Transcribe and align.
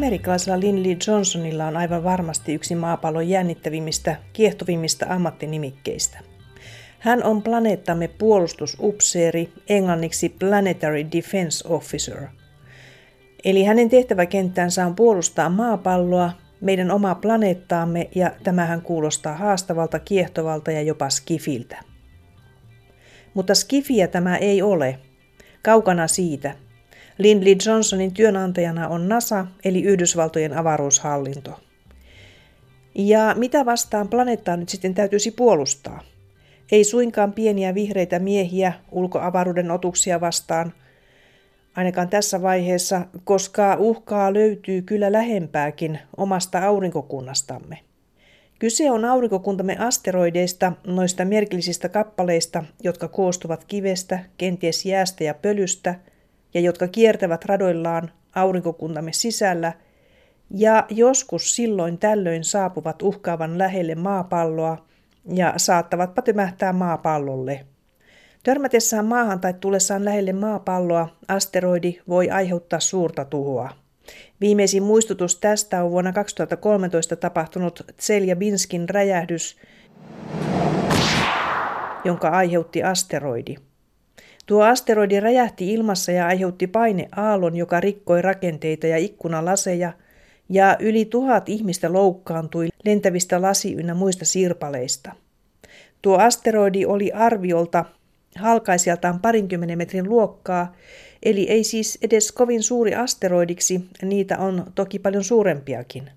Amerikkalaisella 0.00 0.60
Lindley 0.60 0.96
Johnsonilla 1.06 1.66
on 1.66 1.76
aivan 1.76 2.04
varmasti 2.04 2.54
yksi 2.54 2.74
maapallon 2.74 3.28
jännittävimmistä, 3.28 4.16
kiehtovimmista 4.32 5.06
ammattinimikkeistä. 5.08 6.18
Hän 6.98 7.24
on 7.24 7.42
planeettamme 7.42 8.08
puolustusupseeri, 8.08 9.52
englanniksi 9.68 10.28
Planetary 10.28 11.06
Defense 11.12 11.68
Officer. 11.68 12.26
Eli 13.44 13.64
hänen 13.64 13.88
tehtäväkenttänsä 13.88 14.86
on 14.86 14.94
puolustaa 14.94 15.48
maapalloa, 15.48 16.32
meidän 16.60 16.90
omaa 16.90 17.14
planeettaamme 17.14 18.08
ja 18.14 18.30
tämähän 18.42 18.82
kuulostaa 18.82 19.36
haastavalta, 19.36 19.98
kiehtovalta 19.98 20.70
ja 20.70 20.82
jopa 20.82 21.10
skifiltä. 21.10 21.78
Mutta 23.34 23.54
skifiä 23.54 24.08
tämä 24.08 24.36
ei 24.36 24.62
ole. 24.62 24.98
Kaukana 25.62 26.08
siitä– 26.08 26.54
Lindley 27.20 27.56
Johnsonin 27.66 28.14
työnantajana 28.14 28.88
on 28.88 29.08
NASA 29.08 29.46
eli 29.64 29.82
Yhdysvaltojen 29.82 30.56
avaruushallinto. 30.56 31.60
Ja 32.94 33.34
mitä 33.38 33.64
vastaan 33.64 34.08
planeettaa 34.08 34.56
nyt 34.56 34.68
sitten 34.68 34.94
täytyisi 34.94 35.30
puolustaa? 35.30 36.00
Ei 36.72 36.84
suinkaan 36.84 37.32
pieniä 37.32 37.74
vihreitä 37.74 38.18
miehiä 38.18 38.72
ulkoavaruuden 38.92 39.70
otuksia 39.70 40.20
vastaan, 40.20 40.72
ainakaan 41.76 42.08
tässä 42.08 42.42
vaiheessa, 42.42 43.06
koska 43.24 43.76
uhkaa 43.78 44.32
löytyy 44.32 44.82
kyllä 44.82 45.12
lähempääkin 45.12 45.98
omasta 46.16 46.58
aurinkokunnastamme. 46.58 47.78
Kyse 48.58 48.90
on 48.90 49.04
aurinkokuntamme 49.04 49.76
asteroideista, 49.78 50.72
noista 50.86 51.24
merkillisistä 51.24 51.88
kappaleista, 51.88 52.64
jotka 52.82 53.08
koostuvat 53.08 53.64
kivestä, 53.64 54.18
kenties 54.38 54.86
jäästä 54.86 55.24
ja 55.24 55.34
pölystä– 55.34 55.94
ja 56.54 56.60
jotka 56.60 56.88
kiertävät 56.88 57.44
radoillaan 57.44 58.10
aurinkokuntamme 58.34 59.12
sisällä 59.12 59.72
ja 60.50 60.86
joskus 60.88 61.56
silloin 61.56 61.98
tällöin 61.98 62.44
saapuvat 62.44 63.02
uhkaavan 63.02 63.58
lähelle 63.58 63.94
maapalloa 63.94 64.86
ja 65.32 65.54
saattavat 65.56 66.10
tömähtää 66.24 66.72
maapallolle. 66.72 67.66
Törmätessään 68.42 69.04
maahan 69.04 69.40
tai 69.40 69.54
tullessaan 69.60 70.04
lähelle 70.04 70.32
maapalloa 70.32 71.08
asteroidi 71.28 72.00
voi 72.08 72.30
aiheuttaa 72.30 72.80
suurta 72.80 73.24
tuhoa. 73.24 73.70
Viimeisin 74.40 74.82
muistutus 74.82 75.36
tästä 75.36 75.84
on 75.84 75.90
vuonna 75.90 76.12
2013 76.12 77.16
tapahtunut 77.16 77.82
Tseljabinskin 77.96 78.88
räjähdys, 78.88 79.56
jonka 82.04 82.28
aiheutti 82.28 82.82
asteroidi. 82.82 83.56
Tuo 84.50 84.62
asteroidi 84.62 85.20
räjähti 85.20 85.72
ilmassa 85.72 86.12
ja 86.12 86.26
aiheutti 86.26 86.66
paineaallon, 86.66 87.56
joka 87.56 87.80
rikkoi 87.80 88.22
rakenteita 88.22 88.86
ja 88.86 88.96
ikkunalaseja, 88.96 89.92
ja 90.48 90.76
yli 90.80 91.04
tuhat 91.04 91.48
ihmistä 91.48 91.92
loukkaantui 91.92 92.68
lentävistä 92.84 93.42
lasi- 93.42 93.74
ynnä 93.74 93.94
muista 93.94 94.24
sirpaleista. 94.24 95.12
Tuo 96.02 96.18
asteroidi 96.18 96.84
oli 96.84 97.12
arviolta 97.12 97.84
halkaisijaltaan 98.36 99.20
parinkymmenen 99.20 99.78
metrin 99.78 100.08
luokkaa, 100.08 100.74
eli 101.22 101.50
ei 101.50 101.64
siis 101.64 101.98
edes 102.02 102.32
kovin 102.32 102.62
suuri 102.62 102.94
asteroidiksi, 102.94 103.80
niitä 104.02 104.38
on 104.38 104.64
toki 104.74 104.98
paljon 104.98 105.24
suurempiakin. 105.24 106.10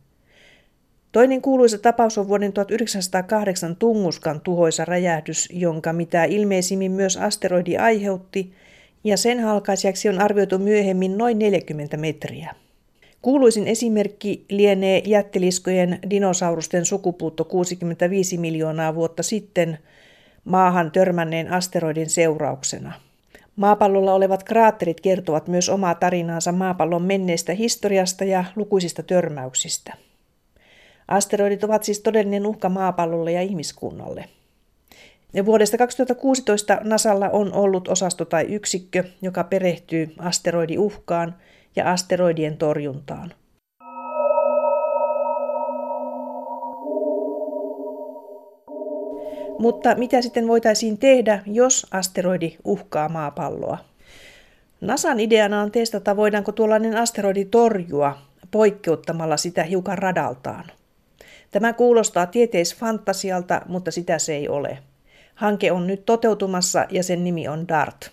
Toinen 1.13 1.41
kuuluisa 1.41 1.77
tapaus 1.77 2.17
on 2.17 2.27
vuoden 2.27 2.53
1908 2.53 3.75
Tunguskan 3.75 4.41
tuhoisa 4.41 4.85
räjähdys, 4.85 5.49
jonka 5.51 5.93
mitä 5.93 6.23
ilmeisimmin 6.23 6.91
myös 6.91 7.17
asteroidi 7.17 7.77
aiheutti, 7.77 8.53
ja 9.03 9.17
sen 9.17 9.39
halkaisijaksi 9.39 10.09
on 10.09 10.21
arvioitu 10.21 10.59
myöhemmin 10.59 11.17
noin 11.17 11.39
40 11.39 11.97
metriä. 11.97 12.55
Kuuluisin 13.21 13.67
esimerkki 13.67 14.45
lienee 14.49 15.01
jätteliskojen 15.05 15.99
dinosaurusten 16.09 16.85
sukupuutto 16.85 17.43
65 17.43 18.37
miljoonaa 18.37 18.95
vuotta 18.95 19.23
sitten 19.23 19.77
maahan 20.45 20.91
törmänneen 20.91 21.51
asteroidin 21.51 22.09
seurauksena. 22.09 22.93
Maapallolla 23.55 24.13
olevat 24.13 24.43
kraatterit 24.43 25.01
kertovat 25.01 25.47
myös 25.47 25.69
omaa 25.69 25.95
tarinaansa 25.95 26.51
maapallon 26.51 27.01
menneestä 27.01 27.53
historiasta 27.53 28.23
ja 28.23 28.45
lukuisista 28.55 29.03
törmäyksistä. 29.03 29.93
Asteroidit 31.07 31.63
ovat 31.63 31.83
siis 31.83 31.99
todellinen 31.99 32.45
uhka 32.45 32.69
maapallolle 32.69 33.31
ja 33.31 33.41
ihmiskunnalle. 33.41 34.25
Ja 35.33 35.45
vuodesta 35.45 35.77
2016 35.77 36.79
Nasalla 36.83 37.29
on 37.29 37.53
ollut 37.53 37.87
osasto 37.87 38.25
tai 38.25 38.45
yksikkö, 38.45 39.03
joka 39.21 39.43
perehtyy 39.43 40.13
asteroidiuhkaan 40.17 41.35
ja 41.75 41.91
asteroidien 41.91 42.57
torjuntaan. 42.57 43.33
Mutta 49.59 49.95
mitä 49.95 50.21
sitten 50.21 50.47
voitaisiin 50.47 50.97
tehdä, 50.97 51.43
jos 51.45 51.87
asteroidi 51.91 52.57
uhkaa 52.63 53.09
maapalloa? 53.09 53.77
NASAn 54.81 55.19
ideana 55.19 55.61
on 55.61 55.71
testata, 55.71 56.15
voidaanko 56.15 56.51
tuollainen 56.51 56.97
asteroidi 56.97 57.45
torjua 57.45 58.17
poikkeuttamalla 58.51 59.37
sitä 59.37 59.63
hiukan 59.63 59.97
radaltaan. 59.97 60.65
Tämä 61.53 61.73
kuulostaa 61.73 62.25
tieteisfantasialta, 62.25 63.61
mutta 63.65 63.91
sitä 63.91 64.19
se 64.19 64.35
ei 64.35 64.49
ole. 64.49 64.77
Hanke 65.35 65.71
on 65.71 65.87
nyt 65.87 66.05
toteutumassa 66.05 66.85
ja 66.89 67.03
sen 67.03 67.23
nimi 67.23 67.47
on 67.47 67.67
DART. 67.67 68.11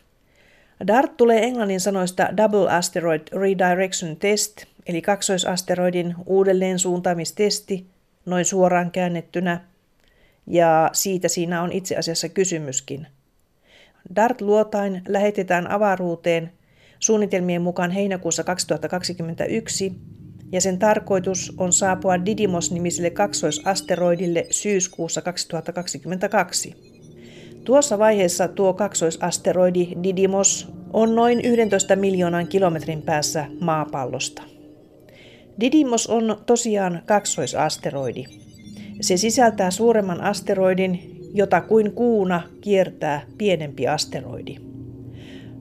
DART 0.86 1.16
tulee 1.16 1.44
englannin 1.44 1.80
sanoista 1.80 2.28
Double 2.36 2.70
Asteroid 2.70 3.20
Redirection 3.32 4.16
Test, 4.16 4.64
eli 4.86 5.02
kaksoisasteroidin 5.02 6.14
uudelleen 6.26 6.78
suuntaamistesti, 6.78 7.86
noin 8.26 8.44
suoraan 8.44 8.90
käännettynä, 8.90 9.60
ja 10.46 10.90
siitä 10.92 11.28
siinä 11.28 11.62
on 11.62 11.72
itse 11.72 11.96
asiassa 11.96 12.28
kysymyskin. 12.28 13.06
DART-luotain 14.16 15.02
lähetetään 15.08 15.70
avaruuteen 15.70 16.52
suunnitelmien 16.98 17.62
mukaan 17.62 17.90
heinäkuussa 17.90 18.44
2021 18.44 19.92
ja 20.52 20.60
sen 20.60 20.78
tarkoitus 20.78 21.52
on 21.58 21.72
saapua 21.72 22.24
Didymos-nimiselle 22.26 23.10
kaksoisasteroidille 23.10 24.46
syyskuussa 24.50 25.22
2022. 25.22 26.74
Tuossa 27.64 27.98
vaiheessa 27.98 28.48
tuo 28.48 28.72
kaksoisasteroidi 28.72 29.88
Didymos 30.02 30.68
on 30.92 31.14
noin 31.14 31.40
11 31.44 31.96
miljoonan 31.96 32.46
kilometrin 32.46 33.02
päässä 33.02 33.46
maapallosta. 33.60 34.42
Didymos 35.60 36.06
on 36.06 36.42
tosiaan 36.46 37.02
kaksoisasteroidi. 37.06 38.24
Se 39.00 39.16
sisältää 39.16 39.70
suuremman 39.70 40.20
asteroidin, 40.20 41.16
jota 41.34 41.60
kuin 41.60 41.92
kuuna 41.92 42.42
kiertää 42.60 43.22
pienempi 43.38 43.88
asteroidi. 43.88 44.69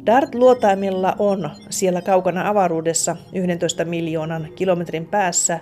DART-luotaimilla 0.10 1.16
on 1.20 1.50
siellä 1.70 2.02
kaukana 2.02 2.50
avaruudessa 2.50 3.16
11 3.34 3.86
miljoonan 3.86 4.48
kilometrin 4.56 5.06
päässä 5.06 5.60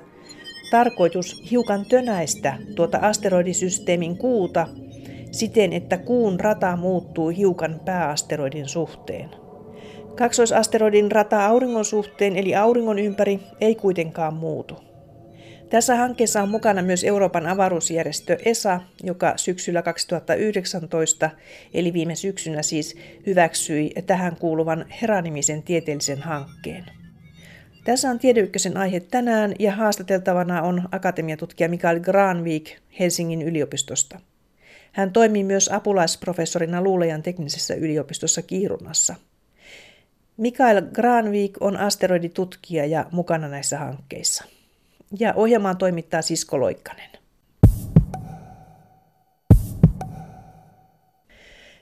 tarkoitus 0.71 1.51
hiukan 1.51 1.85
tönäistä 1.85 2.53
tuota 2.75 2.97
asteroidisysteemin 2.97 4.17
kuuta 4.17 4.67
siten, 5.31 5.73
että 5.73 5.97
kuun 5.97 6.39
rata 6.39 6.75
muuttuu 6.75 7.29
hiukan 7.29 7.81
pääasteroidin 7.85 8.67
suhteen. 8.67 9.29
Kaksoisasteroidin 10.15 11.11
rata 11.11 11.45
auringon 11.45 11.85
suhteen 11.85 12.37
eli 12.37 12.55
auringon 12.55 12.99
ympäri 12.99 13.39
ei 13.61 13.75
kuitenkaan 13.75 14.33
muutu. 14.33 14.86
Tässä 15.69 15.95
hankkeessa 15.95 16.41
on 16.41 16.49
mukana 16.49 16.81
myös 16.81 17.03
Euroopan 17.03 17.47
avaruusjärjestö 17.47 18.37
ESA, 18.45 18.81
joka 19.03 19.33
syksyllä 19.35 19.81
2019, 19.81 21.29
eli 21.73 21.93
viime 21.93 22.15
syksynä 22.15 22.61
siis, 22.61 22.95
hyväksyi 23.25 23.91
tähän 24.05 24.35
kuuluvan 24.35 24.85
Heranimisen 25.01 25.63
tieteellisen 25.63 26.21
hankkeen. 26.21 26.85
Tässä 27.83 28.09
on 28.09 28.19
Tiedeykkösen 28.19 28.77
aihe 28.77 28.99
tänään 28.99 29.53
ja 29.59 29.71
haastateltavana 29.71 30.61
on 30.61 30.89
akatemiatutkija 30.91 31.69
Mikael 31.69 31.99
Granvik 31.99 32.77
Helsingin 32.99 33.41
yliopistosta. 33.41 34.19
Hän 34.91 35.13
toimii 35.13 35.43
myös 35.43 35.69
apulaisprofessorina 35.73 36.81
Luulejan 36.81 37.23
teknisessä 37.23 37.75
yliopistossa 37.75 38.41
Kiirunassa. 38.41 39.15
Mikael 40.37 40.81
Granvik 40.81 41.57
on 41.59 41.77
asteroiditutkija 41.77 42.85
ja 42.85 43.05
mukana 43.11 43.47
näissä 43.47 43.77
hankkeissa 43.77 44.56
ja 45.19 45.33
ohjelmaan 45.33 45.77
toimittaa 45.77 46.21
Sisko 46.21 46.59
Loikkanen. 46.59 47.09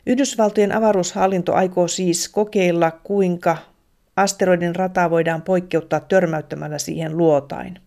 Yhdysvaltojen 0.06 0.72
avaruushallinto 0.72 1.54
aikoo 1.54 1.88
siis 1.88 2.30
kokeilla, 2.30 2.92
kuinka 2.92 3.58
asteroidin 4.16 4.76
rata 4.76 5.10
voidaan 5.10 5.42
poikkeuttaa 5.42 6.00
törmäyttämällä 6.00 6.78
siihen 6.78 7.18
luotain. 7.18 7.80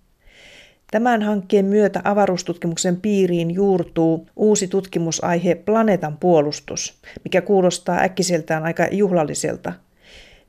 Tämän 0.90 1.22
hankkeen 1.22 1.64
myötä 1.64 2.00
avaruustutkimuksen 2.04 2.96
piiriin 2.96 3.50
juurtuu 3.50 4.26
uusi 4.36 4.68
tutkimusaihe 4.68 5.54
planeetan 5.54 6.16
puolustus, 6.16 6.98
mikä 7.24 7.40
kuulostaa 7.40 8.00
äkkiseltään 8.00 8.64
aika 8.64 8.86
juhlalliselta. 8.90 9.72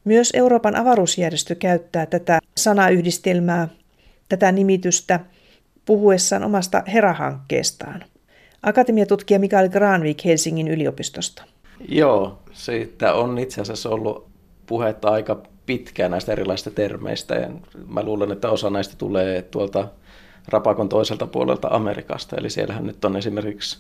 Myös 0.04 0.32
Euroopan 0.34 0.76
avaruusjärjestö 0.76 1.56
käyttää 1.56 2.06
tätä 2.06 2.40
sanayhdistelmää 2.58 3.68
tätä 4.30 4.52
nimitystä 4.52 5.20
puhuessaan 5.86 6.44
omasta 6.44 6.84
Hera-hankkeestaan. 6.94 8.04
Akatemiatutkija 8.64 9.40
Mikael 9.40 9.70
Granvik 9.70 10.26
Helsingin 10.26 10.68
yliopistosta. 10.68 11.44
Joo, 11.90 12.40
siitä 12.52 13.14
on 13.14 13.38
itse 13.38 13.62
asiassa 13.62 13.90
ollut 13.90 14.30
puhetta 14.66 15.10
aika 15.10 15.42
pitkään 15.66 16.12
näistä 16.12 16.32
erilaisista 16.32 16.72
termeistä. 16.72 17.36
Ja 17.36 17.50
mä 17.88 18.04
luulen, 18.04 18.32
että 18.32 18.50
osa 18.50 18.70
näistä 18.70 18.96
tulee 18.98 19.42
tuolta 19.42 19.88
rapakon 20.48 20.90
toiselta 20.90 21.28
puolelta 21.28 21.68
Amerikasta. 21.72 22.36
Eli 22.36 22.50
siellähän 22.50 22.88
nyt 22.88 23.06
on 23.06 23.18
esimerkiksi 23.18 23.80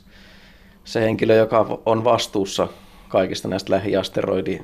se 0.84 1.02
henkilö, 1.02 1.36
joka 1.36 1.80
on 1.86 2.04
vastuussa 2.04 2.68
kaikista 3.07 3.48
näistä 3.48 3.74
lähiasteroidi 3.74 4.60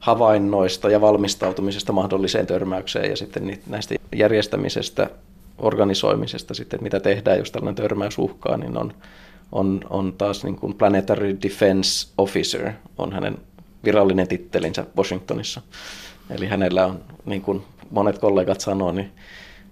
havainnoista 0.00 0.90
ja 0.90 1.00
valmistautumisesta 1.00 1.92
mahdolliseen 1.92 2.46
törmäykseen 2.46 3.10
ja 3.10 3.16
sitten 3.16 3.58
näistä 3.66 3.94
järjestämisestä, 4.16 5.10
organisoimisesta 5.58 6.54
sitten, 6.54 6.82
mitä 6.82 7.00
tehdään, 7.00 7.38
jos 7.38 7.50
tällainen 7.50 7.74
törmäys 7.74 8.18
uhkaa, 8.18 8.56
niin 8.56 8.78
on, 8.78 8.92
on, 9.52 9.80
on 9.90 10.12
taas 10.12 10.44
niin 10.44 10.56
kuin 10.56 10.74
Planetary 10.74 11.38
Defense 11.42 12.08
Officer, 12.18 12.72
on 12.98 13.12
hänen 13.12 13.38
virallinen 13.84 14.28
tittelinsä 14.28 14.86
Washingtonissa. 14.96 15.60
Eli 16.30 16.46
hänellä 16.46 16.86
on, 16.86 17.00
niin 17.26 17.42
kuin 17.42 17.62
monet 17.90 18.18
kollegat 18.18 18.60
sanoo, 18.60 18.92
niin 18.92 19.10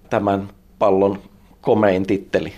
tämän 0.09 0.49
pallon 0.79 1.19
komein 1.61 2.05
titteli. 2.05 2.53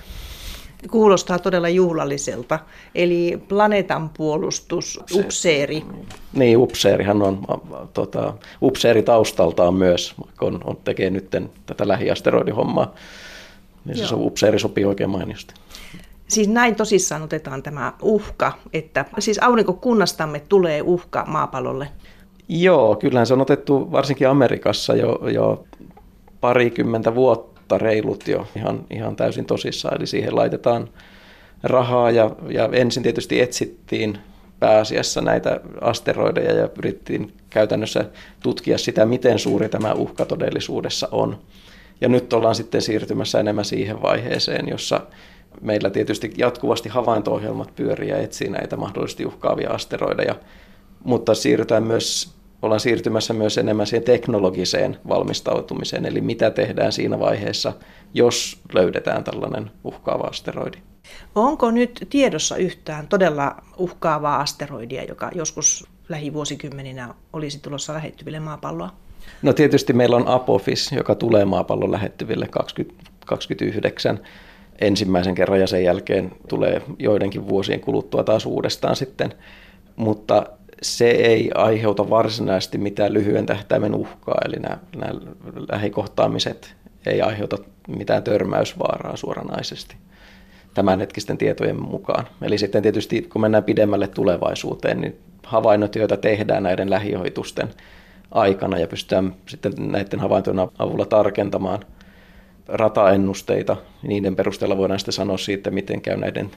Kuulostaa 0.92 1.40
todella 1.40 1.70
juhlalliselta. 1.70 2.60
Eli 2.96 3.44
planeetan 3.48 4.10
puolustus, 4.10 5.00
upseeri. 5.14 5.86
Niin, 6.34 6.58
upseeri. 6.58 7.04
Hän 7.04 7.22
on 7.22 7.46
tota, 7.94 8.34
upseeri 8.62 9.04
taustaltaan 9.04 9.74
myös, 9.74 10.14
vaikka 10.26 10.46
on, 10.46 10.60
on 10.64 10.78
tekee 10.84 11.10
nyt 11.10 11.30
tätä 11.66 11.88
lähiasteroidihommaa. 11.88 12.94
Niin 13.86 13.98
se 13.98 14.04
Joo. 14.04 14.26
upseeri 14.26 14.60
sopii 14.60 14.86
oikein 14.86 15.10
mainiosti. 15.10 15.54
Siis 16.28 16.48
näin 16.48 16.76
tosissaan 16.76 17.22
otetaan 17.22 17.64
tämä 17.64 17.94
uhka, 18.02 18.52
että 18.74 19.06
siis 19.20 19.40
aurinkokunnastamme 19.40 20.42
tulee 20.50 20.82
uhka 20.82 21.26
maapallolle. 21.28 21.88
Joo, 22.50 22.96
kyllähän 22.96 23.28
se 23.28 23.34
on 23.34 23.42
otettu 23.42 23.92
varsinkin 23.92 24.30
Amerikassa 24.30 24.96
jo, 24.96 25.20
jo 25.34 25.64
parikymmentä 26.42 27.16
vuotta 27.16 27.51
reilut 27.78 28.28
jo 28.28 28.48
ihan, 28.56 28.86
ihan 28.90 29.16
täysin 29.16 29.46
tosissaan. 29.46 29.98
Eli 29.98 30.08
siihen 30.08 30.36
laitetaan 30.36 30.90
rahaa 31.64 32.12
ja, 32.12 32.32
ja 32.50 32.70
ensin 32.72 33.04
tietysti 33.04 33.42
etsittiin 33.42 34.18
pääasiassa 34.60 35.22
näitä 35.22 35.60
asteroideja 35.82 36.54
ja 36.54 36.68
pyrittiin 36.68 37.34
käytännössä 37.50 38.06
tutkia 38.44 38.78
sitä, 38.78 39.06
miten 39.06 39.40
suuri 39.40 39.70
tämä 39.70 39.94
uhka 39.94 40.26
todellisuudessa 40.26 41.08
on. 41.12 41.40
Ja 42.02 42.10
nyt 42.10 42.34
ollaan 42.34 42.56
sitten 42.56 42.82
siirtymässä 42.82 43.40
enemmän 43.40 43.66
siihen 43.66 44.02
vaiheeseen, 44.02 44.68
jossa 44.68 45.02
meillä 45.62 45.90
tietysti 45.90 46.34
jatkuvasti 46.38 46.90
havainto-ohjelmat 46.90 47.76
pyörii 47.76 48.10
ja 48.10 48.18
etsii 48.18 48.50
näitä 48.50 48.78
mahdollisesti 48.78 49.26
uhkaavia 49.26 49.70
asteroideja, 49.70 50.36
mutta 51.04 51.36
siirrytään 51.36 51.84
myös, 51.84 52.34
ollaan 52.62 52.80
siirtymässä 52.80 53.34
myös 53.34 53.58
enemmän 53.58 53.88
siihen 53.88 54.04
teknologiseen 54.04 54.98
valmistautumiseen, 55.08 56.06
eli 56.06 56.22
mitä 56.22 56.52
tehdään 56.52 56.92
siinä 56.92 57.20
vaiheessa, 57.20 57.74
jos 58.14 58.60
löydetään 58.74 59.24
tällainen 59.24 59.72
uhkaava 59.84 60.24
asteroidi. 60.24 60.78
Onko 61.36 61.72
nyt 61.72 62.08
tiedossa 62.10 62.58
yhtään 62.58 63.08
todella 63.08 63.56
uhkaavaa 63.78 64.40
asteroidia, 64.40 65.04
joka 65.04 65.32
joskus 65.36 65.88
lähivuosikymmeninä 66.10 67.14
olisi 67.34 67.60
tulossa 67.60 67.94
lähettyville 67.94 68.40
maapalloa? 68.40 68.90
No 69.42 69.54
tietysti 69.54 69.94
meillä 69.94 70.16
on 70.16 70.28
Apophis, 70.28 70.92
joka 70.92 71.16
tulee 71.16 71.46
maapallon 71.46 71.92
lähettyville 71.92 72.48
2029 72.48 74.20
ensimmäisen 74.82 75.36
kerran 75.36 75.60
ja 75.60 75.68
sen 75.68 75.84
jälkeen 75.84 76.32
tulee 76.50 76.82
joidenkin 77.00 77.50
vuosien 77.50 77.80
kuluttua 77.80 78.24
taas 78.24 78.46
uudestaan 78.46 78.96
sitten. 78.96 79.34
Mutta 79.96 80.46
se 80.82 81.10
ei 81.10 81.52
aiheuta 81.56 82.10
varsinaisesti 82.10 82.78
mitään 82.78 83.14
lyhyen 83.14 83.46
tähtäimen 83.46 83.96
uhkaa, 83.96 84.38
eli 84.46 84.56
nämä, 84.56 84.78
nämä 84.96 85.14
lähikohtaamiset 85.72 86.76
ei 87.06 87.22
aiheuta 87.22 87.58
mitään 87.88 88.24
törmäysvaaraa 88.24 89.16
suoranaisesti 89.18 89.96
tämänhetkisten 90.74 91.38
tietojen 91.38 91.82
mukaan. 91.82 92.28
Eli 92.42 92.58
sitten 92.58 92.84
tietysti 92.84 93.22
kun 93.22 93.42
mennään 93.42 93.64
pidemmälle 93.64 94.08
tulevaisuuteen, 94.08 95.02
niin 95.02 95.20
havainnot, 95.44 95.96
joita 95.96 96.18
tehdään 96.18 96.64
näiden 96.64 96.90
lähiohitusten 96.90 97.70
aikana 98.32 98.78
ja 98.78 98.88
pystytään 98.88 99.36
sitten 99.48 99.74
näiden 99.78 100.20
havaintojen 100.20 100.60
avulla 100.80 101.06
tarkentamaan– 101.06 101.80
rataennusteita. 102.68 103.78
Niiden 104.04 104.36
perusteella 104.36 104.78
voidaan 104.78 105.00
sitten 105.00 105.14
sanoa 105.14 105.38
siitä, 105.38 105.72
miten 105.72 106.02
käy 106.02 106.18
näiden 106.18 106.52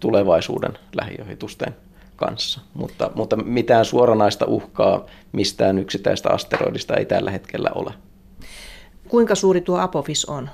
tulevaisuuden 0.00 0.72
lähiohitusten 0.96 1.74
kanssa. 2.16 2.60
Mutta, 2.74 3.10
mutta 3.14 3.36
mitään 3.36 3.84
suoranaista 3.84 4.46
uhkaa 4.46 5.06
mistään 5.32 5.78
yksittäistä 5.78 6.30
asteroidista 6.30 6.96
ei 6.96 7.06
tällä 7.06 7.30
hetkellä 7.30 7.70
ole. 7.74 7.94
Kuinka 9.08 9.34
suuri 9.34 9.60
tuo 9.60 9.78
Apophis 9.78 10.24
on? 10.24 10.50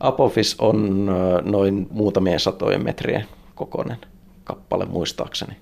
Apophis 0.00 0.56
on 0.58 1.06
noin 1.42 1.86
muutamien 1.90 2.40
satojen 2.40 2.84
metrien 2.84 3.24
kokoinen 3.54 3.96
kappale 4.44 4.84
muistaakseni. 4.84 5.56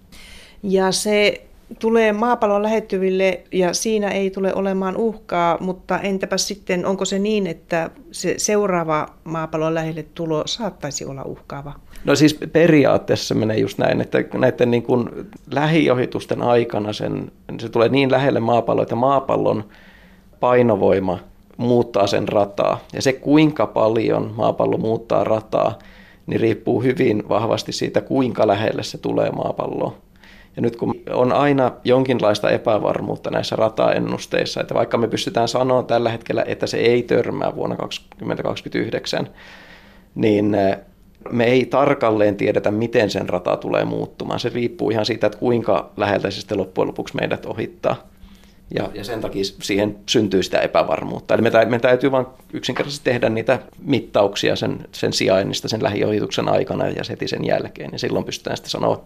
Ja 0.63 0.93
se 0.93 1.49
tulee 1.79 2.13
maapallon 2.13 2.63
lähettyville 2.63 3.43
ja 3.53 3.75
siinä 3.75 4.09
ei 4.09 4.31
tule 4.31 4.55
olemaan 4.55 4.97
uhkaa, 4.97 5.59
mutta 5.61 5.99
entäpä 5.99 6.39
sitten, 6.39 6.87
onko 6.87 7.05
se 7.05 7.19
niin, 7.19 7.47
että 7.47 7.91
se 8.13 8.35
seuraava 8.37 9.07
maapallon 9.25 9.75
lähelle 9.75 10.03
tulo 10.15 10.43
saattaisi 10.47 11.05
olla 11.05 11.23
uhkaava? 11.23 11.75
No 12.05 12.15
siis 12.15 12.39
periaatteessa 12.53 13.35
menee 13.35 13.59
just 13.59 13.79
näin, 13.79 14.01
että 14.01 14.19
näiden 14.35 14.71
niin 14.71 14.83
kuin 14.83 15.09
lähiohitusten 15.53 16.43
aikana 16.43 16.93
sen, 16.93 17.33
se 17.59 17.69
tulee 17.69 17.89
niin 17.89 18.11
lähelle 18.11 18.41
maapalloa, 18.41 18.83
että 18.83 18.95
maapallon 18.95 19.65
painovoima 20.41 21.19
muuttaa 21.57 22.07
sen 22.07 22.29
rataa. 22.29 22.79
Ja 22.93 23.03
se 23.03 23.13
kuinka 23.13 23.67
paljon 23.67 24.35
maapallo 24.37 24.77
muuttaa 24.77 25.25
rataa, 25.25 25.79
niin 26.27 26.41
riippuu 26.41 26.83
hyvin 26.83 27.29
vahvasti 27.29 27.73
siitä, 27.73 28.01
kuinka 28.01 28.47
lähelle 28.47 28.83
se 28.83 28.99
tulee 28.99 29.31
maapalloon. 29.31 29.93
Ja 30.57 30.63
nyt 30.63 30.77
kun 30.77 30.95
on 31.11 31.33
aina 31.33 31.73
jonkinlaista 31.85 32.51
epävarmuutta 32.51 33.31
näissä 33.31 33.57
rataennusteissa, 33.57 34.61
että 34.61 34.75
vaikka 34.75 34.99
me 34.99 35.09
pystytään 35.09 35.49
sanoa 35.49 35.83
tällä 35.83 36.11
hetkellä, 36.11 36.45
että 36.47 36.67
se 36.67 36.77
ei 36.77 37.03
törmää 37.03 37.55
vuonna 37.55 37.77
2029, 37.77 39.29
niin 40.15 40.55
eh, 40.55 40.79
me 41.31 41.45
ei 41.45 41.67
tarkalleen 41.67 42.37
tiedetä, 42.37 42.71
miten 42.71 43.11
sen 43.11 43.29
rata 43.29 43.57
tulee 43.57 43.85
muuttumaan. 43.85 44.41
Se 44.41 44.49
riippuu 44.49 44.91
ihan 44.91 45.07
siitä, 45.07 45.27
että 45.27 45.39
kuinka 45.39 45.91
läheltä 45.97 46.31
se 46.31 46.41
sitten 46.41 46.59
loppujen 46.59 46.89
lopuksi 46.89 47.17
meidät 47.17 47.47
ohittaa. 47.47 48.09
Ja, 48.75 48.91
ja 48.95 49.05
sen 49.05 49.21
takia 49.21 49.45
siihen 49.45 49.97
syntyy 50.07 50.43
sitä 50.43 50.61
epävarmuutta. 50.61 51.35
Eli 51.35 51.43
me, 51.43 51.51
me 51.65 51.79
täytyy 51.79 52.11
vain 52.13 52.27
yksinkertaisesti 52.53 53.05
tehdä 53.05 53.29
niitä 53.29 53.59
mittauksia 53.83 54.57
sen, 54.57 54.79
sen 54.93 55.13
sijainnista 55.13 55.69
sen 55.69 55.83
lähiohituksen 55.83 56.49
aikana 56.49 56.89
ja 56.89 57.03
heti 57.09 57.29
sen 57.29 57.45
jälkeen. 57.45 57.91
Ja 57.93 57.99
silloin 57.99 58.25
pystytään 58.25 58.57
sitten 58.57 58.71
sanoa 58.71 59.05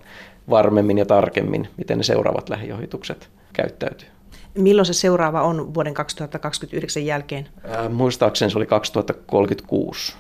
varmemmin 0.51 0.99
ja 0.99 1.07
tarkemmin, 1.07 1.69
miten 1.77 1.99
ne 1.99 2.05
seuraavat 2.05 2.49
lähiohitukset 2.49 3.29
käyttäytyy. 3.53 4.09
Milloin 4.55 4.87
se 4.87 4.93
seuraava 4.93 5.43
on 5.43 5.75
vuoden 5.75 5.95
2029 5.95 7.07
jälkeen? 7.07 7.49
Ää, 7.65 7.89
muistaakseni 7.89 8.51
se 8.51 8.59
oli 8.59 8.67
2036. 8.67 10.15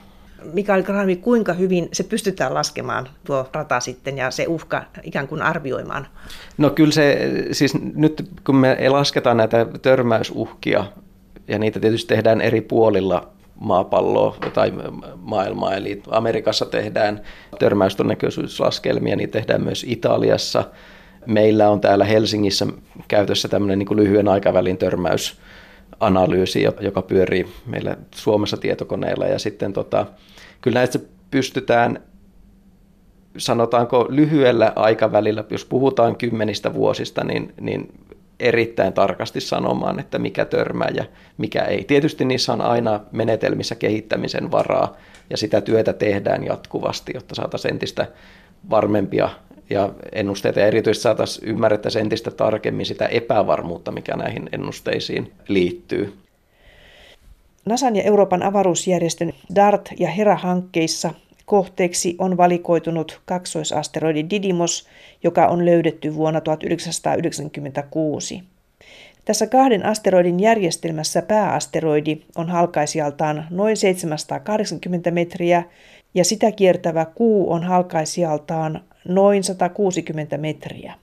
Mikael 0.53 0.83
Granvi, 0.83 1.17
kuinka 1.17 1.53
hyvin 1.53 1.89
se 1.93 2.03
pystytään 2.03 2.55
laskemaan 2.55 3.09
tuo 3.25 3.49
rata 3.53 3.81
sitten 3.81 4.19
ja 4.19 4.31
se 4.31 4.47
uhka 4.47 4.85
ikään 5.03 5.29
kuin 5.29 5.43
arvioimaan? 5.43 6.07
No 6.59 6.71
kyllä 6.71 6.93
se, 6.93 7.31
siis 7.53 7.75
nyt 7.95 8.31
kun 8.47 8.57
me 8.57 8.89
lasketaan 8.89 9.37
näitä 9.37 9.67
törmäysuhkia 9.83 10.85
ja 11.49 11.59
niitä 11.59 11.81
tietysti 11.81 12.09
tehdään 12.15 12.41
eri 12.41 12.61
puolilla 12.61 13.29
maapalloa 13.61 14.37
tai 14.55 14.73
maailmaa. 15.17 15.75
Eli 15.75 16.03
Amerikassa 16.11 16.67
tehdään 16.67 17.21
törmäystonnäköisyyslaskelmia, 17.59 19.17
niin 19.17 19.31
tehdään 19.31 19.65
myös 19.65 19.85
Italiassa. 19.89 20.65
Meillä 21.27 21.71
on 21.71 21.81
täällä 21.81 22.05
Helsingissä 22.05 22.67
käytössä 23.09 23.49
tämmöinen 23.49 23.79
niin 23.79 23.87
kuin 23.87 24.01
lyhyen 24.01 24.29
aikavälin 24.29 24.79
törmäysanalyysi, 24.79 26.63
joka 26.81 27.03
pyörii 27.03 27.47
meillä 27.67 27.97
Suomessa 28.15 28.57
tietokoneella. 28.57 29.27
Ja 29.27 29.39
sitten 29.39 29.73
tota, 29.73 30.07
kyllä 30.62 30.78
näistä 30.78 30.99
pystytään 31.31 32.02
sanotaanko 33.38 34.07
lyhyellä 34.09 34.73
aikavälillä, 34.76 35.45
jos 35.50 35.64
puhutaan 35.64 36.16
kymmenistä 36.16 36.75
vuosista, 36.75 37.25
niin, 37.25 37.54
niin 37.61 37.92
erittäin 38.40 38.92
tarkasti 38.92 39.40
sanomaan, 39.40 40.00
että 40.00 40.19
mikä 40.19 40.45
törmää 40.45 40.88
ja 40.95 41.04
mikä 41.38 41.62
ei. 41.62 41.85
Tietysti 41.85 42.25
niissä 42.25 42.52
on 42.52 42.61
aina 42.61 43.00
menetelmissä 43.12 43.75
kehittämisen 43.75 44.50
varaa 44.50 44.97
ja 45.31 45.37
sitä 45.37 45.61
työtä 45.61 45.92
tehdään 45.92 46.45
jatkuvasti, 46.47 47.12
jotta 47.14 47.35
saataisiin 47.35 47.73
entistä 47.73 48.07
varmempia 48.71 49.28
ja 49.71 49.90
ennusteita 50.12 50.61
ja 50.61 50.66
erityisesti 50.66 51.02
saataisiin 51.02 51.49
ymmärrettäisiin 51.49 52.02
entistä 52.02 52.31
tarkemmin 52.31 52.87
sitä 52.87 53.07
epävarmuutta, 53.07 53.92
mikä 53.92 54.16
näihin 54.16 54.49
ennusteisiin 54.52 55.33
liittyy. 55.49 56.22
NASAn 57.64 57.97
ja 57.97 58.02
Euroopan 58.02 58.42
avaruusjärjestön 58.42 59.33
DART- 59.54 59.95
ja 59.99 60.09
HERA-hankkeissa 60.09 61.14
kohteeksi 61.47 62.16
on 62.19 62.37
valikoitunut 62.37 63.21
kaksoisasteroidi 63.25 64.25
Didymos, 64.31 64.88
joka 65.23 65.47
on 65.47 65.64
löydetty 65.64 66.14
vuonna 66.14 66.40
1996. 66.40 68.42
Tässä 69.25 69.47
kahden 69.47 69.87
asteroidin 69.87 70.40
järjestelmässä 70.40 71.23
pääasteroidi 71.23 72.23
on 72.37 72.49
halkaisijaltaan 72.49 73.47
noin 73.50 73.76
780 73.76 75.11
metriä 75.11 75.62
ja 76.14 76.25
sitä 76.25 76.52
kiertävä 76.52 77.04
kuu 77.04 77.52
on 77.52 77.64
halkaisijaltaan 77.64 78.81
noin 79.09 79.45
160 79.45 80.38
metriä. 80.38 80.95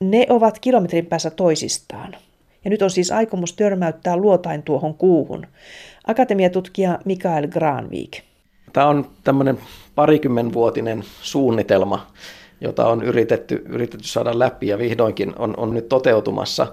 Ne 0.00 0.26
ovat 0.28 0.58
kilometrin 0.58 1.06
päässä 1.06 1.30
toisistaan. 1.30 2.16
Ja 2.64 2.70
nyt 2.70 2.82
on 2.82 2.90
siis 2.90 3.10
aikomus 3.10 3.52
törmäyttää 3.52 4.16
luotain 4.16 4.62
tuohon 4.62 4.94
kuuhun. 4.94 5.46
Akatemiatutkija 6.06 6.98
Mikael 7.04 7.46
Granvik. 7.48 8.20
Tämä 8.72 8.88
on 8.88 9.06
tämmöinen 9.24 9.58
parikymmenvuotinen 9.94 11.04
suunnitelma, 11.20 12.06
jota 12.60 12.86
on 12.86 13.02
yritetty, 13.02 13.64
yritetty 13.68 14.08
saada 14.08 14.38
läpi 14.38 14.66
ja 14.66 14.78
vihdoinkin 14.78 15.32
on, 15.38 15.54
on 15.56 15.74
nyt 15.74 15.88
toteutumassa. 15.88 16.66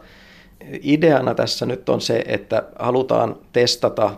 Ideana 0.83 1.35
tässä 1.35 1.65
nyt 1.65 1.89
on 1.89 2.01
se, 2.01 2.23
että 2.27 2.63
halutaan 2.79 3.35
testata, 3.53 4.11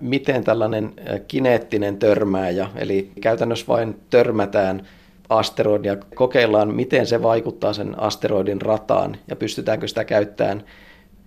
miten 0.00 0.44
tällainen 0.44 0.92
kineettinen 1.28 1.96
törmääjä, 1.96 2.68
eli 2.76 3.10
käytännössä 3.20 3.66
vain 3.68 4.00
törmätään 4.10 4.86
asteroidia, 5.28 5.96
kokeillaan, 6.14 6.74
miten 6.74 7.06
se 7.06 7.22
vaikuttaa 7.22 7.72
sen 7.72 8.00
asteroidin 8.00 8.62
rataan 8.62 9.16
ja 9.28 9.36
pystytäänkö 9.36 9.88
sitä 9.88 10.04
käyttämään 10.04 10.64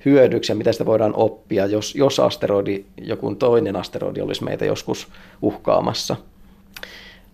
hyödyksi 0.05 0.51
ja 0.51 0.55
miten 0.55 0.73
sitä 0.73 0.85
voidaan 0.85 1.15
oppia, 1.15 1.65
jos, 1.65 1.95
jos 1.95 2.19
asteroidi, 2.19 2.85
joku 2.97 3.35
toinen 3.35 3.75
asteroidi 3.75 4.21
olisi 4.21 4.43
meitä 4.43 4.65
joskus 4.65 5.07
uhkaamassa. 5.41 6.15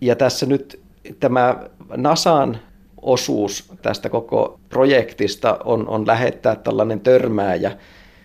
Ja 0.00 0.16
tässä 0.16 0.46
nyt 0.46 0.80
tämä 1.20 1.56
NASAn 1.96 2.58
osuus 3.02 3.72
tästä 3.82 4.08
koko 4.08 4.60
projektista 4.68 5.58
on, 5.64 5.88
on 5.88 6.06
lähettää 6.06 6.56
tällainen 6.56 7.00
törmääjä 7.00 7.76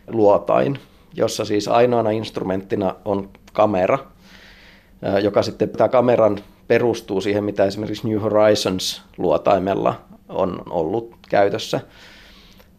luotain, 0.08 0.80
jossa 1.14 1.46
siis 1.46 1.68
ainoana 1.68 2.10
instrumenttina 2.10 2.96
on 3.06 3.30
kamera, 3.54 4.00
joka 5.22 5.44
sitten 5.44 5.70
tämä 5.70 5.90
kameran 5.90 6.40
perustuu 6.68 7.22
siihen, 7.22 7.44
mitä 7.44 7.66
esimerkiksi 7.66 8.10
New 8.10 8.20
Horizons 8.20 9.02
luotaimella 9.18 10.02
on 10.30 10.64
ollut 10.70 11.16
käytössä. 11.30 11.80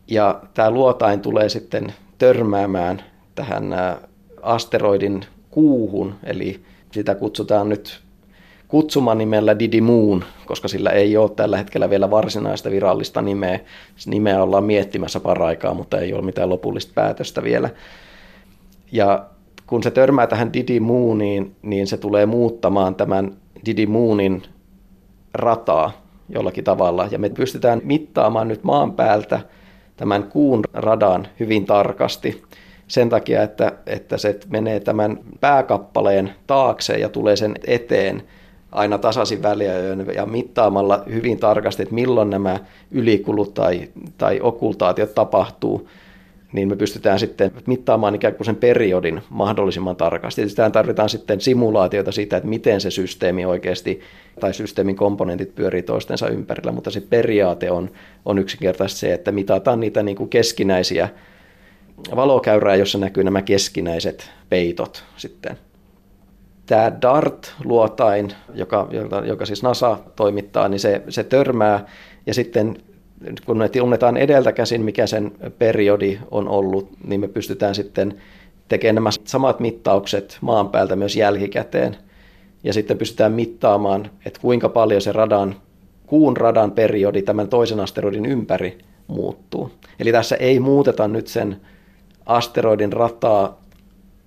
Ja 0.09 0.41
tämä 0.55 0.71
luotain 0.71 1.21
tulee 1.21 1.49
sitten 1.49 1.95
törmäämään 2.19 3.03
tähän 3.35 3.75
asteroidin 4.43 5.25
kuuhun, 5.51 6.15
eli 6.25 6.61
sitä 6.93 7.15
kutsutaan 7.15 7.69
nyt 7.69 8.01
kutsumanimellä 8.69 9.59
Didi 9.59 9.81
Moon, 9.81 10.25
koska 10.47 10.69
sillä 10.69 10.91
ei 10.91 11.17
ole 11.17 11.31
tällä 11.31 11.57
hetkellä 11.57 11.91
vielä 11.91 12.11
varsinaista 12.11 12.71
virallista 12.71 13.23
nimeä. 13.23 13.61
Nimeä 14.07 14.43
ollaan 14.43 14.65
miettimässä 14.65 15.21
paraikaa, 15.21 15.75
mutta 15.75 15.99
ei 15.99 16.15
ole 16.15 16.23
mitään 16.23 16.49
lopullista 16.49 16.93
päätöstä 16.95 17.43
vielä. 17.43 17.71
Ja 18.93 19.27
kun 19.67 19.83
se 19.83 19.91
törmää 19.91 20.27
tähän 20.27 20.53
Didi 20.53 20.81
Mooniin, 20.81 21.57
niin 21.63 21.87
se 21.87 21.97
tulee 21.97 22.27
muuttamaan 22.27 22.95
tämän 22.95 23.37
Didi 23.67 23.87
Moonin 23.87 24.43
rataa 25.35 25.93
jollakin 26.29 26.65
tavalla. 26.65 27.09
Ja 27.11 27.19
me 27.19 27.29
pystytään 27.29 27.81
mittaamaan 27.85 28.49
nyt 28.49 28.65
maan 28.65 28.93
päältä 28.93 29.41
tämän 29.97 30.23
kuun 30.25 30.63
radan 30.73 31.29
hyvin 31.41 31.67
tarkasti. 31.67 32.43
Sen 32.89 33.09
takia, 33.09 33.43
että, 33.43 33.73
että 33.87 34.19
se 34.19 34.39
menee 34.49 34.81
tämän 34.81 35.19
pääkappaleen 35.41 36.35
taakse 36.47 36.99
ja 36.99 37.09
tulee 37.09 37.37
sen 37.37 37.55
eteen 37.67 38.23
aina 38.73 38.99
tasaisin 38.99 39.43
väliajoin 39.43 40.07
ja 40.15 40.27
mittaamalla 40.27 41.03
hyvin 41.13 41.39
tarkasti, 41.39 41.83
että 41.83 41.95
milloin 41.95 42.31
nämä 42.31 42.59
ylikulut 42.91 43.55
tai, 43.55 43.89
tai 44.19 44.41
okultaatiot 44.41 45.15
tapahtuu, 45.15 45.89
niin 46.53 46.69
me 46.69 46.77
pystytään 46.77 47.19
sitten 47.19 47.53
mittaamaan 47.67 48.15
ikään 48.15 48.35
kuin 48.35 48.45
sen 48.45 48.57
periodin 48.57 49.23
mahdollisimman 49.31 49.97
tarkasti. 49.97 50.47
Tähän 50.47 50.73
tarvitaan 50.73 51.09
sitten 51.09 51.41
simulaatioita 51.41 52.13
siitä, 52.13 52.37
että 52.37 52.49
miten 52.49 52.81
se 52.81 52.91
systeemi 52.91 53.45
oikeasti 53.45 54.01
tai 54.41 54.55
systeemin 54.55 54.97
komponentit 54.97 55.55
pyörii 55.55 55.83
toistensa 55.83 56.29
ympärillä, 56.29 56.73
mutta 56.73 56.91
se 56.91 57.01
periaate 57.01 57.71
on, 57.71 57.91
on 58.25 58.39
yksinkertaisesti 58.39 59.01
se, 59.01 59.15
että 59.15 59.33
mitataan 59.33 59.81
niitä 59.81 60.03
niin 60.03 60.17
kuin 60.17 60.29
keskinäisiä 60.29 61.09
valokäyrää, 62.17 62.75
jossa 62.75 62.99
näkyy 62.99 63.25
nämä 63.25 63.43
keskinäiset 63.43 64.31
peitot 64.49 65.05
sitten. 65.17 65.59
Tämä 66.67 66.93
DART-luotain, 67.03 68.33
joka, 68.55 68.89
joka, 68.91 69.23
joka 69.25 69.47
siis 69.47 69.63
NASA 69.63 69.99
toimittaa, 70.17 70.69
niin 70.69 70.81
se, 70.81 71.03
se 71.09 71.25
törmää 71.25 71.87
ja 72.27 72.35
sitten 72.35 72.77
kun 73.47 73.59
me 73.59 73.69
tunnetaan 73.69 74.17
edeltä 74.17 74.53
käsin, 74.53 74.83
mikä 74.83 75.07
sen 75.07 75.33
periodi 75.59 76.19
on 76.31 76.49
ollut, 76.49 76.91
niin 77.05 77.21
me 77.21 77.29
pystytään 77.29 77.75
sitten 77.75 78.15
tekemään 78.69 78.95
nämä 78.95 79.11
samat 79.25 79.61
mittaukset 79.61 80.39
maan 80.41 80.69
päältä 80.69 80.97
myös 80.97 81.17
jälkikäteen. 81.17 81.97
Ja 82.65 82.73
sitten 82.73 82.99
pystytään 82.99 83.33
mittaamaan, 83.33 84.11
että 84.27 84.41
kuinka 84.41 84.69
paljon 84.69 85.03
se 85.03 85.13
radan, 85.13 85.57
kuun 86.07 86.37
radan 86.37 86.71
periodi 86.71 87.23
tämän 87.23 87.49
toisen 87.49 87.81
asteroidin 87.81 88.27
ympäri 88.27 88.79
muuttuu. 89.07 89.71
Eli 90.01 90.13
tässä 90.13 90.37
ei 90.37 90.61
muuteta 90.61 91.09
nyt 91.09 91.27
sen 91.27 91.61
asteroidin 92.27 92.93
rataa 92.93 93.61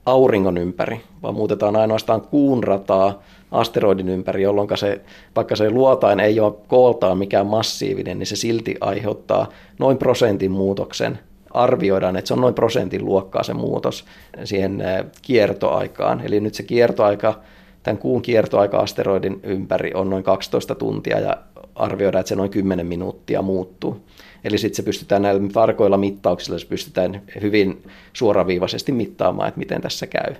auringon 0.06 0.58
ympäri, 0.58 1.02
vaan 1.24 1.34
muutetaan 1.34 1.76
ainoastaan 1.76 2.22
kuun 2.22 2.64
rataa 2.64 3.24
asteroidin 3.52 4.10
ympäri, 4.10 4.42
jolloin 4.42 4.70
se, 4.76 5.02
vaikka 5.36 5.56
se 5.56 5.70
luotain 5.70 6.20
ei 6.20 6.40
ole 6.40 6.54
kooltaan 6.68 7.18
mikään 7.18 7.48
massiivinen, 7.48 8.20
niin 8.20 8.28
se 8.28 8.36
silti 8.36 8.76
aiheuttaa 8.82 9.50
noin 9.80 9.98
prosentin 9.98 10.52
muutoksen. 10.52 11.20
Arvioidaan, 11.54 12.16
että 12.16 12.28
se 12.28 12.34
on 12.34 12.42
noin 12.42 12.54
prosentin 12.54 13.06
luokkaa 13.06 13.44
se 13.44 13.54
muutos 13.54 14.06
siihen 14.44 14.84
kiertoaikaan. 15.22 16.22
Eli 16.26 16.40
nyt 16.40 16.54
se 16.54 16.64
kiertoaika, 16.64 17.40
tämän 17.84 17.98
kuun 17.98 18.22
kiertoaika 18.22 18.78
asteroidin 18.78 19.40
ympäri 19.44 19.92
on 19.94 20.10
noin 20.10 20.24
12 20.24 20.76
tuntia 20.76 21.20
ja 21.20 21.38
arvioidaan, 21.76 22.20
että 22.20 22.30
se 22.30 22.36
noin 22.36 22.50
10 22.50 22.86
minuuttia 22.86 23.42
muuttuu. 23.42 24.02
Eli 24.44 24.58
sitten 24.58 24.76
se 24.76 24.84
pystytään 24.84 25.22
näillä 25.22 25.50
tarkoilla 25.54 25.98
mittauksilla, 25.98 26.60
se 26.60 26.68
pystytään 26.68 27.22
hyvin 27.42 27.84
suoraviivaisesti 28.14 28.92
mittaamaan, 28.92 29.48
että 29.48 29.60
miten 29.60 29.82
tässä 29.82 30.08
käy. 30.08 30.36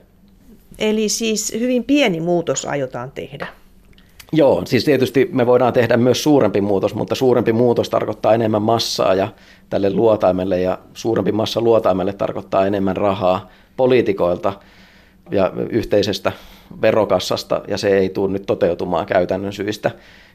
Eli 0.80 1.10
siis 1.10 1.54
hyvin 1.60 1.84
pieni 1.84 2.20
muutos 2.20 2.66
aiotaan 2.66 3.12
tehdä. 3.12 3.48
Joo, 4.32 4.62
siis 4.66 4.86
tietysti 4.86 5.30
me 5.32 5.46
voidaan 5.46 5.74
tehdä 5.74 5.98
myös 5.98 6.24
suurempi 6.24 6.62
muutos, 6.62 6.96
mutta 6.96 7.16
suurempi 7.16 7.54
muutos 7.54 7.90
tarkoittaa 7.90 8.34
enemmän 8.34 8.62
massaa 8.62 9.14
ja 9.14 9.28
tälle 9.70 9.90
luotaimelle 9.90 10.62
ja 10.62 10.80
suurempi 10.94 11.32
massa 11.32 11.62
luotaimelle 11.62 12.14
tarkoittaa 12.14 12.66
enemmän 12.66 12.98
rahaa 12.98 13.50
poliitikoilta 13.78 14.54
ja 15.32 15.52
yhteisestä 15.70 16.32
verokassasta 16.82 17.62
ja 17.68 17.78
se 17.78 17.98
ei 17.98 18.10
tule 18.10 18.32
nyt 18.32 18.46
toteutumaan 18.46 19.06
käytännön 19.06 19.54
syistä, 19.54 19.92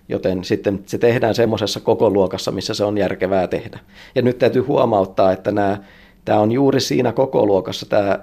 joten 0.08 0.44
sitten 0.44 0.82
se 0.86 0.98
tehdään 0.98 1.34
semmoisessa 1.34 1.80
koko 1.80 2.10
luokassa, 2.10 2.52
missä 2.52 2.74
se 2.74 2.84
on 2.84 2.98
järkevää 2.98 3.46
tehdä. 3.46 3.78
Ja 4.14 4.22
nyt 4.22 4.38
täytyy 4.38 4.62
huomauttaa, 4.62 5.32
että 5.32 5.52
nämä, 5.52 5.78
tämä 6.24 6.40
on 6.40 6.52
juuri 6.52 6.80
siinä 6.80 7.12
koko 7.12 7.46
luokassa 7.46 7.86
tämä, 7.86 8.18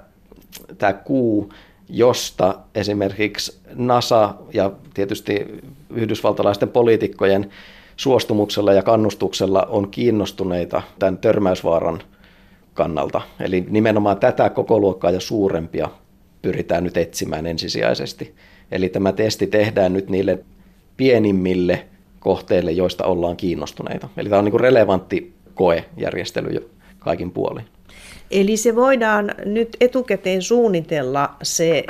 tämä 0.78 0.94
kuu, 0.94 1.50
josta 1.92 2.60
esimerkiksi 2.76 3.60
NASA 3.76 4.34
ja 4.54 4.72
tietysti 4.94 5.62
yhdysvaltalaisten 5.90 6.70
poliitikkojen 6.70 7.50
suostumuksella 7.98 8.74
ja 8.74 8.84
kannustuksella 8.84 9.64
on 9.70 9.90
kiinnostuneita 9.90 10.82
tämän 11.00 11.18
törmäysvaaran 11.18 12.02
kannalta. 12.74 13.22
Eli 13.40 13.66
nimenomaan 13.70 14.18
tätä 14.18 14.50
koko 14.50 14.80
luokkaa 14.80 15.12
ja 15.12 15.20
suurempia 15.20 15.90
pyritään 16.42 16.84
nyt 16.84 16.98
etsimään 16.98 17.46
ensisijaisesti. 17.46 18.36
Eli 18.72 18.90
tämä 18.90 19.12
testi 19.12 19.48
tehdään 19.48 19.94
nyt 19.94 20.10
niille 20.10 20.40
pienimmille 20.98 21.86
kohteille, 22.20 22.72
joista 22.72 23.06
ollaan 23.06 23.38
kiinnostuneita. 23.38 24.10
Eli 24.18 24.30
tämä 24.30 24.40
on 24.40 24.46
niin 24.46 24.52
kuin 24.52 24.62
relevantti 24.62 25.34
koejärjestely 25.54 26.70
kaikin 27.00 27.32
puolin. 27.32 27.66
Eli 28.32 28.58
se 28.58 28.76
voidaan 28.76 29.32
nyt 29.46 29.78
etukäteen 29.80 30.42
suunnitella 30.42 31.36
se 31.44 31.84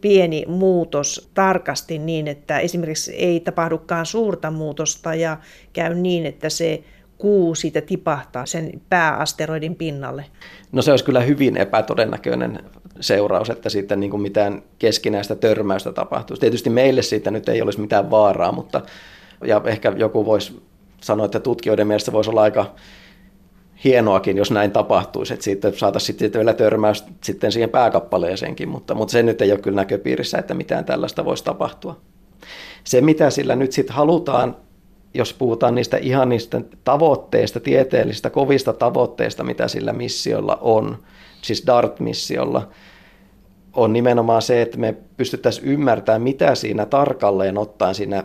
pieni 0.00 0.44
muutos 0.48 1.30
tarkasti 1.34 1.98
niin, 1.98 2.28
että 2.28 2.58
esimerkiksi 2.58 3.12
ei 3.12 3.40
tapahdukaan 3.40 4.06
suurta 4.06 4.50
muutosta 4.50 5.14
ja 5.14 5.36
käy 5.72 5.94
niin, 5.94 6.26
että 6.26 6.48
se 6.48 6.82
kuu 7.18 7.54
siitä 7.54 7.80
tipahtaa 7.80 8.46
sen 8.46 8.80
pääasteroidin 8.88 9.76
pinnalle? 9.76 10.24
No 10.72 10.82
se 10.82 10.90
olisi 10.90 11.04
kyllä 11.04 11.20
hyvin 11.20 11.56
epätodennäköinen 11.56 12.58
seuraus, 13.00 13.50
että 13.50 13.68
siitä 13.68 13.96
niin 13.96 14.10
kuin 14.10 14.22
mitään 14.22 14.62
keskinäistä 14.78 15.34
törmäystä 15.34 15.92
tapahtuisi. 15.92 16.40
Tietysti 16.40 16.70
meille 16.70 17.02
siitä 17.02 17.30
nyt 17.30 17.48
ei 17.48 17.62
olisi 17.62 17.80
mitään 17.80 18.10
vaaraa, 18.10 18.52
mutta 18.52 18.82
ja 19.44 19.62
ehkä 19.64 19.92
joku 19.96 20.26
voisi 20.26 20.62
sanoa, 21.00 21.26
että 21.26 21.40
tutkijoiden 21.40 21.86
mielestä 21.86 22.12
voisi 22.12 22.30
olla 22.30 22.42
aika 22.42 22.74
hienoakin, 23.84 24.36
jos 24.36 24.50
näin 24.50 24.70
tapahtuisi, 24.70 25.34
että 25.34 25.44
siitä 25.44 25.72
saataisiin 25.76 26.18
sitten 26.18 26.38
vielä 26.38 26.54
törmäys 26.54 27.04
sitten 27.24 27.52
siihen 27.52 27.70
pääkappaleeseenkin, 27.70 28.68
mutta, 28.68 28.94
mutta 28.94 29.12
se 29.12 29.22
nyt 29.22 29.42
ei 29.42 29.52
ole 29.52 29.60
kyllä 29.60 29.76
näköpiirissä, 29.76 30.38
että 30.38 30.54
mitään 30.54 30.84
tällaista 30.84 31.24
voisi 31.24 31.44
tapahtua. 31.44 31.96
Se, 32.84 33.00
mitä 33.00 33.30
sillä 33.30 33.56
nyt 33.56 33.72
sitten 33.72 33.96
halutaan, 33.96 34.56
jos 35.14 35.32
puhutaan 35.32 35.74
niistä 35.74 35.96
ihan 35.96 36.28
niistä 36.28 36.60
tavoitteista, 36.84 37.60
tieteellisistä 37.60 38.30
kovista 38.30 38.72
tavoitteista, 38.72 39.44
mitä 39.44 39.68
sillä 39.68 39.92
missiolla 39.92 40.58
on, 40.60 40.98
siis 41.42 41.66
DART-missiolla, 41.66 42.68
on 43.72 43.92
nimenomaan 43.92 44.42
se, 44.42 44.62
että 44.62 44.78
me 44.78 44.94
pystyttäisiin 45.16 45.68
ymmärtämään, 45.68 46.22
mitä 46.22 46.54
siinä 46.54 46.86
tarkalleen 46.86 47.58
ottaen 47.58 47.94
siinä 47.94 48.24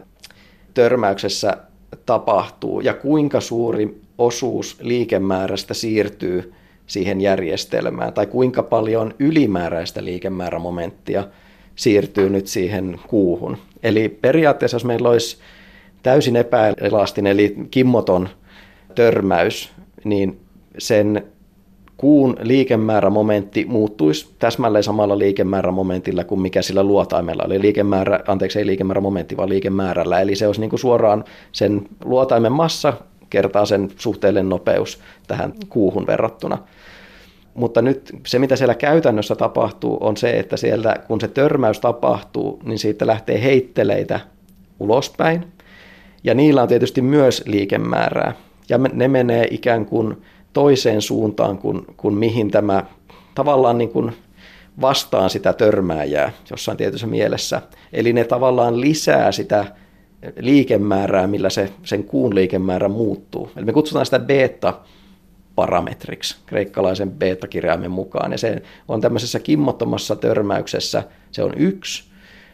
törmäyksessä 0.74 1.58
tapahtuu 2.06 2.82
ja 2.82 2.94
kuinka 2.94 3.42
suuri 3.42 4.03
osuus 4.17 4.77
liikemäärästä 4.82 5.74
siirtyy 5.74 6.53
siihen 6.88 7.22
järjestelmään 7.22 8.13
tai 8.13 8.27
kuinka 8.27 8.63
paljon 8.63 9.13
ylimääräistä 9.20 10.03
liikemäärämomenttia 10.03 11.27
siirtyy 11.75 12.29
nyt 12.29 12.48
siihen 12.48 13.00
kuuhun. 13.08 13.58
Eli 13.84 14.10
periaatteessa 14.10 14.75
jos 14.75 14.86
meillä 14.86 15.10
olisi 15.10 15.38
täysin 16.03 16.36
epäelastinen 16.36 17.32
eli 17.32 17.55
kimmoton 17.72 18.29
törmäys, 18.96 19.72
niin 20.03 20.39
sen 20.77 21.24
kuun 21.98 22.36
liikemäärämomentti 22.41 23.65
muuttuisi 23.65 24.34
täsmälleen 24.39 24.84
samalla 24.84 25.20
liikemäärämomentilla 25.20 26.24
kuin 26.24 26.41
mikä 26.41 26.62
sillä 26.62 26.84
luotaimella 26.84 27.43
oli. 27.46 27.62
Liikemäärä, 27.62 28.20
anteeksi, 28.27 28.60
ei 28.60 28.65
liikemäärämomentti, 28.65 29.38
vaan 29.38 29.50
liikemäärällä. 29.50 30.20
Eli 30.20 30.36
se 30.36 30.48
olisi 30.48 30.62
niin 30.62 30.70
kuin 30.70 30.79
suoraan 30.79 31.24
sen 31.51 31.82
luotaimen 32.05 32.51
massa 32.51 32.93
kertaa 33.34 33.66
sen 33.66 33.92
suhteellinen 33.98 34.50
nopeus 34.50 35.00
tähän 35.28 35.54
kuuhun 35.70 36.08
verrattuna. 36.08 36.58
Mutta 37.54 37.82
nyt 37.82 38.12
se, 38.28 38.40
mitä 38.40 38.56
siellä 38.56 38.75
käytännössä 38.75 39.36
tapahtuu, 39.36 39.98
on 40.02 40.18
se, 40.18 40.40
että 40.40 40.58
siellä 40.58 40.96
kun 41.08 41.22
se 41.22 41.28
törmäys 41.28 41.80
tapahtuu, 41.80 42.60
niin 42.63 42.80
siitä 42.80 43.08
lähtee 43.08 43.44
heitteleitä 43.44 44.20
ulospäin. 44.80 45.46
Ja 46.24 46.34
niillä 46.34 46.62
on 46.62 46.68
tietysti 46.68 47.02
myös 47.02 47.44
liikemäärää. 47.46 48.34
Ja 48.70 48.78
ne 48.78 49.08
menee 49.08 49.48
ikään 49.52 49.86
kuin 49.86 50.22
toiseen 50.54 51.02
suuntaan 51.02 51.58
kuin, 51.58 51.86
kuin 51.98 52.13
mihin 52.13 52.52
tämä 52.52 52.84
tavallaan 53.36 53.78
niin 53.78 53.90
kuin 53.90 54.12
vastaan 54.82 55.30
sitä 55.30 55.54
törmääjää 55.54 56.32
jossain 56.52 56.78
tietyssä 56.78 57.08
mielessä. 57.08 57.62
Eli 57.94 58.13
ne 58.13 58.24
tavallaan 58.24 58.82
lisää 58.82 59.32
sitä 59.32 59.66
liikemäärää, 60.39 61.27
millä 61.27 61.50
se, 61.50 61.70
sen 61.84 62.03
kuun 62.03 62.36
liikemäärä 62.36 62.88
muuttuu. 62.88 63.51
Eli 63.58 63.65
me 63.65 63.74
kutsutaan 63.74 64.06
sitä 64.06 64.20
beta 64.20 64.74
parametriksi 65.56 66.38
kreikkalaisen 66.46 67.12
beta-kirjaimen 67.12 67.92
mukaan. 67.92 68.32
Ja 68.32 68.38
se 68.38 68.62
on 68.88 69.01
tämmöisessä 69.01 69.39
kimmottomassa 69.39 70.15
törmäyksessä, 70.15 71.03
se 71.32 71.44
on 71.44 71.53
yksi. 71.58 72.03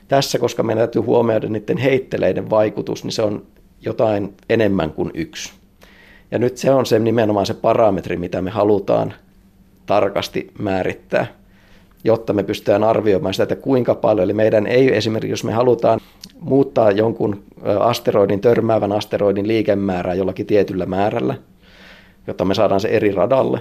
Tässä, 0.08 0.40
koska 0.40 0.64
meidän 0.64 0.80
täytyy 0.80 1.02
huomioida 1.02 1.50
niiden 1.50 1.78
heitteleiden 1.78 2.50
vaikutus, 2.50 3.04
niin 3.04 3.12
se 3.12 3.22
on 3.22 3.46
jotain 3.82 4.34
enemmän 4.50 4.92
kuin 4.92 5.12
yksi. 5.14 5.54
Ja 6.32 6.40
nyt 6.40 6.58
se 6.58 6.72
on 6.72 6.86
se 6.86 7.00
nimenomaan 7.00 7.46
se 7.46 7.54
parametri, 7.54 8.18
mitä 8.18 8.42
me 8.42 8.50
halutaan 8.50 9.14
tarkasti 9.86 10.52
määrittää, 10.60 11.39
jotta 12.04 12.34
me 12.34 12.44
pystytään 12.44 12.84
arvioimaan 12.84 13.34
sitä, 13.34 13.44
että 13.44 13.56
kuinka 13.56 13.96
paljon. 13.96 14.24
Eli 14.24 14.34
meidän 14.34 14.68
ei 14.68 14.96
esimerkiksi, 14.96 15.32
jos 15.32 15.44
me 15.44 15.52
halutaan 15.52 16.00
muuttaa 16.40 16.92
jonkun 16.92 17.44
asteroidin, 17.80 18.42
törmäävän 18.42 18.92
asteroidin 18.92 19.48
liikemäärää 19.48 20.14
jollakin 20.14 20.46
tietyllä 20.46 20.86
määrällä, 20.86 21.36
jotta 22.28 22.46
me 22.46 22.54
saadaan 22.54 22.82
se 22.82 22.88
eri 22.88 23.12
radalle, 23.12 23.60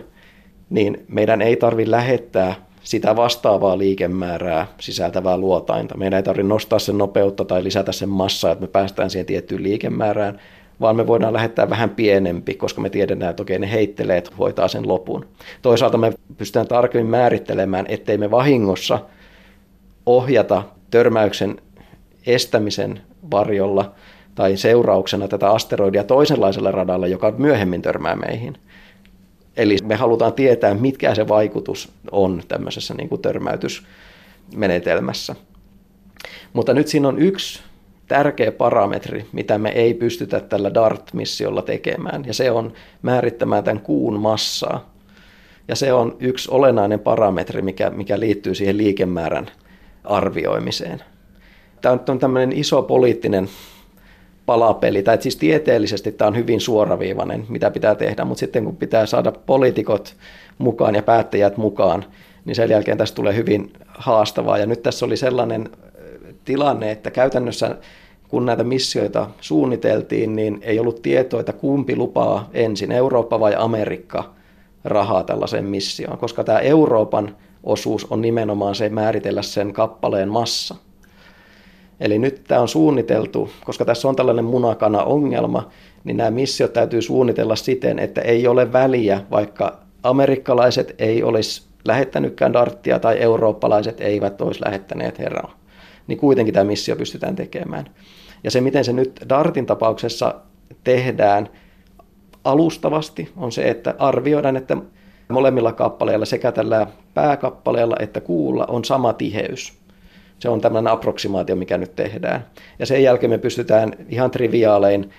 niin 0.70 1.04
meidän 1.08 1.42
ei 1.42 1.56
tarvitse 1.56 1.90
lähettää 1.90 2.54
sitä 2.82 3.16
vastaavaa 3.16 3.78
liikemäärää 3.78 4.66
sisältävää 4.80 5.38
luotainta. 5.38 5.96
Meidän 5.96 6.16
ei 6.16 6.22
tarvitse 6.22 6.48
nostaa 6.48 6.78
sen 6.78 6.98
nopeutta 6.98 7.44
tai 7.44 7.64
lisätä 7.64 7.92
sen 7.92 8.08
massaa, 8.08 8.52
että 8.52 8.62
me 8.62 8.68
päästään 8.68 9.10
siihen 9.10 9.26
tiettyyn 9.26 9.62
liikemäärään, 9.62 10.40
vaan 10.80 10.96
me 10.96 11.06
voidaan 11.06 11.32
lähettää 11.32 11.70
vähän 11.70 11.90
pienempi, 11.90 12.54
koska 12.54 12.80
me 12.80 12.90
tiedetään, 12.90 13.30
että 13.30 13.42
okei, 13.42 13.58
ne 13.58 13.72
heitteleet 13.72 14.38
hoitaa 14.38 14.68
sen 14.68 14.88
lopun. 14.88 15.26
Toisaalta 15.62 15.98
me 15.98 16.12
pystytään 16.36 16.68
tarkemmin 16.68 17.10
määrittelemään, 17.10 17.86
ettei 17.88 18.18
me 18.18 18.30
vahingossa 18.30 18.98
ohjata 20.06 20.62
törmäyksen 20.90 21.56
estämisen 22.26 23.00
varjolla 23.30 23.92
tai 24.34 24.56
seurauksena 24.56 25.28
tätä 25.28 25.50
asteroidia 25.50 26.04
toisenlaisella 26.04 26.70
radalla, 26.70 27.06
joka 27.06 27.34
myöhemmin 27.38 27.82
törmää 27.82 28.16
meihin. 28.16 28.56
Eli 29.56 29.76
me 29.82 29.94
halutaan 29.94 30.32
tietää, 30.32 30.74
mitkä 30.74 31.14
se 31.14 31.28
vaikutus 31.28 31.92
on 32.10 32.42
tämmöisessä 32.48 32.94
niin 32.94 33.08
kuin 33.08 33.22
törmäytysmenetelmässä. 33.22 35.34
Mutta 36.52 36.74
nyt 36.74 36.88
siinä 36.88 37.08
on 37.08 37.18
yksi 37.18 37.62
tärkeä 38.08 38.52
parametri, 38.52 39.26
mitä 39.32 39.58
me 39.58 39.70
ei 39.70 39.94
pystytä 39.94 40.40
tällä 40.40 40.74
DART-missiolla 40.74 41.62
tekemään, 41.62 42.24
ja 42.26 42.34
se 42.34 42.50
on 42.50 42.72
määrittämään 43.02 43.64
tämän 43.64 43.82
kuun 43.82 44.20
massaa. 44.20 44.92
Ja 45.68 45.76
se 45.76 45.92
on 45.92 46.16
yksi 46.20 46.50
olennainen 46.50 47.00
parametri, 47.00 47.62
mikä, 47.62 47.90
mikä 47.90 48.20
liittyy 48.20 48.54
siihen 48.54 48.76
liikemäärän 48.76 49.46
arvioimiseen. 50.04 51.02
Tämä 51.80 51.98
on 52.08 52.18
tämmöinen 52.18 52.52
iso 52.52 52.82
poliittinen 52.82 53.48
palapeli, 54.46 55.02
tai 55.02 55.22
siis 55.22 55.36
tieteellisesti 55.36 56.12
tämä 56.12 56.28
on 56.28 56.36
hyvin 56.36 56.60
suoraviivainen, 56.60 57.46
mitä 57.48 57.70
pitää 57.70 57.94
tehdä, 57.94 58.24
mutta 58.24 58.40
sitten 58.40 58.64
kun 58.64 58.76
pitää 58.76 59.06
saada 59.06 59.32
poliitikot 59.32 60.16
mukaan 60.58 60.94
ja 60.94 61.02
päättäjät 61.02 61.56
mukaan, 61.56 62.04
niin 62.44 62.54
sen 62.54 62.70
jälkeen 62.70 62.98
tästä 62.98 63.16
tulee 63.16 63.34
hyvin 63.34 63.72
haastavaa. 63.88 64.58
Ja 64.58 64.66
nyt 64.66 64.82
tässä 64.82 65.06
oli 65.06 65.16
sellainen 65.16 65.70
tilanne, 66.48 66.90
että 66.90 67.10
käytännössä 67.10 67.76
kun 68.28 68.46
näitä 68.46 68.64
missioita 68.64 69.30
suunniteltiin, 69.40 70.36
niin 70.36 70.58
ei 70.62 70.78
ollut 70.78 71.02
tietoa, 71.02 71.40
että 71.40 71.52
kumpi 71.52 71.96
lupaa 71.96 72.48
ensin, 72.52 72.92
Eurooppa 72.92 73.40
vai 73.40 73.54
Amerikka, 73.58 74.34
rahaa 74.84 75.24
tällaiseen 75.24 75.64
missioon, 75.64 76.18
koska 76.18 76.44
tämä 76.44 76.58
Euroopan 76.58 77.36
osuus 77.64 78.06
on 78.10 78.20
nimenomaan 78.20 78.74
se 78.74 78.88
määritellä 78.88 79.42
sen 79.42 79.72
kappaleen 79.72 80.28
massa. 80.28 80.74
Eli 82.00 82.18
nyt 82.18 82.44
tämä 82.48 82.60
on 82.60 82.68
suunniteltu, 82.68 83.50
koska 83.64 83.84
tässä 83.84 84.08
on 84.08 84.16
tällainen 84.16 84.44
munakana-ongelma, 84.44 85.70
niin 86.04 86.16
nämä 86.16 86.30
missiot 86.30 86.72
täytyy 86.72 87.02
suunnitella 87.02 87.56
siten, 87.56 87.98
että 87.98 88.20
ei 88.20 88.46
ole 88.46 88.72
väliä, 88.72 89.20
vaikka 89.30 89.78
amerikkalaiset 90.02 90.94
ei 90.98 91.22
olisi 91.22 91.62
lähettänytkään 91.84 92.52
darttia 92.52 92.98
tai 92.98 93.20
eurooppalaiset 93.20 94.00
eivät 94.00 94.40
olisi 94.40 94.64
lähettäneet 94.64 95.18
herraa 95.18 95.57
niin 96.08 96.18
kuitenkin 96.18 96.54
tämä 96.54 96.64
missio 96.64 96.96
pystytään 96.96 97.36
tekemään. 97.36 97.84
Ja 98.44 98.50
se, 98.50 98.60
miten 98.60 98.84
se 98.84 98.92
nyt 98.92 99.20
DARTin 99.28 99.66
tapauksessa 99.66 100.34
tehdään 100.84 101.48
alustavasti, 102.44 103.32
on 103.36 103.52
se, 103.52 103.70
että 103.70 103.94
arvioidaan, 103.98 104.56
että 104.56 104.76
molemmilla 105.28 105.72
kappaleilla, 105.72 106.24
sekä 106.24 106.52
tällä 106.52 106.86
pääkappaleella 107.14 107.96
että 108.00 108.20
kuulla, 108.20 108.66
on 108.68 108.84
sama 108.84 109.12
tiheys. 109.12 109.78
Se 110.38 110.48
on 110.48 110.60
tämmöinen 110.60 110.92
approksimaatio, 110.92 111.56
mikä 111.56 111.78
nyt 111.78 111.96
tehdään. 111.96 112.46
Ja 112.78 112.86
sen 112.86 113.02
jälkeen 113.02 113.30
me 113.30 113.38
pystytään 113.38 113.92
ihan 114.08 114.30
triviaalein 114.30 115.10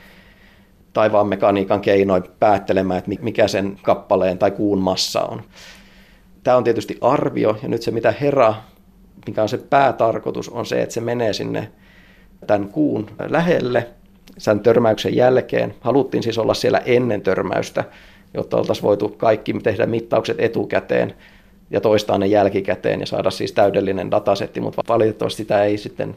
taivaan 0.94 1.28
mekaniikan 1.28 1.82
keinoin 1.82 2.24
päättelemään, 2.40 2.98
että 2.98 3.12
mikä 3.22 3.48
sen 3.48 3.78
kappaleen 3.82 4.38
tai 4.38 4.52
kuun 4.52 4.80
massa 4.80 5.22
on. 5.22 5.42
Tämä 6.44 6.58
on 6.58 6.64
tietysti 6.64 6.98
arvio, 7.02 7.58
ja 7.64 7.70
nyt 7.70 7.82
se 7.82 7.92
mitä 7.92 8.14
Hera 8.22 8.56
mikä 9.28 9.42
on 9.42 9.50
se 9.50 9.58
päätarkoitus, 9.58 10.50
on 10.50 10.66
se, 10.66 10.82
että 10.82 10.94
se 10.94 11.02
menee 11.02 11.34
sinne 11.34 11.72
tämän 12.48 12.70
kuun 12.70 13.10
lähelle 13.30 13.88
sen 14.38 14.60
törmäyksen 14.60 15.16
jälkeen. 15.16 15.76
Haluttiin 15.82 16.24
siis 16.24 16.38
olla 16.38 16.54
siellä 16.54 16.82
ennen 16.86 17.22
törmäystä, 17.22 17.84
jotta 18.34 18.58
oltaisiin 18.58 18.84
voitu 18.84 19.10
kaikki 19.10 19.54
tehdä 19.54 19.86
mittaukset 19.86 20.40
etukäteen 20.40 21.16
ja 21.72 21.82
toistaa 21.82 22.18
ne 22.18 22.28
jälkikäteen 22.28 23.00
ja 23.00 23.06
saada 23.06 23.32
siis 23.32 23.52
täydellinen 23.52 24.12
datasetti, 24.12 24.62
mutta 24.62 24.82
valitettavasti 24.88 25.38
sitä 25.38 25.64
ei 25.64 25.78
sitten 25.78 26.16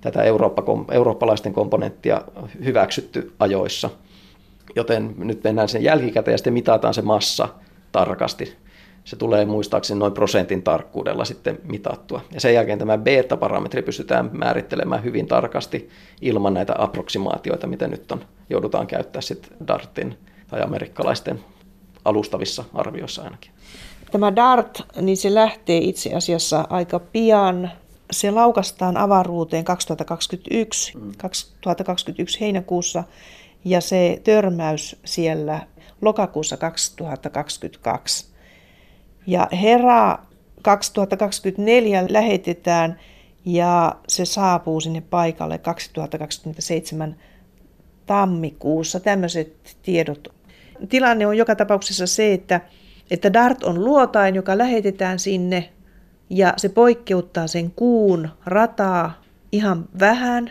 tätä 0.00 0.22
Eurooppa, 0.22 0.62
eurooppalaisten 0.90 1.52
komponenttia 1.52 2.22
hyväksytty 2.64 3.32
ajoissa. 3.38 3.90
Joten 4.76 5.14
nyt 5.18 5.44
mennään 5.44 5.68
sen 5.68 5.82
jälkikäteen 5.82 6.32
ja 6.32 6.38
sitten 6.38 6.52
mitataan 6.52 6.94
se 6.94 7.02
massa 7.02 7.48
tarkasti 7.92 8.56
se 9.08 9.16
tulee 9.16 9.44
muistaakseni 9.44 10.00
noin 10.00 10.12
prosentin 10.12 10.62
tarkkuudella 10.62 11.24
sitten 11.24 11.58
mitattua. 11.64 12.20
Ja 12.34 12.40
sen 12.40 12.54
jälkeen 12.54 12.78
tämä 12.78 12.98
beta-parametri 12.98 13.82
pystytään 13.82 14.30
määrittelemään 14.32 15.04
hyvin 15.04 15.26
tarkasti 15.26 15.88
ilman 16.20 16.54
näitä 16.54 16.74
approksimaatioita, 16.78 17.66
mitä 17.66 17.88
nyt 17.88 18.12
on, 18.12 18.24
joudutaan 18.50 18.86
käyttää 18.86 19.22
sitten 19.22 19.52
DARTin 19.66 20.18
tai 20.48 20.62
amerikkalaisten 20.62 21.40
alustavissa 22.04 22.64
arvioissa 22.74 23.22
ainakin. 23.22 23.50
Tämä 24.10 24.36
DART, 24.36 24.80
niin 25.00 25.16
se 25.16 25.34
lähtee 25.34 25.78
itse 25.78 26.14
asiassa 26.14 26.66
aika 26.70 26.98
pian. 26.98 27.70
Se 28.10 28.30
laukastaan 28.30 28.96
avaruuteen 28.96 29.64
2021, 29.64 30.98
mm. 30.98 31.12
2021 31.18 32.40
heinäkuussa 32.40 33.04
ja 33.64 33.80
se 33.80 34.20
törmäys 34.24 34.96
siellä 35.04 35.66
lokakuussa 36.02 36.56
2022. 36.56 38.27
Ja 39.28 39.48
Hera 39.62 40.18
2024 40.62 42.04
lähetetään 42.08 43.00
ja 43.44 43.96
se 44.08 44.24
saapuu 44.24 44.80
sinne 44.80 45.00
paikalle 45.00 45.58
2027 45.58 47.16
tammikuussa. 48.06 49.00
Tämmöiset 49.00 49.76
tiedot. 49.82 50.28
Tilanne 50.88 51.26
on 51.26 51.36
joka 51.36 51.56
tapauksessa 51.56 52.06
se, 52.06 52.32
että, 52.32 52.60
että 53.10 53.32
DART 53.32 53.64
on 53.64 53.84
luotain, 53.84 54.34
joka 54.34 54.58
lähetetään 54.58 55.18
sinne 55.18 55.70
ja 56.30 56.54
se 56.56 56.68
poikkeuttaa 56.68 57.46
sen 57.46 57.70
kuun 57.70 58.28
rataa 58.46 59.22
ihan 59.52 59.88
vähän. 60.00 60.50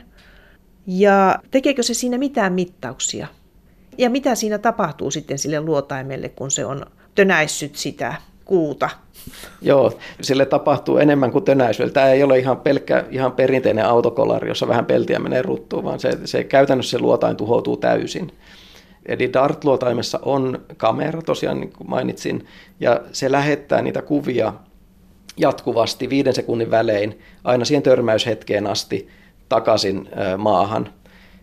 Ja 0.88 1.40
tekeekö 1.52 1.84
se 1.84 1.94
siinä 1.94 2.18
mitään 2.18 2.54
mittauksia? 2.54 3.28
Ja 3.98 4.10
mitä 4.10 4.36
siinä 4.36 4.58
tapahtuu 4.58 5.12
sitten 5.12 5.38
sille 5.38 5.62
luotaimelle, 5.62 6.30
kun 6.30 6.52
se 6.52 6.66
on 6.66 6.86
tönäissyt 7.16 7.76
sitä 7.76 8.16
kuuta? 8.48 8.90
Joo, 9.62 9.98
sille 10.22 10.46
tapahtuu 10.46 10.98
enemmän 10.98 11.32
kuin 11.32 11.46
tönäisyydellä. 11.46 11.94
Tämä 11.94 12.10
ei 12.10 12.24
ole 12.24 12.40
ihan 12.40 12.58
pelkkä, 12.58 13.06
ihan 13.12 13.32
perinteinen 13.32 13.86
autokolari, 13.86 14.48
jossa 14.48 14.68
vähän 14.68 14.86
peltiä 14.86 15.20
menee 15.20 15.42
ruttuun, 15.42 15.84
vaan 15.84 16.00
se, 16.00 16.18
se 16.26 16.44
käytännössä 16.44 16.98
se 16.98 17.00
luotain 17.00 17.36
tuhoutuu 17.36 17.78
täysin. 17.78 18.32
Eli 19.06 19.34
DART-luotaimessa 19.34 20.20
on 20.22 20.62
kamera, 20.78 21.22
tosiaan 21.22 21.60
niin 21.60 21.74
kuin 21.78 21.90
mainitsin, 21.90 22.46
ja 22.80 23.02
se 23.12 23.32
lähettää 23.32 23.82
niitä 23.82 24.02
kuvia 24.02 24.54
jatkuvasti 25.38 26.10
viiden 26.10 26.34
sekunnin 26.34 26.72
välein 26.72 27.20
aina 27.44 27.66
siihen 27.66 27.84
törmäyshetkeen 27.84 28.68
asti 28.68 29.08
takaisin 29.50 30.10
maahan 30.38 30.90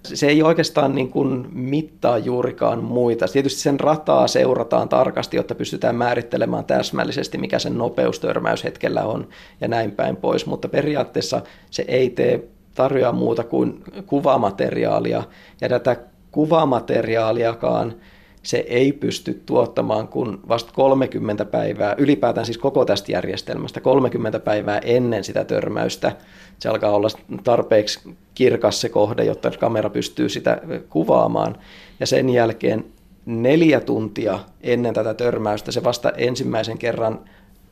se 0.04 0.26
ei 0.26 0.42
oikeastaan 0.42 0.94
niin 0.94 1.08
kuin 1.08 1.48
mittaa 1.52 2.18
juurikaan 2.18 2.84
muita. 2.84 3.26
Tietysti 3.28 3.60
sen 3.60 3.80
rataa 3.80 4.28
seurataan 4.28 4.88
tarkasti, 4.88 5.36
jotta 5.36 5.54
pystytään 5.54 5.96
määrittelemään 5.96 6.64
täsmällisesti, 6.64 7.38
mikä 7.38 7.58
sen 7.58 7.78
nopeus 7.78 8.20
törmäyshetkellä 8.20 9.04
on 9.04 9.28
ja 9.60 9.68
näin 9.68 9.90
päin 9.90 10.16
pois, 10.16 10.46
mutta 10.46 10.68
periaatteessa 10.68 11.42
se 11.70 11.84
ei 11.88 12.10
tee 12.10 12.48
tarjoa 12.74 13.12
muuta 13.12 13.44
kuin 13.44 13.84
kuvamateriaalia 14.06 15.22
ja 15.60 15.68
tätä 15.68 15.96
kuvamateriaaliakaan 16.30 17.94
se 18.44 18.56
ei 18.68 18.92
pysty 18.92 19.42
tuottamaan 19.46 20.08
kuin 20.08 20.38
vasta 20.48 20.72
30 20.74 21.44
päivää, 21.44 21.94
ylipäätään 21.98 22.46
siis 22.46 22.58
koko 22.58 22.84
tästä 22.84 23.12
järjestelmästä, 23.12 23.80
30 23.80 24.38
päivää 24.38 24.78
ennen 24.78 25.24
sitä 25.24 25.44
törmäystä. 25.44 26.12
Se 26.58 26.68
alkaa 26.68 26.90
olla 26.90 27.08
tarpeeksi 27.44 28.00
kirkas 28.34 28.80
se 28.80 28.88
kohde, 28.88 29.24
jotta 29.24 29.50
kamera 29.50 29.90
pystyy 29.90 30.28
sitä 30.28 30.60
kuvaamaan. 30.88 31.56
Ja 32.00 32.06
sen 32.06 32.30
jälkeen 32.30 32.84
neljä 33.26 33.80
tuntia 33.80 34.38
ennen 34.60 34.94
tätä 34.94 35.14
törmäystä 35.14 35.72
se 35.72 35.84
vasta 35.84 36.10
ensimmäisen 36.16 36.78
kerran 36.78 37.20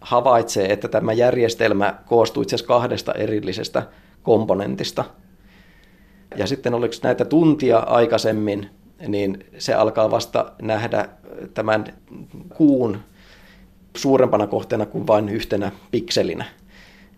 havaitsee, 0.00 0.72
että 0.72 0.88
tämä 0.88 1.12
järjestelmä 1.12 1.94
koostuu 2.06 2.42
itse 2.42 2.54
asiassa 2.54 2.68
kahdesta 2.68 3.12
erillisestä 3.12 3.82
komponentista. 4.22 5.04
Ja 6.37 6.46
sitten 6.46 6.74
oliko 6.74 6.94
näitä 7.02 7.24
tuntia 7.24 7.78
aikaisemmin 7.78 8.70
niin 9.09 9.45
se 9.59 9.75
alkaa 9.75 10.11
vasta 10.11 10.53
nähdä 10.62 11.09
tämän 11.55 11.85
kuun 12.55 12.99
suurempana 13.97 14.47
kohteena 14.47 14.87
kuin 14.87 15.07
vain 15.07 15.29
yhtenä 15.29 15.73
pikselinä. 15.91 16.45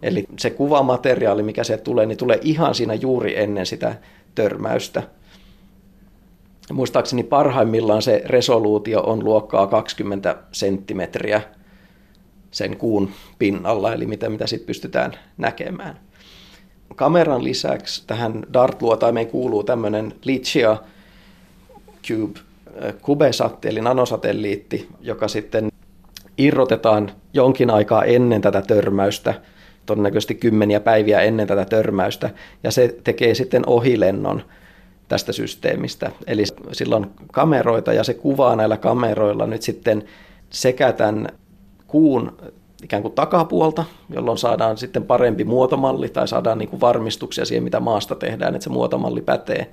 Eli 0.02 0.24
se 0.38 0.50
kuvamateriaali, 0.50 1.42
mikä 1.42 1.64
se 1.64 1.76
tulee, 1.76 2.06
niin 2.06 2.18
tulee 2.18 2.38
ihan 2.42 2.74
siinä 2.74 2.94
juuri 2.94 3.38
ennen 3.38 3.66
sitä 3.66 3.94
törmäystä. 4.34 5.02
Muistaakseni 6.72 7.22
parhaimmillaan 7.22 8.02
se 8.02 8.22
resoluutio 8.26 9.00
on 9.00 9.24
luokkaa 9.24 9.66
20 9.66 10.36
senttimetriä 10.52 11.42
sen 12.50 12.76
kuun 12.76 13.10
pinnalla, 13.38 13.92
eli 13.92 14.06
mitä, 14.06 14.28
mitä 14.28 14.46
sitten 14.46 14.66
pystytään 14.66 15.12
näkemään. 15.36 16.00
Kameran 16.96 17.44
lisäksi 17.44 18.04
tähän 18.06 18.42
DART-luotaimeen 18.52 19.26
kuuluu 19.26 19.62
tämmöinen 19.62 20.14
Lichia 20.24 20.76
Cube 22.08 22.40
CubeSat, 23.02 23.64
eli 23.64 23.80
nanosatelliitti, 23.80 24.88
joka 25.00 25.28
sitten 25.28 25.68
irrotetaan 26.38 27.10
jonkin 27.32 27.70
aikaa 27.70 28.04
ennen 28.04 28.40
tätä 28.40 28.62
törmäystä, 28.62 29.34
todennäköisesti 29.86 30.34
kymmeniä 30.34 30.80
päiviä 30.80 31.20
ennen 31.20 31.46
tätä 31.46 31.64
törmäystä, 31.64 32.30
ja 32.62 32.70
se 32.70 32.96
tekee 33.04 33.34
sitten 33.34 33.62
ohilennon 33.66 34.42
tästä 35.08 35.32
systeemistä. 35.32 36.10
Eli 36.26 36.44
sillä 36.72 36.96
on 36.96 37.10
kameroita 37.32 37.92
ja 37.92 38.04
se 38.04 38.14
kuvaa 38.14 38.56
näillä 38.56 38.76
kameroilla 38.76 39.46
nyt 39.46 39.62
sitten 39.62 40.04
sekä 40.50 40.92
tämän 40.92 41.28
kuun 41.86 42.36
ikään 42.82 43.02
kuin 43.02 43.14
takapuolta, 43.14 43.84
jolloin 44.10 44.38
saadaan 44.38 44.78
sitten 44.78 45.04
parempi 45.04 45.44
muotomalli 45.44 46.08
tai 46.08 46.28
saadaan 46.28 46.58
niin 46.58 46.68
kuin 46.68 46.80
varmistuksia 46.80 47.44
siihen, 47.44 47.64
mitä 47.64 47.80
maasta 47.80 48.14
tehdään, 48.14 48.54
että 48.54 48.64
se 48.64 48.70
muotomalli 48.70 49.20
pätee 49.20 49.70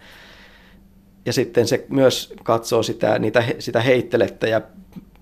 ja 1.25 1.34
sitten 1.34 1.67
se 1.67 1.86
myös 1.89 2.34
katsoo 2.43 2.84
sitä, 2.84 3.19
niitä, 3.19 3.43
sitä 3.60 3.81
heittelettä 3.81 4.47
ja 4.47 4.62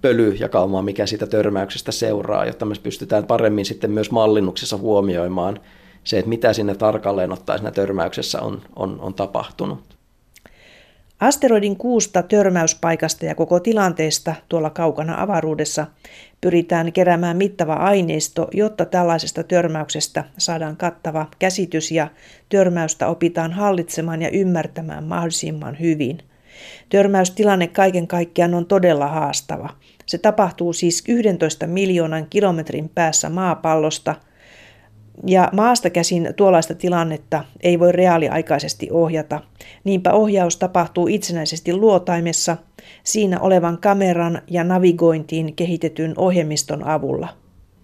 pölyjakaumaa, 0.01 0.81
mikä 0.81 1.05
siitä 1.05 1.27
törmäyksestä 1.27 1.91
seuraa, 1.91 2.45
jotta 2.45 2.65
me 2.65 2.75
pystytään 2.83 3.25
paremmin 3.25 3.65
sitten 3.65 3.91
myös 3.91 4.11
mallinnuksessa 4.11 4.77
huomioimaan 4.77 5.59
se, 6.03 6.19
että 6.19 6.29
mitä 6.29 6.53
sinne 6.53 6.75
tarkalleen 6.75 7.31
ottaen 7.31 7.59
siinä 7.59 7.71
törmäyksessä 7.71 8.41
on, 8.41 8.61
on, 8.75 9.01
on 9.01 9.13
tapahtunut. 9.13 9.98
Asteroidin 11.19 11.77
kuusta 11.77 12.23
törmäyspaikasta 12.23 13.25
ja 13.25 13.35
koko 13.35 13.59
tilanteesta 13.59 14.35
tuolla 14.49 14.69
kaukana 14.69 15.21
avaruudessa 15.21 15.87
pyritään 16.41 16.93
keräämään 16.93 17.37
mittava 17.37 17.73
aineisto, 17.73 18.47
jotta 18.53 18.85
tällaisesta 18.85 19.43
törmäyksestä 19.43 20.23
saadaan 20.37 20.77
kattava 20.77 21.27
käsitys 21.39 21.91
ja 21.91 22.07
törmäystä 22.49 23.07
opitaan 23.07 23.53
hallitsemaan 23.53 24.21
ja 24.21 24.29
ymmärtämään 24.29 25.03
mahdollisimman 25.03 25.79
hyvin. 25.79 26.19
Törmäystilanne 26.89 27.67
kaiken 27.67 28.07
kaikkiaan 28.07 28.53
on 28.53 28.65
todella 28.65 29.07
haastava. 29.07 29.69
Se 30.05 30.17
tapahtuu 30.17 30.73
siis 30.73 31.03
11 31.07 31.67
miljoonan 31.67 32.27
kilometrin 32.29 32.89
päässä 32.89 33.29
maapallosta– 33.29 34.15
ja 35.27 35.49
maasta 35.53 35.89
käsin 35.89 36.33
tuollaista 36.35 36.75
tilannetta 36.75 37.43
ei 37.61 37.79
voi 37.79 37.91
reaaliaikaisesti 37.91 38.87
ohjata. 38.91 39.41
Niinpä 39.83 40.13
ohjaus 40.13 40.57
tapahtuu 40.57 41.07
itsenäisesti 41.07 41.73
luotaimessa 41.73 42.57
siinä 43.03 43.39
olevan 43.39 43.77
kameran 43.77 44.41
ja 44.47 44.63
navigointiin 44.63 45.55
kehitetyn 45.55 46.13
ohjelmiston 46.17 46.83
avulla. 46.83 47.27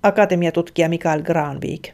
Akatemiatutkija 0.03 0.89
Mikael 0.89 1.21
Granvik. 1.21 1.89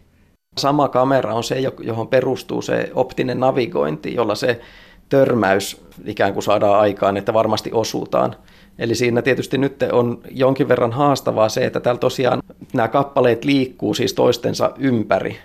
Sama 0.57 0.87
kamera 0.87 1.33
on 1.33 1.43
se, 1.43 1.55
johon 1.79 2.07
perustuu 2.07 2.61
se 2.61 2.91
optinen 2.95 3.39
navigointi, 3.39 4.13
jolla 4.13 4.35
se 4.35 4.61
törmäys 5.09 5.81
ikään 6.05 6.33
kuin 6.33 6.43
saadaan 6.43 6.79
aikaan, 6.79 7.17
että 7.17 7.33
varmasti 7.33 7.69
osutaan. 7.73 8.35
Eli 8.79 8.95
siinä 8.95 9.21
tietysti 9.21 9.57
nyt 9.57 9.83
on 9.91 10.21
jonkin 10.31 10.67
verran 10.67 10.91
haastavaa 10.91 11.49
se, 11.49 11.65
että 11.65 11.79
täällä 11.79 11.99
tosiaan 11.99 12.43
nämä 12.73 12.87
kappaleet 12.87 13.45
liikkuu 13.45 13.93
siis 13.93 14.13
toistensa 14.13 14.71
ympäri. 14.77 15.37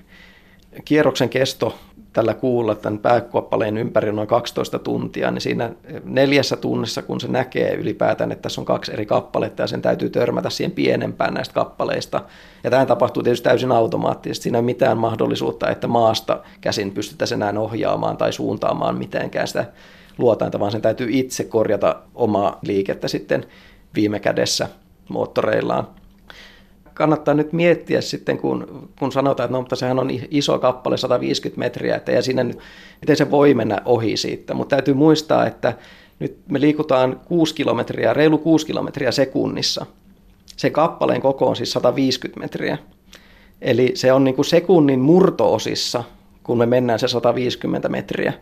Kierroksen 0.84 1.28
kesto 1.28 1.74
tällä 2.16 2.34
kuulla 2.34 2.74
tämän 2.74 2.98
pääkappaleen 2.98 3.78
ympäri 3.78 4.12
noin 4.12 4.28
12 4.28 4.78
tuntia, 4.78 5.30
niin 5.30 5.40
siinä 5.40 5.70
neljässä 6.04 6.56
tunnissa, 6.56 7.02
kun 7.02 7.20
se 7.20 7.28
näkee 7.28 7.74
ylipäätään, 7.74 8.32
että 8.32 8.42
tässä 8.42 8.60
on 8.60 8.64
kaksi 8.64 8.92
eri 8.92 9.06
kappaletta 9.06 9.62
ja 9.62 9.66
sen 9.66 9.82
täytyy 9.82 10.10
törmätä 10.10 10.50
siihen 10.50 10.70
pienempään 10.70 11.34
näistä 11.34 11.54
kappaleista. 11.54 12.22
Ja 12.64 12.70
tämä 12.70 12.86
tapahtuu 12.86 13.22
tietysti 13.22 13.44
täysin 13.44 13.72
automaattisesti. 13.72 14.42
Siinä 14.42 14.58
ei 14.58 14.60
ole 14.60 14.66
mitään 14.66 14.98
mahdollisuutta, 14.98 15.70
että 15.70 15.86
maasta 15.86 16.40
käsin 16.60 16.92
pystyttäisiin 16.92 17.42
enää 17.42 17.60
ohjaamaan 17.60 18.16
tai 18.16 18.32
suuntaamaan 18.32 18.98
mitenkään 18.98 19.48
sitä 19.48 19.64
luotainta, 20.18 20.60
vaan 20.60 20.72
sen 20.72 20.82
täytyy 20.82 21.08
itse 21.10 21.44
korjata 21.44 22.02
omaa 22.14 22.58
liikettä 22.62 23.08
sitten 23.08 23.46
viime 23.94 24.20
kädessä 24.20 24.68
moottoreillaan. 25.08 25.86
Kannattaa 26.94 27.34
nyt 27.34 27.52
miettiä 27.52 28.00
sitten, 28.00 28.38
kun, 28.38 28.88
kun 28.98 29.12
sanotaan, 29.12 29.44
että 29.44 29.52
no, 29.52 29.60
mutta 29.60 29.76
sehän 29.76 29.98
on 29.98 30.10
iso 30.30 30.58
kappale, 30.58 30.96
150 30.96 31.58
metriä, 31.58 31.96
että 31.96 32.12
ja 32.12 32.22
siinä 32.22 32.44
nyt, 32.44 32.58
miten 33.00 33.16
se 33.16 33.30
voi 33.30 33.54
mennä 33.54 33.82
ohi 33.84 34.16
siitä. 34.16 34.54
Mutta 34.54 34.76
täytyy 34.76 34.94
muistaa, 34.94 35.46
että 35.46 35.72
nyt 36.18 36.38
me 36.48 36.60
liikutaan 36.60 37.20
6 37.24 37.54
kilometriä, 37.54 38.14
reilu 38.14 38.38
6 38.38 38.66
kilometriä 38.66 39.12
sekunnissa. 39.12 39.86
Se 40.56 40.70
kappaleen 40.70 41.20
koko 41.20 41.46
on 41.46 41.56
siis 41.56 41.72
150 41.72 42.40
metriä. 42.40 42.78
Eli 43.62 43.92
se 43.94 44.12
on 44.12 44.24
niin 44.24 44.34
kuin 44.34 44.46
sekunnin 44.46 45.00
murtoosissa, 45.00 46.04
kun 46.42 46.58
me 46.58 46.66
mennään 46.66 46.98
se 46.98 47.08
150 47.08 47.88
metriä. 47.88 48.32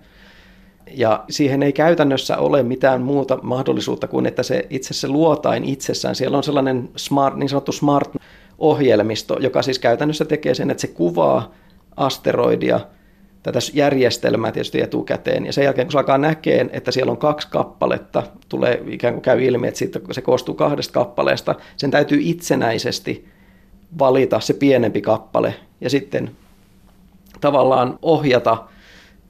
Ja 0.90 1.24
siihen 1.30 1.62
ei 1.62 1.72
käytännössä 1.72 2.36
ole 2.38 2.62
mitään 2.62 3.02
muuta 3.02 3.38
mahdollisuutta 3.42 4.08
kuin, 4.08 4.26
että 4.26 4.42
se 4.42 4.66
itse 4.70 4.94
se 4.94 5.08
luotain 5.08 5.64
itsessään, 5.64 6.14
siellä 6.14 6.36
on 6.36 6.42
sellainen 6.42 6.88
smart, 6.96 7.36
niin 7.36 7.48
sanottu 7.48 7.72
smart-ohjelmisto, 7.72 9.36
joka 9.40 9.62
siis 9.62 9.78
käytännössä 9.78 10.24
tekee 10.24 10.54
sen, 10.54 10.70
että 10.70 10.80
se 10.80 10.86
kuvaa 10.86 11.54
asteroidia 11.96 12.80
tätä 13.42 13.58
järjestelmää 13.72 14.52
tietysti 14.52 14.80
etukäteen. 14.80 15.46
Ja 15.46 15.52
sen 15.52 15.64
jälkeen, 15.64 15.86
kun 15.86 15.92
se 15.92 15.98
alkaa 15.98 16.18
näkeen, 16.18 16.70
että 16.72 16.90
siellä 16.90 17.10
on 17.10 17.18
kaksi 17.18 17.48
kappaletta, 17.50 18.22
tulee 18.48 18.82
ikään 18.86 19.14
kuin 19.14 19.22
käy 19.22 19.44
ilmi, 19.44 19.68
että 19.68 19.78
siitä, 19.78 20.00
se 20.10 20.22
koostuu 20.22 20.54
kahdesta 20.54 20.92
kappaleesta, 20.92 21.54
sen 21.76 21.90
täytyy 21.90 22.18
itsenäisesti 22.22 23.28
valita 23.98 24.40
se 24.40 24.54
pienempi 24.54 25.00
kappale 25.00 25.54
ja 25.80 25.90
sitten 25.90 26.30
tavallaan 27.40 27.98
ohjata 28.02 28.64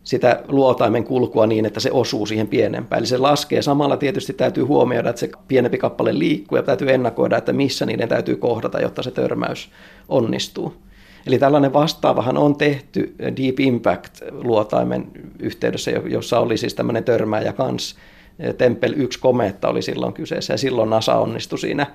sitä 0.05 0.43
luotaimen 0.49 1.05
kulkua 1.05 1.47
niin, 1.47 1.67
että 1.67 1.81
se 1.81 1.91
osuu 1.93 2.27
siihen 2.27 2.49
pienempään. 2.49 2.99
Eli 2.99 3.07
se 3.07 3.19
laskee. 3.19 3.63
Samalla 3.63 3.97
tietysti 3.97 4.33
täytyy 4.33 4.65
huomioida, 4.65 5.11
että 5.11 5.21
se 5.21 5.31
pienempi 5.49 5.79
kappale 5.79 6.19
liikkuu 6.19 6.57
ja 6.57 6.63
täytyy 6.63 6.93
ennakoida, 6.93 7.37
että 7.37 7.53
missä 7.53 7.87
niiden 7.87 8.09
täytyy 8.09 8.37
kohdata, 8.37 8.81
jotta 8.81 9.03
se 9.03 9.11
törmäys 9.11 9.71
onnistuu. 10.09 10.75
Eli 11.27 11.39
tällainen 11.39 11.73
vastaavahan 11.73 12.39
on 12.39 12.57
tehty 12.57 13.15
Deep 13.21 13.61
Impact-luotaimen 13.61 15.07
yhteydessä, 15.39 15.91
jossa 15.91 16.41
oli 16.41 16.57
siis 16.57 16.75
tämmöinen 16.75 17.05
törmääjä 17.05 17.53
kans. 17.53 17.97
Tempel 18.59 18.93
1 18.97 19.21
kometta 19.21 19.69
oli 19.69 19.83
silloin 19.83 20.13
kyseessä 20.13 20.55
ja 20.55 20.59
silloin 20.59 20.91
NASA 20.91 21.15
onnistui 21.15 21.59
siinä, 21.59 21.87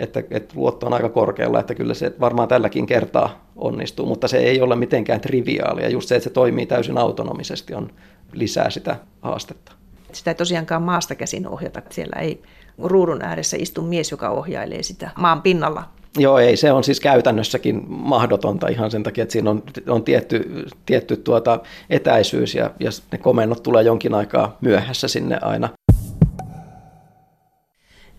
että, 0.00 0.22
että 0.30 0.54
luotto 0.54 0.86
on 0.86 0.94
aika 0.94 1.08
korkealla, 1.08 1.60
että 1.60 1.74
kyllä 1.74 1.94
se 1.94 2.12
varmaan 2.20 2.48
tälläkin 2.48 2.86
kertaa 2.86 3.44
onnistuu, 3.56 4.06
mutta 4.06 4.28
se 4.28 4.38
ei 4.38 4.60
ole 4.60 4.76
mitenkään 4.76 5.20
triviaalia. 5.20 5.88
Just 5.88 6.08
se, 6.08 6.16
että 6.16 6.24
se 6.24 6.30
toimii 6.30 6.66
täysin 6.66 6.98
autonomisesti 6.98 7.74
on 7.74 7.90
lisää 8.32 8.70
sitä 8.70 8.96
haastetta. 9.20 9.72
Sitä 10.12 10.30
ei 10.30 10.34
tosiaankaan 10.34 10.82
maasta 10.82 11.14
käsin 11.14 11.48
ohjata. 11.48 11.82
Siellä 11.90 12.20
ei 12.20 12.42
ruudun 12.78 13.22
ääressä 13.22 13.56
istu 13.60 13.82
mies, 13.82 14.10
joka 14.10 14.30
ohjailee 14.30 14.82
sitä 14.82 15.10
maan 15.16 15.42
pinnalla 15.42 15.84
Joo, 16.18 16.38
ei, 16.38 16.56
se 16.56 16.72
on 16.72 16.84
siis 16.84 17.00
käytännössäkin 17.00 17.84
mahdotonta 17.88 18.68
ihan 18.68 18.90
sen 18.90 19.02
takia, 19.02 19.22
että 19.22 19.32
siinä 19.32 19.50
on, 19.50 19.62
on 19.88 20.04
tietty, 20.04 20.66
tietty 20.86 21.16
tuota 21.16 21.60
etäisyys 21.90 22.54
ja, 22.54 22.70
ja 22.80 22.90
ne 23.12 23.18
komennot 23.18 23.62
tulee 23.62 23.82
jonkin 23.82 24.14
aikaa 24.14 24.56
myöhässä 24.60 25.08
sinne 25.08 25.38
aina. 25.42 25.68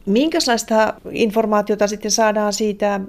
Minkälaista 0.05 0.93
informaatiota 1.11 1.87
sitten 1.87 2.11
saadaan 2.11 2.53
siitä, 2.53 2.99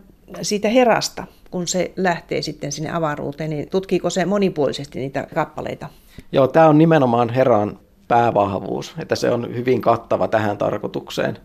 siitä 0.43 0.69
herasta, 0.69 1.25
kun 1.51 1.69
se 1.69 1.93
lähtee 1.97 2.43
sitten 2.43 2.73
sinne 2.73 2.91
avaruuteen, 2.93 3.51
niin 3.51 3.69
tutkiiko 3.69 4.11
se 4.11 4.25
monipuolisesti 4.25 4.99
niitä 4.99 5.27
kappaleita? 5.35 5.89
Joo, 6.33 6.47
tämä 6.47 6.69
on 6.69 6.79
nimenomaan 6.79 7.29
herran 7.29 7.79
päävahvuus, 8.09 8.95
että 8.99 9.17
se 9.17 9.31
on 9.31 9.55
hyvin 9.55 9.81
kattava 9.81 10.29
tähän 10.29 10.59
tarkoitukseen. 10.59 11.39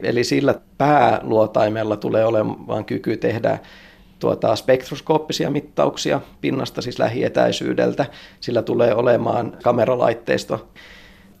Eli 0.00 0.24
sillä 0.24 0.54
pääluotaimella 0.78 1.96
tulee 1.96 2.24
olemaan 2.24 2.84
kyky 2.84 3.16
tehdä 3.16 3.58
tuota, 4.18 4.56
spektroskooppisia 4.56 5.50
mittauksia 5.50 6.20
pinnasta, 6.40 6.82
siis 6.82 6.98
lähietäisyydeltä. 6.98 8.06
Sillä 8.40 8.62
tulee 8.62 8.94
olemaan 8.94 9.56
kameralaitteisto 9.62 10.68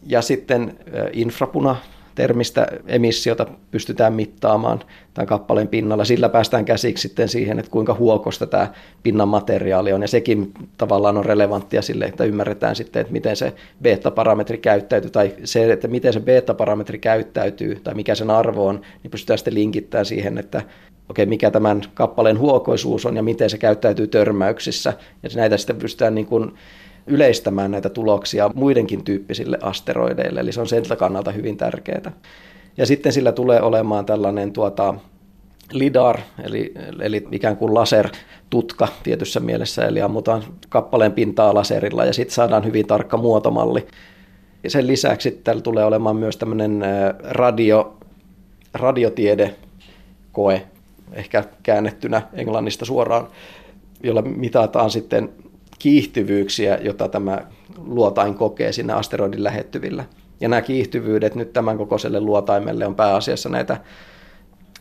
ja 0.06 0.22
sitten 0.22 0.78
infrapuna 1.12 1.76
termistä 2.14 2.66
emissiota 2.86 3.46
pystytään 3.70 4.12
mittaamaan 4.12 4.80
tämän 5.14 5.26
kappaleen 5.26 5.68
pinnalla. 5.68 6.04
Sillä 6.04 6.28
päästään 6.28 6.64
käsiksi 6.64 7.02
sitten 7.08 7.28
siihen, 7.28 7.58
että 7.58 7.70
kuinka 7.70 7.94
huokosta 7.94 8.46
tämä 8.46 8.72
pinnan 9.02 9.28
materiaali 9.28 9.92
on. 9.92 10.02
Ja 10.02 10.08
sekin 10.08 10.52
tavallaan 10.78 11.16
on 11.16 11.24
relevanttia 11.24 11.82
sille, 11.82 12.04
että 12.04 12.24
ymmärretään 12.24 12.76
sitten, 12.76 13.00
että 13.00 13.12
miten 13.12 13.36
se 13.36 13.52
beta-parametri 13.82 14.58
käyttäytyy, 14.58 15.10
tai 15.10 15.34
se, 15.44 15.72
että 15.72 15.88
miten 15.88 16.12
se 16.12 16.20
beta-parametri 16.20 16.98
käyttäytyy, 16.98 17.80
tai 17.84 17.94
mikä 17.94 18.14
sen 18.14 18.30
arvo 18.30 18.66
on, 18.66 18.80
niin 19.02 19.10
pystytään 19.10 19.38
sitten 19.38 19.54
linkittämään 19.54 20.06
siihen, 20.06 20.38
että 20.38 20.62
okei, 21.08 21.26
mikä 21.26 21.50
tämän 21.50 21.82
kappaleen 21.94 22.38
huokoisuus 22.38 23.06
on 23.06 23.16
ja 23.16 23.22
miten 23.22 23.50
se 23.50 23.58
käyttäytyy 23.58 24.06
törmäyksissä. 24.06 24.92
Ja 25.22 25.30
näitä 25.34 25.56
sitten 25.56 25.76
pystytään 25.76 26.14
niin 26.14 26.26
kuin 26.26 26.52
yleistämään 27.06 27.70
näitä 27.70 27.88
tuloksia 27.88 28.50
muidenkin 28.54 29.04
tyyppisille 29.04 29.58
asteroideille, 29.62 30.40
eli 30.40 30.52
se 30.52 30.60
on 30.60 30.68
sen 30.68 30.82
kannalta 30.98 31.32
hyvin 31.32 31.56
tärkeää. 31.56 32.12
Ja 32.76 32.86
sitten 32.86 33.12
sillä 33.12 33.32
tulee 33.32 33.62
olemaan 33.62 34.06
tällainen 34.06 34.52
tuota, 34.52 34.94
LIDAR, 35.72 36.18
eli, 36.44 36.74
eli 37.00 37.26
ikään 37.30 37.56
kuin 37.56 37.74
lasertutka 37.74 38.88
tietyssä 39.02 39.40
mielessä, 39.40 39.86
eli 39.86 40.02
ammutaan 40.02 40.42
kappaleen 40.68 41.12
pintaa 41.12 41.54
laserilla 41.54 42.04
ja 42.04 42.12
sitten 42.12 42.34
saadaan 42.34 42.64
hyvin 42.64 42.86
tarkka 42.86 43.16
muotomalli. 43.16 43.86
Ja 44.64 44.70
sen 44.70 44.86
lisäksi 44.86 45.30
täällä 45.30 45.62
tulee 45.62 45.84
olemaan 45.84 46.16
myös 46.16 46.36
tämmöinen 46.36 46.84
radio, 47.20 47.96
radiotiedekoe, 48.74 50.62
ehkä 51.12 51.44
käännettynä 51.62 52.22
englannista 52.32 52.84
suoraan, 52.84 53.28
jolla 54.02 54.22
mitataan 54.22 54.90
sitten 54.90 55.28
kiihtyvyyksiä, 55.82 56.78
jota 56.82 57.08
tämä 57.08 57.38
luotain 57.76 58.34
kokee 58.34 58.72
sinne 58.72 58.92
asteroidin 58.92 59.44
lähettyvillä. 59.44 60.04
Ja 60.40 60.48
nämä 60.48 60.62
kiihtyvyydet 60.62 61.34
nyt 61.34 61.52
tämän 61.52 61.78
kokoiselle 61.78 62.20
luotaimelle 62.20 62.86
on 62.86 62.94
pääasiassa 62.94 63.48
näitä, 63.48 63.80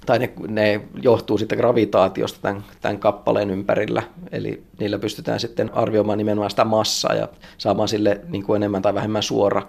tai 0.05 0.19
ne, 0.19 0.33
ne 0.47 0.81
johtuu 1.01 1.37
sitten 1.37 1.57
gravitaatiosta 1.57 2.39
tämän, 2.41 2.63
tämän 2.81 2.99
kappaleen 2.99 3.49
ympärillä, 3.49 4.03
eli 4.31 4.63
niillä 4.79 4.99
pystytään 4.99 5.39
sitten 5.39 5.73
arvioimaan 5.73 6.17
nimenomaan 6.17 6.49
sitä 6.49 6.65
massaa 6.65 7.15
ja 7.15 7.27
saamaan 7.57 7.87
sille 7.89 8.21
niin 8.27 8.43
kuin 8.43 8.55
enemmän 8.55 8.81
tai 8.81 8.93
vähemmän 8.93 9.23
suora, 9.23 9.61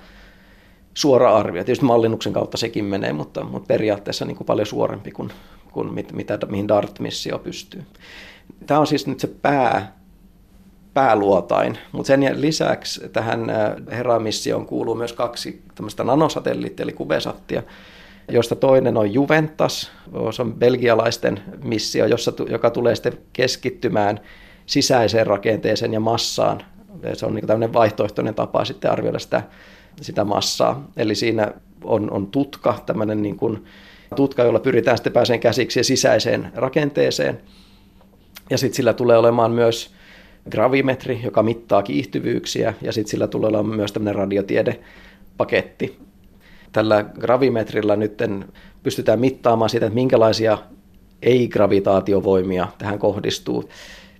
suora 0.94 1.36
arvio. 1.36 1.64
Tietysti 1.64 1.84
mallinnuksen 1.84 2.32
kautta 2.32 2.56
sekin 2.56 2.84
menee, 2.84 3.12
mutta, 3.12 3.44
mutta 3.44 3.66
periaatteessa 3.66 4.24
niin 4.24 4.36
kuin 4.36 4.46
paljon 4.46 4.66
suorempi 4.66 5.10
kuin, 5.10 5.32
kuin 5.72 5.94
mit, 5.94 6.12
mitä, 6.12 6.38
mihin 6.48 6.68
DART-missio 6.68 7.38
pystyy. 7.38 7.82
Tämä 8.66 8.80
on 8.80 8.86
siis 8.86 9.06
nyt 9.06 9.20
se 9.20 9.26
pää 9.26 10.01
pääluotain. 10.94 11.78
Mutta 11.92 12.06
sen 12.06 12.40
lisäksi 12.40 13.08
tähän 13.08 13.50
äh, 13.50 13.72
Hera-missioon 13.90 14.66
kuuluu 14.66 14.94
myös 14.94 15.12
kaksi 15.12 15.62
tämmöistä 15.74 16.04
nanosatelliittia, 16.04 16.84
eli 16.84 16.92
kubesattia, 16.92 17.62
josta 18.28 18.56
toinen 18.56 18.96
on 18.96 19.14
Juventas, 19.14 19.90
se 20.30 20.42
on 20.42 20.54
belgialaisten 20.54 21.40
missio, 21.64 22.06
jossa, 22.06 22.32
joka 22.48 22.70
tulee 22.70 22.94
sitten 22.94 23.18
keskittymään 23.32 24.20
sisäiseen 24.66 25.26
rakenteeseen 25.26 25.92
ja 25.92 26.00
massaan. 26.00 26.62
Se 27.14 27.26
on 27.26 27.34
niin 27.34 27.46
tämmöinen 27.46 27.72
vaihtoehtoinen 27.72 28.34
tapa 28.34 28.64
sitten 28.64 28.90
arvioida 28.90 29.18
sitä, 29.18 29.42
sitä 30.00 30.24
massaa. 30.24 30.88
Eli 30.96 31.14
siinä 31.14 31.52
on, 31.84 32.10
on 32.10 32.26
tutka, 32.26 32.78
tämmöinen 32.86 33.22
niin 33.22 33.36
kuin 33.36 33.64
tutka, 34.16 34.42
jolla 34.42 34.60
pyritään 34.60 34.96
sitten 34.96 35.12
pääseen 35.12 35.40
käsiksi 35.40 35.84
sisäiseen 35.84 36.52
rakenteeseen. 36.54 37.40
Ja 38.50 38.58
sitten 38.58 38.76
sillä 38.76 38.92
tulee 38.92 39.18
olemaan 39.18 39.52
myös 39.52 39.94
gravimetri, 40.50 41.20
joka 41.24 41.42
mittaa 41.42 41.82
kiihtyvyyksiä, 41.82 42.74
ja 42.82 42.92
sitten 42.92 43.10
sillä 43.10 43.26
tulee 43.26 43.48
olla 43.48 43.62
myös 43.62 43.92
tämmöinen 43.92 44.14
radiotiedepaketti. 44.14 45.98
Tällä 46.72 47.04
gravimetrillä 47.20 47.96
nyt 47.96 48.18
pystytään 48.82 49.20
mittaamaan 49.20 49.70
sitä, 49.70 49.86
että 49.86 49.94
minkälaisia 49.94 50.58
ei-gravitaatiovoimia 51.22 52.68
tähän 52.78 52.98
kohdistuu. 52.98 53.64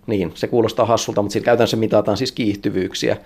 Niin, 0.06 0.32
se 0.34 0.48
kuulostaa 0.48 0.86
hassulta, 0.86 1.22
mutta 1.22 1.32
sillä 1.32 1.44
käytännössä 1.44 1.76
mitataan 1.76 2.16
siis 2.16 2.32
kiihtyvyyksiä, 2.32 3.16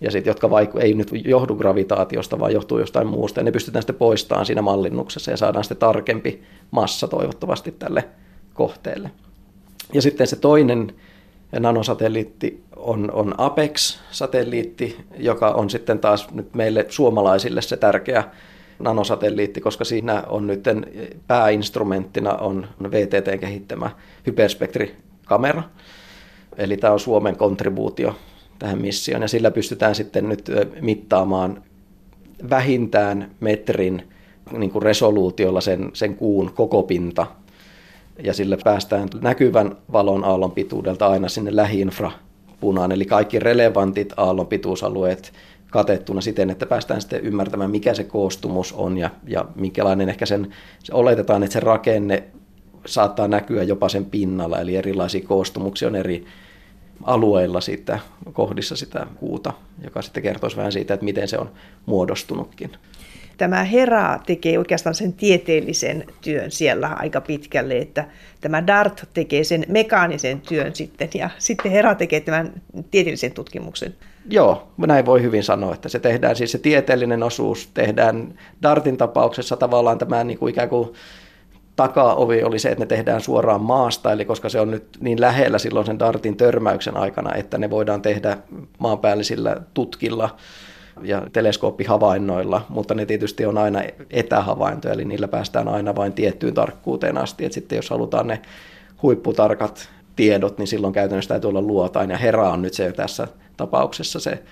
ja 0.00 0.10
sit, 0.10 0.26
jotka 0.26 0.50
vaiku, 0.50 0.78
ei 0.78 0.94
nyt 0.94 1.10
johdu 1.24 1.54
gravitaatiosta, 1.54 2.38
vaan 2.38 2.52
johtuu 2.52 2.78
jostain 2.78 3.06
muusta, 3.06 3.40
ja 3.40 3.44
ne 3.44 3.52
pystytään 3.52 3.82
sitten 3.82 3.96
poistamaan 3.96 4.46
siinä 4.46 4.62
mallinnuksessa, 4.62 5.30
ja 5.30 5.36
saadaan 5.36 5.64
sitten 5.64 5.78
tarkempi 5.78 6.42
massa 6.70 7.08
toivottavasti 7.08 7.72
tälle 7.72 8.04
kohteelle. 8.54 9.10
Ja 9.92 10.02
sitten 10.02 10.26
se 10.26 10.36
toinen 10.36 10.94
nanosatelliitti 11.52 12.62
on, 12.76 13.10
on 13.10 13.34
APEX-satelliitti, 13.38 14.96
joka 15.18 15.50
on 15.50 15.70
sitten 15.70 15.98
taas 15.98 16.30
nyt 16.30 16.54
meille 16.54 16.86
suomalaisille 16.88 17.62
se 17.62 17.76
tärkeä 17.76 18.24
nanosatelliitti, 18.78 19.60
koska 19.60 19.84
siinä 19.84 20.22
on 20.28 20.46
nyt 20.46 20.64
pääinstrumenttina 21.26 22.32
on 22.32 22.66
VTT 22.90 23.40
kehittämä 23.40 23.90
hyperspektrikamera. 24.26 25.62
Eli 26.56 26.76
tämä 26.76 26.92
on 26.92 27.00
Suomen 27.00 27.36
kontribuutio 27.36 28.16
tähän 28.58 28.80
missioon 28.80 29.22
ja 29.22 29.28
sillä 29.28 29.50
pystytään 29.50 29.94
sitten 29.94 30.28
nyt 30.28 30.50
mittaamaan 30.80 31.62
vähintään 32.50 33.30
metrin 33.40 34.02
niin 34.52 34.70
kuin 34.70 34.82
resoluutiolla 34.82 35.60
sen, 35.60 35.90
sen 35.92 36.16
kuun 36.16 36.52
koko 36.54 36.82
pinta 36.82 37.26
ja 38.22 38.34
sillä 38.34 38.56
päästään 38.64 39.08
näkyvän 39.20 39.76
valon 39.92 40.24
aallon 40.24 40.52
pituudelta 40.52 41.06
aina 41.06 41.28
sinne 41.28 41.56
lähiinfrapunaan, 41.56 42.92
eli 42.92 43.04
kaikki 43.04 43.38
relevantit 43.38 44.12
aallon 44.16 44.46
pituusalueet 44.46 45.32
katettuna 45.70 46.20
siten, 46.20 46.50
että 46.50 46.66
päästään 46.66 47.00
sitten 47.00 47.20
ymmärtämään, 47.20 47.70
mikä 47.70 47.94
se 47.94 48.04
koostumus 48.04 48.72
on 48.72 48.98
ja, 48.98 49.10
ja 49.26 49.44
minkälainen 49.54 50.08
ehkä 50.08 50.26
sen, 50.26 50.54
se 50.82 50.94
oletetaan, 50.94 51.42
että 51.42 51.52
se 51.52 51.60
rakenne 51.60 52.24
saattaa 52.86 53.28
näkyä 53.28 53.62
jopa 53.62 53.88
sen 53.88 54.04
pinnalla, 54.04 54.60
eli 54.60 54.76
erilaisia 54.76 55.26
koostumuksia 55.26 55.88
on 55.88 55.96
eri 55.96 56.26
alueilla 57.02 57.60
siitä, 57.60 57.98
kohdissa 58.32 58.76
sitä 58.76 59.06
kuuta, 59.16 59.52
joka 59.84 60.02
sitten 60.02 60.22
kertoisi 60.22 60.56
vähän 60.56 60.72
siitä, 60.72 60.94
että 60.94 61.04
miten 61.04 61.28
se 61.28 61.38
on 61.38 61.50
muodostunutkin 61.86 62.70
tämä 63.36 63.64
Hera 63.64 64.18
tekee 64.26 64.58
oikeastaan 64.58 64.94
sen 64.94 65.12
tieteellisen 65.12 66.04
työn 66.20 66.50
siellä 66.50 66.88
aika 66.88 67.20
pitkälle, 67.20 67.78
että 67.78 68.04
tämä 68.40 68.66
DART 68.66 69.04
tekee 69.14 69.44
sen 69.44 69.64
mekaanisen 69.68 70.40
työn 70.40 70.74
sitten 70.74 71.08
ja 71.14 71.30
sitten 71.38 71.72
Hera 71.72 71.94
tekee 71.94 72.20
tämän 72.20 72.52
tieteellisen 72.90 73.32
tutkimuksen. 73.32 73.94
Joo, 74.30 74.68
näin 74.78 75.06
voi 75.06 75.22
hyvin 75.22 75.44
sanoa, 75.44 75.74
että 75.74 75.88
se 75.88 75.98
tehdään, 75.98 76.36
siis 76.36 76.52
se 76.52 76.58
tieteellinen 76.58 77.22
osuus 77.22 77.68
tehdään 77.74 78.38
Dartin 78.62 78.96
tapauksessa 78.96 79.56
tavallaan 79.56 79.98
tämä 79.98 80.24
niin 80.24 80.38
kuin 80.38 80.50
ikään 80.50 80.68
kuin 80.68 80.88
takaovi 81.76 82.42
oli 82.42 82.58
se, 82.58 82.68
että 82.68 82.84
ne 82.84 82.86
tehdään 82.86 83.20
suoraan 83.20 83.60
maasta, 83.60 84.12
eli 84.12 84.24
koska 84.24 84.48
se 84.48 84.60
on 84.60 84.70
nyt 84.70 84.84
niin 85.00 85.20
lähellä 85.20 85.58
silloin 85.58 85.86
sen 85.86 85.98
Dartin 85.98 86.36
törmäyksen 86.36 86.96
aikana, 86.96 87.34
että 87.34 87.58
ne 87.58 87.70
voidaan 87.70 88.02
tehdä 88.02 88.36
maanpäällisillä 88.78 89.56
tutkilla 89.74 90.36
ja 91.02 91.22
teleskooppihavainnoilla, 91.32 92.66
mutta 92.68 92.94
ne 92.94 93.06
tietysti 93.06 93.46
on 93.46 93.58
aina 93.58 93.82
etähavaintoja, 94.10 94.94
eli 94.94 95.04
niillä 95.04 95.28
päästään 95.28 95.68
aina 95.68 95.94
vain 95.94 96.12
tiettyyn 96.12 96.54
tarkkuuteen 96.54 97.18
asti, 97.18 97.44
että 97.44 97.54
sitten 97.54 97.76
jos 97.76 97.90
halutaan 97.90 98.26
ne 98.26 98.42
huipputarkat 99.02 99.88
tiedot, 100.16 100.58
niin 100.58 100.66
silloin 100.66 100.92
käytännössä 100.92 101.28
täytyy 101.28 101.48
olla 101.48 101.62
luotain, 101.62 102.10
ja 102.10 102.16
Hera 102.16 102.50
on 102.50 102.62
nyt 102.62 102.74
se 102.74 102.92
tässä 102.92 103.28
tapauksessa 103.56 104.20
se, 104.20 104.42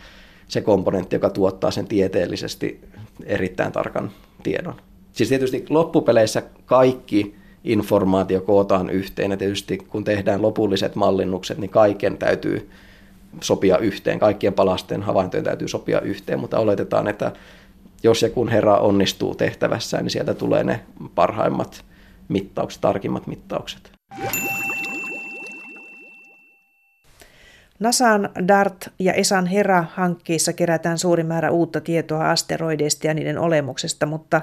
se 0.48 0.60
komponentti, 0.60 1.16
joka 1.16 1.30
tuottaa 1.30 1.70
sen 1.70 1.86
tieteellisesti 1.86 2.80
erittäin 3.24 3.72
tarkan 3.72 4.10
tiedon. 4.42 4.74
Siis 5.12 5.28
tietysti 5.28 5.64
loppupeleissä 5.68 6.42
kaikki 6.66 7.34
informaatio 7.64 8.40
kootaan 8.40 8.90
yhteen 8.90 9.30
ja 9.30 9.36
tietysti 9.36 9.78
kun 9.78 10.04
tehdään 10.04 10.42
lopulliset 10.42 10.94
mallinnukset, 10.94 11.58
niin 11.58 11.70
kaiken 11.70 12.18
täytyy 12.18 12.70
sopia 13.40 13.78
yhteen, 13.78 14.18
kaikkien 14.18 14.52
palasten 14.52 15.02
havaintojen 15.02 15.44
täytyy 15.44 15.68
sopia 15.68 16.00
yhteen, 16.00 16.40
mutta 16.40 16.58
oletetaan, 16.58 17.08
että 17.08 17.32
jos 18.02 18.22
ja 18.22 18.30
kun 18.30 18.48
Herra 18.48 18.76
onnistuu 18.76 19.34
tehtävässään, 19.34 20.04
niin 20.04 20.10
sieltä 20.10 20.34
tulee 20.34 20.64
ne 20.64 20.80
parhaimmat 21.14 21.84
mittaukset, 22.28 22.80
tarkimmat 22.80 23.26
mittaukset. 23.26 23.92
NASAn 27.80 28.28
DART 28.48 28.88
ja 28.98 29.12
ESAn 29.12 29.46
HERA-hankkeissa 29.46 30.52
kerätään 30.52 30.98
suuri 30.98 31.22
määrä 31.22 31.50
uutta 31.50 31.80
tietoa 31.80 32.30
asteroideista 32.30 33.06
ja 33.06 33.14
niiden 33.14 33.38
olemuksesta, 33.38 34.06
mutta 34.06 34.40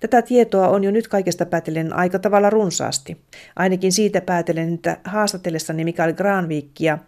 tätä 0.00 0.22
tietoa 0.22 0.68
on 0.68 0.84
jo 0.84 0.90
nyt 0.90 1.08
kaikesta 1.08 1.46
päätellen 1.46 1.92
aika 1.92 2.18
tavalla 2.18 2.50
runsaasti. 2.50 3.20
Ainakin 3.56 3.92
siitä 3.92 4.20
päätellen, 4.20 4.74
että 4.74 4.96
haastatellessani 5.04 5.84
Mikael 5.84 6.12
Granvikia 6.12 6.98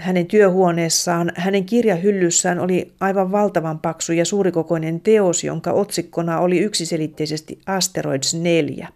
hänen 0.00 0.26
työhuoneessaan, 0.26 1.32
hänen 1.36 1.64
kirjahyllyssään 1.64 2.58
oli 2.58 2.92
aivan 3.00 3.32
valtavan 3.32 3.78
paksu 3.78 4.12
ja 4.12 4.24
suurikokoinen 4.24 5.00
teos, 5.00 5.44
jonka 5.44 5.72
otsikkona 5.72 6.40
oli 6.40 6.58
yksiselitteisesti 6.58 7.58
Asteroids 7.66 8.34
4. 8.34 8.88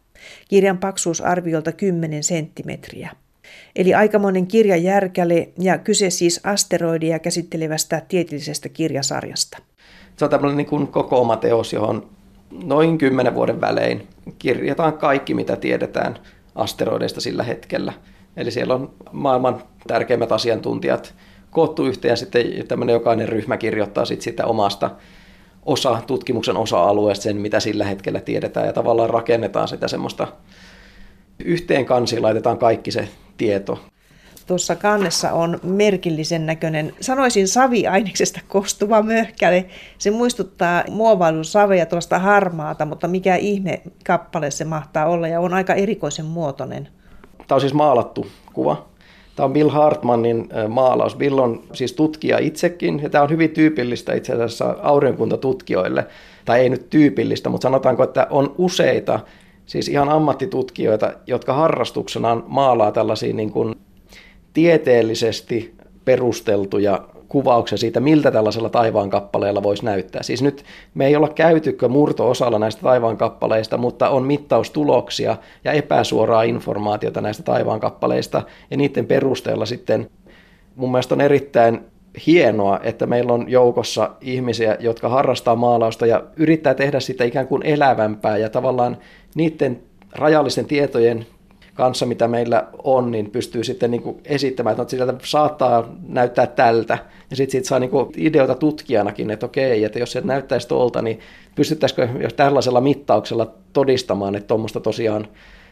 Kirjan 0.48 0.78
paksuus 0.78 1.20
arviolta 1.20 1.72
10 1.72 2.22
senttimetriä. 2.22 3.10
Eli 3.76 3.94
aikamoinen 3.94 4.46
kirja 4.46 4.76
järkäle 4.76 5.48
ja 5.58 5.78
kyse 5.78 6.10
siis 6.10 6.40
asteroidia 6.44 7.18
käsittelevästä 7.18 8.02
tieteellisestä 8.08 8.68
kirjasarjasta. 8.68 9.58
Se 10.16 10.24
on 10.24 10.30
tämmöinen 10.30 10.56
niin 10.56 10.66
kuin 10.66 10.86
kokooma 10.86 11.36
teos, 11.36 11.72
johon 11.72 12.10
noin 12.64 12.98
kymmenen 12.98 13.34
vuoden 13.34 13.60
välein 13.60 14.08
kirjataan 14.38 14.92
kaikki, 14.92 15.34
mitä 15.34 15.56
tiedetään 15.56 16.18
asteroideista 16.54 17.20
sillä 17.20 17.42
hetkellä. 17.42 17.92
Eli 18.37 18.51
siellä 18.51 18.75
on 18.75 18.90
maailman 19.12 19.62
tärkeimmät 19.87 20.33
asiantuntijat 20.33 21.14
koottu 21.51 21.87
yhteen 21.87 22.16
sitten 22.16 22.47
tämmöinen 22.69 22.93
jokainen 22.93 23.29
ryhmä 23.29 23.57
kirjoittaa 23.57 24.05
sitten 24.05 24.25
sitä 24.25 24.47
omasta 24.47 24.90
osa, 25.66 25.99
tutkimuksen 26.07 26.57
osa-alueesta 26.57 27.23
sen, 27.23 27.37
mitä 27.37 27.61
sillä 27.61 27.85
hetkellä 27.85 28.21
tiedetään 28.21 28.66
ja 28.66 28.73
tavallaan 28.73 29.11
rakennetaan 29.11 29.69
sitä 29.69 29.88
semmoista 29.88 30.27
yhteen 31.45 31.87
kansiin 31.87 32.23
laitetaan 32.23 32.59
kaikki 32.59 32.90
se 32.90 33.09
tieto. 33.37 33.81
Tuossa 34.47 34.77
kannessa 34.77 35.33
on 35.33 35.61
merkillisen 35.62 36.47
näköinen, 36.47 36.93
sanoisin 37.01 37.49
saviaineksesta 37.49 38.40
koostuva 38.49 39.03
möhkäle. 39.03 39.66
Se 39.99 40.11
muistuttaa 40.11 40.85
muovailun 40.90 41.45
saveja 41.45 41.87
tuosta 41.87 42.19
harmaata, 42.19 42.87
mutta 42.87 43.09
mikä 43.09 43.37
ihme 43.37 43.83
kappale 44.07 44.51
se 44.51 44.64
mahtaa 44.64 45.07
olla 45.07 45.29
ja 45.29 45.40
on 45.40 45.55
aika 45.55 45.75
erikoisen 45.75 46.27
muotoinen. 46.27 46.88
Tämä 47.50 47.56
on 47.56 47.60
siis 47.60 47.74
maalattu 47.74 48.26
kuva. 48.52 48.86
Tämä 49.36 49.44
on 49.44 49.52
Bill 49.52 49.68
Hartmanin 49.68 50.48
maalaus. 50.68 51.16
Bill 51.16 51.38
on 51.38 51.62
siis 51.72 51.92
tutkija 51.92 52.38
itsekin, 52.38 53.00
ja 53.02 53.10
tämä 53.10 53.24
on 53.24 53.30
hyvin 53.30 53.50
tyypillistä 53.50 54.14
itse 54.14 54.32
asiassa 54.32 54.76
aurinkuntatutkijoille. 54.82 56.06
Tai 56.44 56.60
ei 56.60 56.68
nyt 56.68 56.90
tyypillistä, 56.90 57.48
mutta 57.48 57.62
sanotaanko, 57.62 58.02
että 58.02 58.26
on 58.30 58.54
useita 58.58 59.20
siis 59.66 59.88
ihan 59.88 60.08
ammattitutkijoita, 60.08 61.12
jotka 61.26 61.52
harrastuksenaan 61.52 62.44
maalaa 62.46 62.92
tällaisia 62.92 63.34
niin 63.34 63.52
kuin 63.52 63.74
tieteellisesti 64.52 65.74
perusteltuja 66.04 67.08
kuvauksia 67.31 67.79
siitä, 67.79 68.01
miltä 68.01 68.31
tällaisella 68.31 68.69
taivaankappaleella 68.69 69.62
voisi 69.62 69.85
näyttää. 69.85 70.23
Siis 70.23 70.43
nyt 70.43 70.64
me 70.95 71.07
ei 71.07 71.16
olla 71.16 71.29
käytykö 71.29 71.88
murto-osalla 71.88 72.59
näistä 72.59 72.83
taivaankappaleista, 72.83 73.79
mutta 73.79 74.09
on 74.09 74.23
mittaustuloksia 74.23 75.37
ja 75.64 75.73
epäsuoraa 75.73 76.43
informaatiota 76.43 77.21
näistä 77.21 77.43
taivaankappaleista, 77.43 78.43
ja 78.71 78.77
niiden 78.77 79.07
perusteella 79.07 79.66
sitten 79.66 80.11
mun 80.77 80.90
mielestä 80.90 81.14
on 81.14 81.21
erittäin 81.21 81.81
hienoa, 82.27 82.81
että 82.83 83.07
meillä 83.07 83.33
on 83.33 83.45
joukossa 83.49 84.11
ihmisiä, 84.21 84.77
jotka 84.81 85.09
harrastaa 85.09 85.57
maalausta 85.57 86.07
ja 86.07 86.25
yrittää 86.37 86.75
tehdä 86.75 87.01
sitä 87.01 87.25
ikään 87.25 87.47
kuin 87.47 87.66
elävämpää 87.66 88.37
ja 88.37 88.51
tavallaan 88.51 88.97
niiden 89.35 89.83
rajallisten 90.12 90.66
tietojen 90.66 91.27
kanssa, 91.74 92.06
mitä 92.06 92.28
meillä 92.28 92.66
on, 92.85 93.11
niin 93.11 93.30
pystyy 93.30 93.64
sitten 93.64 93.90
niin 93.90 94.02
kuin 94.02 94.20
esittämään, 94.24 94.72
että 94.72 94.83
no, 94.83 94.88
sieltä 94.88 95.14
saattaa 95.22 95.88
näyttää 96.09 96.46
tältä. 96.46 96.98
Ja 97.30 97.37
sitten 97.37 97.52
siitä 97.52 97.68
saa 97.68 97.78
niin 97.78 97.90
kuin 97.90 98.12
ideoita 98.16 98.54
tutkijanakin, 98.54 99.30
että 99.30 99.46
okei, 99.46 99.85
että 99.85 99.98
jos 99.98 100.12
se 100.12 100.20
näyttäisi 100.20 100.68
tuolta, 100.68 101.02
niin 101.02 101.20
pystyttäisikö 101.54 102.09
jos 102.20 102.35
tällaisella 102.35 102.80
mittauksella 102.80 103.50
todistamaan, 103.72 104.35
että 104.35 104.46
tuommoista 104.46 104.80
tosiaan, 104.80 105.28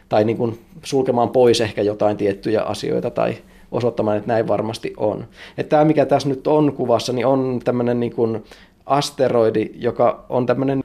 tai 0.09 0.23
niin 0.23 0.37
kuin 0.37 0.59
sulkemaan 0.83 1.29
pois 1.29 1.61
ehkä 1.61 1.81
jotain 1.81 2.17
tiettyjä 2.17 2.61
asioita 2.61 3.09
tai 3.09 3.37
osoittamaan, 3.71 4.17
että 4.17 4.27
näin 4.27 4.47
varmasti 4.47 4.93
on. 4.97 5.25
Että 5.57 5.69
tämä, 5.69 5.85
mikä 5.85 6.05
tässä 6.05 6.29
nyt 6.29 6.47
on 6.47 6.73
kuvassa, 6.73 7.13
niin 7.13 7.25
on 7.25 7.59
tämmöinen 7.63 7.99
niin 7.99 8.15
kuin 8.15 8.43
asteroidi, 8.85 9.71
joka 9.75 10.25
on 10.29 10.45
tämmöinen 10.45 10.83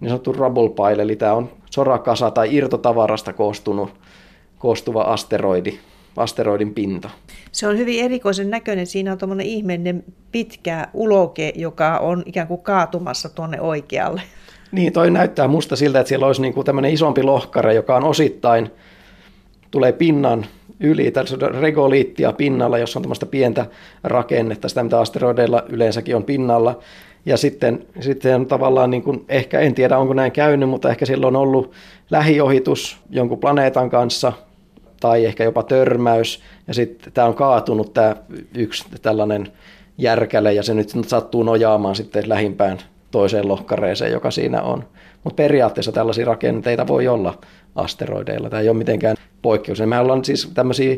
niin 0.00 0.08
sanottu 0.08 0.32
rubble 0.32 0.68
pile, 0.68 1.02
eli 1.02 1.16
tämä 1.16 1.32
on 1.32 1.50
sorakasa 1.70 2.30
tai 2.30 2.54
irtotavarasta 2.54 3.32
koostunut, 3.32 3.90
koostuva 4.64 5.02
asteroidi, 5.02 5.78
asteroidin 6.16 6.74
pinta. 6.74 7.10
Se 7.52 7.68
on 7.68 7.78
hyvin 7.78 8.04
erikoisen 8.04 8.50
näköinen. 8.50 8.86
Siinä 8.86 9.12
on 9.12 9.18
tuommoinen 9.18 9.46
ihmeinen 9.46 10.04
pitkä 10.32 10.88
uloke, 10.94 11.52
joka 11.56 11.98
on 11.98 12.22
ikään 12.26 12.46
kuin 12.46 12.60
kaatumassa 12.60 13.28
tuonne 13.28 13.60
oikealle. 13.60 14.22
Niin, 14.72 14.92
toi 14.92 15.10
näyttää 15.10 15.48
musta 15.48 15.76
siltä, 15.76 16.00
että 16.00 16.08
siellä 16.08 16.26
olisi 16.26 16.42
niin 16.42 16.54
kuin 16.54 16.64
tämmöinen 16.64 16.92
isompi 16.92 17.22
lohkare, 17.22 17.74
joka 17.74 17.96
on 17.96 18.04
osittain, 18.04 18.70
tulee 19.70 19.92
pinnan 19.92 20.46
yli, 20.80 21.10
tässä 21.10 21.36
on 21.42 21.54
regoliittia 21.54 22.32
pinnalla, 22.32 22.78
jossa 22.78 22.98
on 22.98 23.02
tämmöistä 23.02 23.26
pientä 23.26 23.66
rakennetta, 24.04 24.68
sitä 24.68 24.82
mitä 24.82 25.00
asteroideilla 25.00 25.62
yleensäkin 25.68 26.16
on 26.16 26.24
pinnalla. 26.24 26.78
Ja 27.26 27.36
sitten, 27.36 27.86
sitten 28.00 28.46
tavallaan, 28.46 28.90
niin 28.90 29.02
kuin, 29.02 29.24
ehkä 29.28 29.60
en 29.60 29.74
tiedä 29.74 29.98
onko 29.98 30.14
näin 30.14 30.32
käynyt, 30.32 30.68
mutta 30.68 30.90
ehkä 30.90 31.06
silloin 31.06 31.36
on 31.36 31.42
ollut 31.42 31.72
lähiohitus 32.10 32.98
jonkun 33.10 33.38
planeetan 33.38 33.90
kanssa, 33.90 34.32
tai 35.04 35.24
ehkä 35.24 35.44
jopa 35.44 35.62
törmäys, 35.62 36.42
ja 36.68 36.74
sitten 36.74 37.12
tämä 37.12 37.26
on 37.26 37.34
kaatunut 37.34 37.94
tämä 37.94 38.16
yksi 38.54 38.84
tällainen 39.02 39.52
järkäle, 39.98 40.52
ja 40.52 40.62
se 40.62 40.74
nyt 40.74 40.88
sattuu 41.06 41.42
nojaamaan 41.42 41.94
sitten 41.94 42.28
lähimpään 42.28 42.78
toiseen 43.10 43.48
lohkareeseen, 43.48 44.12
joka 44.12 44.30
siinä 44.30 44.62
on. 44.62 44.84
Mutta 45.24 45.36
periaatteessa 45.36 45.92
tällaisia 45.92 46.26
rakenteita 46.26 46.86
voi 46.86 47.08
olla 47.08 47.38
asteroideilla. 47.74 48.50
Tämä 48.50 48.60
ei 48.60 48.68
ole 48.68 48.76
mitenkään 48.76 49.16
poikkeus. 49.42 49.80
Me 49.86 49.98
ollaan 49.98 50.24
siis 50.24 50.50
tämmöisiä 50.54 50.96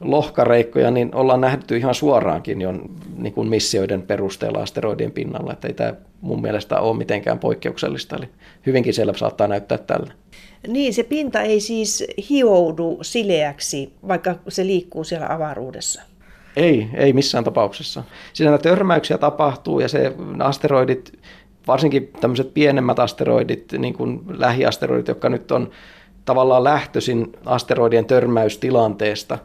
lohkareikkoja, 0.00 0.90
niin 0.90 1.14
ollaan 1.14 1.40
nähty 1.40 1.76
ihan 1.76 1.94
suoraankin 1.94 2.60
jo 2.60 2.72
niin 3.16 3.32
kuin 3.32 3.48
missioiden 3.48 4.02
perusteella 4.02 4.58
asteroidien 4.58 5.12
pinnalla. 5.12 5.52
Että 5.52 5.68
ei 5.68 5.74
tämä 5.74 5.94
mun 6.20 6.42
mielestä 6.42 6.80
ole 6.80 6.96
mitenkään 6.96 7.38
poikkeuksellista. 7.38 8.16
Eli 8.16 8.28
hyvinkin 8.66 8.94
selvä 8.94 9.18
saattaa 9.18 9.48
näyttää 9.48 9.78
tällä. 9.78 10.12
Niin, 10.66 10.94
se 10.94 11.02
pinta 11.02 11.40
ei 11.40 11.60
siis 11.60 12.04
hioudu 12.30 12.98
sileäksi, 13.02 13.92
vaikka 14.08 14.34
se 14.48 14.66
liikkuu 14.66 15.04
siellä 15.04 15.26
avaruudessa. 15.30 16.02
Ei, 16.56 16.88
ei 16.94 17.12
missään 17.12 17.44
tapauksessa. 17.44 18.04
Siinä 18.32 18.58
törmäyksiä 18.58 19.18
tapahtuu 19.18 19.80
ja 19.80 19.88
se 19.88 20.14
asteroidit, 20.38 21.18
varsinkin 21.66 22.12
tämmöiset 22.20 22.54
pienemmät 22.54 22.98
asteroidit, 22.98 23.72
niin 23.78 23.94
kuin 23.94 24.20
lähiasteroidit, 24.28 25.08
jotka 25.08 25.28
nyt 25.28 25.52
on 25.52 25.70
tavallaan 26.24 26.64
lähtöisin 26.64 27.32
asteroidien 27.44 28.06
törmäystilanteesta, 28.06 29.38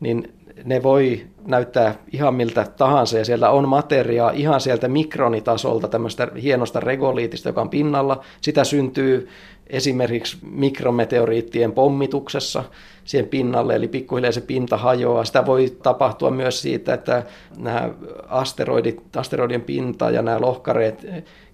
niin 0.00 0.32
ne 0.64 0.82
voi 0.82 1.26
näyttää 1.46 1.94
ihan 2.12 2.34
miltä 2.34 2.66
tahansa 2.76 3.18
ja 3.18 3.24
siellä 3.24 3.50
on 3.50 3.68
materiaa 3.68 4.30
ihan 4.30 4.60
sieltä 4.60 4.88
mikronitasolta 4.88 5.88
tämmöistä 5.88 6.28
hienosta 6.42 6.80
regoliitista, 6.80 7.48
joka 7.48 7.60
on 7.60 7.70
pinnalla. 7.70 8.24
Sitä 8.40 8.64
syntyy 8.64 9.28
esimerkiksi 9.70 10.38
mikrometeoriittien 10.42 11.72
pommituksessa 11.72 12.64
siihen 13.04 13.28
pinnalle, 13.28 13.74
eli 13.74 13.88
pikkuhiljaa 13.88 14.32
se 14.32 14.40
pinta 14.40 14.76
hajoaa. 14.76 15.24
Sitä 15.24 15.46
voi 15.46 15.76
tapahtua 15.82 16.30
myös 16.30 16.62
siitä, 16.62 16.94
että 16.94 17.22
nämä 17.58 17.90
asteroidit, 18.28 19.16
asteroidien 19.16 19.62
pinta 19.62 20.10
ja 20.10 20.22
nämä 20.22 20.40
lohkareet 20.40 21.06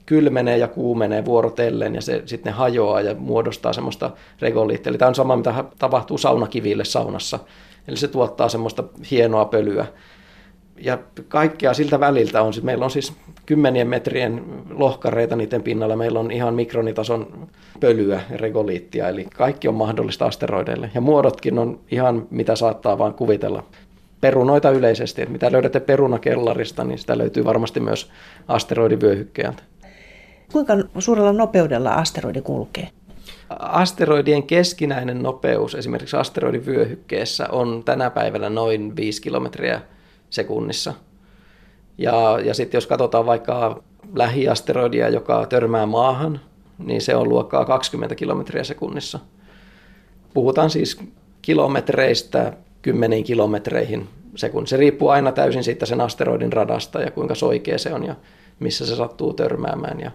kylmenee 0.06 0.58
ja 0.58 0.68
kuumenee 0.68 1.24
vuorotellen 1.24 1.94
ja 1.94 2.00
se 2.00 2.22
sitten 2.26 2.52
hajoaa 2.52 3.00
ja 3.00 3.14
muodostaa 3.14 3.72
semmoista 3.72 4.10
regoliittia. 4.40 4.90
Eli 4.90 4.98
tämä 4.98 5.08
on 5.08 5.14
sama, 5.14 5.36
mitä 5.36 5.64
tapahtuu 5.78 6.18
saunakiville 6.18 6.84
saunassa. 6.84 7.38
Eli 7.88 7.96
se 7.96 8.08
tuottaa 8.08 8.48
semmoista 8.48 8.84
hienoa 9.10 9.44
pölyä. 9.44 9.86
Ja 10.78 10.98
kaikkea 11.28 11.74
siltä 11.74 12.00
väliltä 12.00 12.42
on, 12.42 12.52
meillä 12.62 12.84
on 12.84 12.90
siis 12.90 13.12
kymmenien 13.46 13.88
metrien 13.88 14.44
lohkareita 14.70 15.36
niiden 15.36 15.62
pinnalla, 15.62 15.96
meillä 15.96 16.20
on 16.20 16.30
ihan 16.30 16.54
mikronitason 16.54 17.48
pölyä 17.80 18.20
ja 18.30 18.36
regoliittia, 18.36 19.08
eli 19.08 19.24
kaikki 19.34 19.68
on 19.68 19.74
mahdollista 19.74 20.26
asteroideille. 20.26 20.90
Ja 20.94 21.00
muodotkin 21.00 21.58
on 21.58 21.80
ihan 21.90 22.26
mitä 22.30 22.56
saattaa 22.56 22.98
vaan 22.98 23.14
kuvitella. 23.14 23.64
Perunoita 24.20 24.70
yleisesti, 24.70 25.22
että 25.22 25.32
mitä 25.32 25.52
löydätte 25.52 25.80
perunakellarista, 25.80 26.84
niin 26.84 26.98
sitä 26.98 27.18
löytyy 27.18 27.44
varmasti 27.44 27.80
myös 27.80 28.10
asteroidivyöhykkeeltä. 28.48 29.62
Kuinka 30.52 30.74
suurella 30.98 31.32
nopeudella 31.32 31.94
asteroidi 31.94 32.40
kulkee? 32.40 32.88
Asteroidien 33.58 34.42
keskinäinen 34.42 35.22
nopeus 35.22 35.74
esimerkiksi 35.74 36.16
asteroidivyöhykkeessä 36.16 37.48
on 37.52 37.82
tänä 37.84 38.10
päivänä 38.10 38.50
noin 38.50 38.96
5 38.96 39.22
kilometriä 39.22 39.80
sekunnissa. 40.30 40.94
Ja, 41.98 42.38
ja 42.44 42.54
sitten 42.54 42.76
jos 42.76 42.86
katsotaan 42.86 43.26
vaikka 43.26 43.82
lähiasteroidia, 44.14 45.08
joka 45.08 45.46
törmää 45.46 45.86
maahan, 45.86 46.40
niin 46.78 47.00
se 47.00 47.16
on 47.16 47.28
luokkaa 47.28 47.64
20 47.64 48.14
kilometriä 48.14 48.64
sekunnissa. 48.64 49.18
Puhutaan 50.34 50.70
siis 50.70 51.00
kilometreistä 51.42 52.52
kymmeniin 52.82 53.24
kilometreihin 53.24 54.08
sekunnissa. 54.36 54.76
Se 54.76 54.80
riippuu 54.80 55.08
aina 55.08 55.32
täysin 55.32 55.64
siitä 55.64 55.86
sen 55.86 56.00
asteroidin 56.00 56.52
radasta 56.52 57.00
ja 57.00 57.10
kuinka 57.10 57.34
soikea 57.34 57.78
se 57.78 57.94
on 57.94 58.04
ja 58.04 58.14
missä 58.58 58.86
se 58.86 58.96
sattuu 58.96 59.32
törmäämään 59.32 60.00
ja 60.00 60.10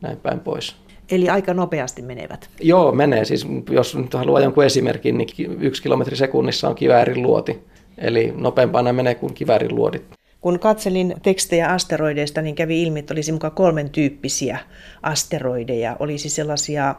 näin 0.00 0.16
päin 0.16 0.40
pois. 0.40 0.76
Eli 1.10 1.28
aika 1.28 1.54
nopeasti 1.54 2.02
menevät? 2.02 2.50
Joo, 2.60 2.92
menee. 2.92 3.24
Siis 3.24 3.46
jos 3.70 3.96
nyt 3.96 4.14
haluaa 4.14 4.40
jonkun 4.40 4.64
esimerkin, 4.64 5.18
niin 5.18 5.56
yksi 5.60 5.82
kilometri 5.82 6.16
sekunnissa 6.16 6.68
on 6.68 6.74
kiväärin 6.74 7.22
luoti. 7.22 7.60
Eli 7.98 8.32
nopeampana 8.36 8.92
menee 8.92 9.14
kuin 9.14 9.34
kiväärin 9.34 9.74
luodit. 9.74 10.18
Kun 10.40 10.58
katselin 10.58 11.14
tekstejä 11.22 11.68
asteroideista, 11.68 12.42
niin 12.42 12.54
kävi 12.54 12.82
ilmi, 12.82 12.98
että 12.98 13.14
olisi 13.14 13.32
mukaan 13.32 13.52
kolmen 13.52 13.90
tyyppisiä 13.90 14.58
asteroideja. 15.02 15.96
Olisi 15.98 16.28
sellaisia, 16.28 16.94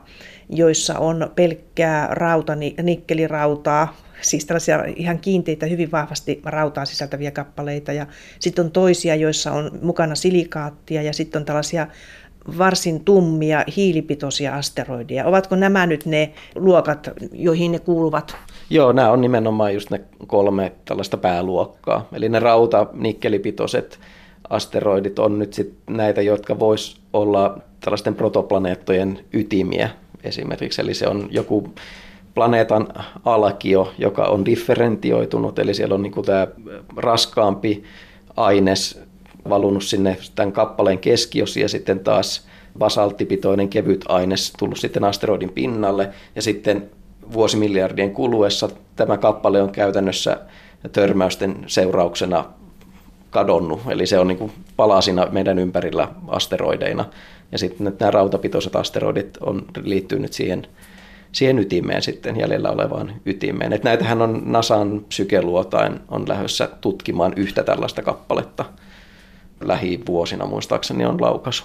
joissa 0.50 1.00
on 1.00 1.32
pelkkää 1.36 2.08
rauta, 2.12 2.54
nikkelirautaa, 2.84 3.98
siis 4.22 4.46
tällaisia 4.46 4.84
ihan 4.96 5.20
kiinteitä, 5.20 5.66
hyvin 5.66 5.92
vahvasti 5.92 6.42
rautaa 6.46 6.86
sisältäviä 6.86 7.32
kappaleita. 7.32 7.94
Ja 7.94 8.08
sitten 8.40 8.66
on 8.66 8.72
toisia, 8.72 9.16
joissa 9.16 9.52
on 9.52 9.72
mukana 9.82 10.16
silikaattia 10.16 11.02
ja 11.02 11.14
sitten 11.14 11.40
on 11.40 11.46
tällaisia 11.46 11.88
varsin 12.58 13.04
tummia 13.06 13.64
hiilipitoisia 13.76 14.56
asteroideja. 14.56 15.26
Ovatko 15.26 15.56
nämä 15.56 15.86
nyt 15.86 16.06
ne 16.06 16.34
luokat, 16.56 17.10
joihin 17.32 17.72
ne 17.72 17.80
kuuluvat? 17.80 18.36
Joo, 18.70 18.92
nämä 18.92 19.12
on 19.12 19.22
nimenomaan 19.22 19.74
just 19.74 19.90
ne 19.90 20.02
kolme 20.28 20.72
tällaista 20.86 21.18
pääluokkaa. 21.18 22.08
Eli 22.14 22.30
ne 22.30 22.40
rauta-nikkelipitoiset 22.40 24.00
asteroidit 24.50 25.20
on 25.20 25.40
nyt 25.40 25.54
sit 25.54 25.74
näitä, 25.90 26.22
jotka 26.22 26.60
vois 26.60 27.02
olla 27.14 27.58
tällaisten 27.80 28.16
protoplaneettojen 28.16 29.20
ytimiä 29.34 29.90
esimerkiksi. 30.24 30.82
Eli 30.82 30.94
se 30.94 31.08
on 31.08 31.28
joku 31.32 31.74
planeetan 32.34 32.88
alkio, 33.26 33.94
joka 33.98 34.26
on 34.26 34.46
differentioitunut, 34.46 35.60
eli 35.60 35.74
siellä 35.74 35.96
on 35.96 36.02
niin 36.02 36.26
tämä 36.26 36.48
raskaampi 36.98 37.84
aines 38.38 39.02
valunut 39.50 39.84
sinne 39.84 40.18
tämän 40.36 40.52
kappaleen 40.52 41.00
keskiosiin 41.00 41.62
ja 41.62 41.70
sitten 41.70 42.00
taas 42.00 42.48
basalttipitoinen 42.80 43.70
kevyt 43.70 44.06
aines 44.08 44.54
tullut 44.60 44.78
sitten 44.78 45.04
asteroidin 45.04 45.50
pinnalle 45.50 46.10
ja 46.36 46.42
sitten 46.42 46.90
vuosimiljardien 47.34 48.12
kuluessa 48.12 48.70
tämä 48.96 49.18
kappale 49.18 49.62
on 49.62 49.72
käytännössä 49.72 50.40
törmäysten 50.92 51.56
seurauksena 51.68 52.46
kadonnut, 53.30 53.82
eli 53.90 54.06
se 54.06 54.20
on 54.20 54.28
niin 54.28 54.38
kuin 54.38 54.52
palasina 54.76 55.28
meidän 55.32 55.60
ympärillä 55.60 56.08
asteroideina. 56.28 57.06
Ja 57.52 57.58
sitten 57.58 57.96
nämä 58.00 58.12
rautapitoiset 58.12 58.76
asteroidit 58.76 59.38
on 59.42 59.66
liittynyt 59.84 60.34
siihen, 60.34 60.68
siihen 61.32 61.60
ytimeen 61.60 62.02
sitten, 62.02 62.40
jäljellä 62.40 62.70
olevaan 62.70 63.14
ytimeen. 63.26 63.74
Et 63.74 63.84
näitähän 63.84 64.22
on 64.22 64.42
NASAn 64.46 65.06
psykeluotain 65.08 66.00
on 66.08 66.26
lähdössä 66.28 66.70
tutkimaan 66.82 67.34
yhtä 67.36 67.64
tällaista 67.64 68.02
kappaletta 68.02 68.66
lähivuosina 69.62 70.46
muistaakseni 70.46 71.06
on 71.06 71.22
laukaisu. 71.22 71.64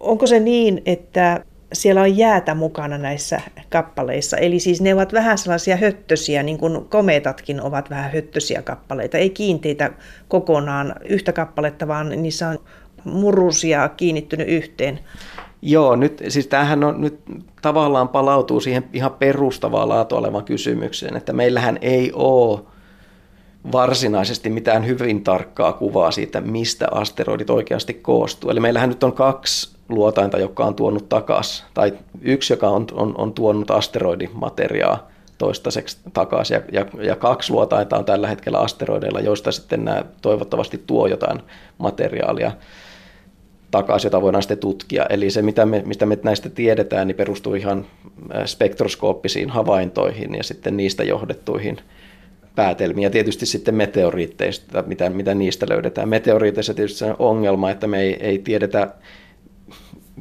Onko 0.00 0.26
se 0.26 0.40
niin, 0.40 0.82
että 0.86 1.44
siellä 1.72 2.00
on 2.00 2.16
jäätä 2.16 2.54
mukana 2.54 2.98
näissä 2.98 3.40
kappaleissa. 3.70 4.36
Eli 4.36 4.60
siis 4.60 4.80
ne 4.80 4.94
ovat 4.94 5.12
vähän 5.12 5.38
sellaisia 5.38 5.76
höttösiä, 5.76 6.42
niin 6.42 6.58
kuin 6.58 6.84
kometatkin 6.84 7.62
ovat 7.62 7.90
vähän 7.90 8.12
höttösiä 8.12 8.62
kappaleita. 8.62 9.18
Ei 9.18 9.30
kiinteitä 9.30 9.90
kokonaan 10.28 10.94
yhtä 11.04 11.32
kappaletta, 11.32 11.88
vaan 11.88 12.22
niissä 12.22 12.48
on 12.48 12.58
murusia 13.04 13.88
kiinnittynyt 13.88 14.48
yhteen. 14.48 15.00
Joo, 15.62 15.96
nyt, 15.96 16.22
siis 16.28 16.46
tämähän 16.46 16.84
on 16.84 17.00
nyt 17.00 17.20
tavallaan 17.62 18.08
palautuu 18.08 18.60
siihen 18.60 18.84
ihan 18.92 19.12
perustavaa 19.12 19.88
laatua 19.88 20.18
olevaan 20.18 20.44
kysymykseen, 20.44 21.16
että 21.16 21.32
meillähän 21.32 21.78
ei 21.82 22.12
ole 22.14 22.60
varsinaisesti 23.72 24.50
mitään 24.50 24.86
hyvin 24.86 25.24
tarkkaa 25.24 25.72
kuvaa 25.72 26.10
siitä, 26.10 26.40
mistä 26.40 26.86
asteroidit 26.90 27.50
oikeasti 27.50 27.94
koostuu. 27.94 28.50
Eli 28.50 28.60
meillähän 28.60 28.88
nyt 28.88 29.02
on 29.02 29.12
kaksi 29.12 29.76
luotainta, 29.88 30.38
joka 30.38 30.64
on 30.64 30.74
tuonut 30.74 31.08
takaisin, 31.08 31.66
tai 31.74 31.92
yksi, 32.22 32.52
joka 32.52 32.68
on, 32.68 32.86
on, 32.92 33.14
on 33.18 33.32
tuonut 33.32 33.70
asteroidimateriaa 33.70 35.08
toistaiseksi 35.38 35.98
takaisin, 36.12 36.54
ja, 36.54 36.62
ja, 36.72 36.86
ja 37.04 37.16
kaksi 37.16 37.52
luotainta 37.52 37.98
on 37.98 38.04
tällä 38.04 38.28
hetkellä 38.28 38.58
asteroideilla, 38.58 39.20
joista 39.20 39.52
sitten 39.52 39.84
nämä 39.84 40.04
toivottavasti 40.22 40.82
tuo 40.86 41.06
jotain 41.06 41.42
materiaalia 41.78 42.52
takaisin, 43.70 44.06
jota 44.06 44.22
voidaan 44.22 44.42
sitten 44.42 44.58
tutkia. 44.58 45.06
Eli 45.10 45.30
se, 45.30 45.42
mitä 45.42 45.66
me, 45.66 45.82
mistä 45.86 46.06
me 46.06 46.18
näistä 46.22 46.48
tiedetään, 46.48 47.06
niin 47.06 47.16
perustuu 47.16 47.54
ihan 47.54 47.86
spektroskooppisiin 48.44 49.50
havaintoihin 49.50 50.34
ja 50.34 50.42
sitten 50.42 50.76
niistä 50.76 51.04
johdettuihin 51.04 51.78
päätelmiä. 52.54 53.10
Tietysti 53.10 53.46
sitten 53.46 53.74
meteoriitteista, 53.74 54.84
mitä, 54.86 55.10
mitä 55.10 55.34
niistä 55.34 55.66
löydetään. 55.70 56.08
Meteoriiteissa 56.08 56.74
tietysti 56.74 56.98
se 56.98 57.14
ongelma, 57.18 57.70
että 57.70 57.86
me 57.86 58.00
ei, 58.00 58.16
ei 58.20 58.38
tiedetä, 58.38 58.94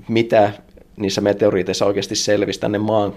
mitä 0.08 0.52
niissä 0.98 1.22
meteoriiteissa 1.22 1.86
oikeasti 1.86 2.16
selvisi 2.16 2.60
tänne 2.60 2.78
maan 2.78 3.14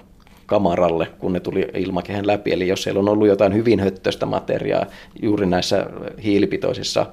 kamaralle, 0.46 1.06
kun 1.18 1.32
ne 1.32 1.40
tuli 1.40 1.68
ilmakehän 1.74 2.26
läpi. 2.26 2.52
Eli 2.52 2.68
jos 2.68 2.82
siellä 2.82 3.00
on 3.00 3.08
ollut 3.08 3.28
jotain 3.28 3.54
hyvin 3.54 3.80
höttöistä 3.80 4.26
materiaa 4.26 4.86
juuri 5.22 5.46
näissä 5.46 5.86
hiilipitoisissa 6.24 7.06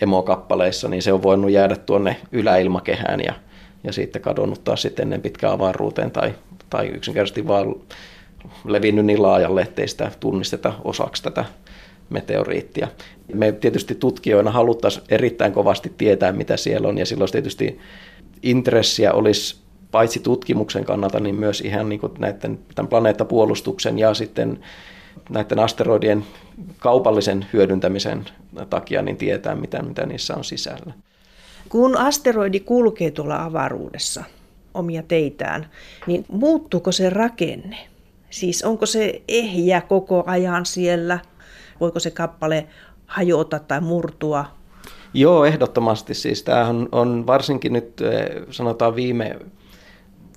emokappaleissa, 0.00 0.88
niin 0.88 1.02
se 1.02 1.12
on 1.12 1.22
voinut 1.22 1.50
jäädä 1.50 1.76
tuonne 1.76 2.16
yläilmakehään 2.32 3.20
ja, 3.20 3.34
ja 3.84 3.92
sitten 3.92 4.22
kadonnut 4.22 4.64
taas 4.64 4.82
sitten 4.82 5.02
ennen 5.02 5.22
pitkään 5.22 5.52
avaruuteen 5.52 6.10
tai, 6.10 6.34
tai 6.70 6.88
yksinkertaisesti 6.88 7.46
vaan 7.46 7.74
levinnyt 8.64 9.06
niin 9.06 9.22
laajalle, 9.22 9.62
ettei 9.62 9.88
sitä 9.88 10.10
tunnisteta 10.20 10.72
osaksi 10.84 11.22
tätä 11.22 11.44
meteoriittia. 12.10 12.88
Me 13.34 13.52
tietysti 13.52 13.94
tutkijoina 13.94 14.50
haluttaisiin 14.50 15.04
erittäin 15.08 15.52
kovasti 15.52 15.92
tietää, 15.98 16.32
mitä 16.32 16.56
siellä 16.56 16.88
on, 16.88 16.98
ja 16.98 17.06
silloin 17.06 17.32
tietysti 17.32 17.78
intressiä 18.42 19.12
olisi 19.12 19.56
paitsi 19.90 20.20
tutkimuksen 20.20 20.84
kannalta, 20.84 21.20
niin 21.20 21.34
myös 21.34 21.60
ihan 21.60 21.88
niin 21.88 22.00
näiden 22.18 22.58
tämän 22.74 22.88
planeettapuolustuksen 22.88 23.98
ja 23.98 24.14
sitten 24.14 24.60
näiden 25.30 25.58
asteroidien 25.58 26.24
kaupallisen 26.78 27.46
hyödyntämisen 27.52 28.24
takia 28.70 29.02
niin 29.02 29.16
tietää, 29.16 29.54
mitä, 29.54 29.82
mitä 29.82 30.06
niissä 30.06 30.34
on 30.34 30.44
sisällä. 30.44 30.92
Kun 31.68 31.96
asteroidi 31.96 32.60
kulkee 32.60 33.10
tuolla 33.10 33.44
avaruudessa 33.44 34.24
omia 34.74 35.02
teitään, 35.02 35.70
niin 36.06 36.24
muuttuuko 36.28 36.92
se 36.92 37.10
rakenne? 37.10 37.76
Siis 38.30 38.62
onko 38.62 38.86
se 38.86 39.22
ehjä 39.28 39.80
koko 39.80 40.24
ajan 40.26 40.66
siellä? 40.66 41.18
Voiko 41.80 42.00
se 42.00 42.10
kappale 42.10 42.66
hajota 43.06 43.58
tai 43.58 43.80
murtua? 43.80 44.44
Joo, 45.14 45.44
ehdottomasti. 45.44 46.14
Siis 46.14 46.42
tämähän 46.42 46.88
on 46.92 47.26
varsinkin 47.26 47.72
nyt 47.72 48.00
eh, 48.00 48.42
sanotaan 48.50 48.96
viime 48.96 49.36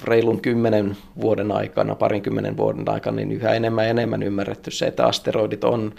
reilun 0.03 0.41
kymmenen 0.41 0.97
vuoden 1.21 1.51
aikana, 1.51 1.95
parinkymmenen 1.95 2.57
vuoden 2.57 2.89
aikana, 2.89 3.15
niin 3.15 3.31
yhä 3.31 3.53
enemmän 3.53 3.85
ja 3.85 3.89
enemmän 3.89 4.23
ymmärretty 4.23 4.71
se, 4.71 4.87
että 4.87 5.05
asteroidit 5.05 5.63
on 5.63 5.95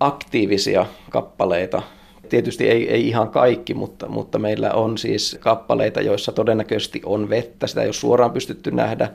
aktiivisia 0.00 0.86
kappaleita. 1.10 1.82
Tietysti 2.28 2.68
ei, 2.68 2.90
ei 2.90 3.08
ihan 3.08 3.28
kaikki, 3.28 3.74
mutta, 3.74 4.08
mutta 4.08 4.38
meillä 4.38 4.72
on 4.72 4.98
siis 4.98 5.36
kappaleita, 5.40 6.00
joissa 6.00 6.32
todennäköisesti 6.32 7.02
on 7.04 7.28
vettä. 7.30 7.66
Sitä 7.66 7.80
ei 7.80 7.86
ole 7.86 7.92
suoraan 7.92 8.30
pystytty 8.30 8.70
nähdä 8.70 9.10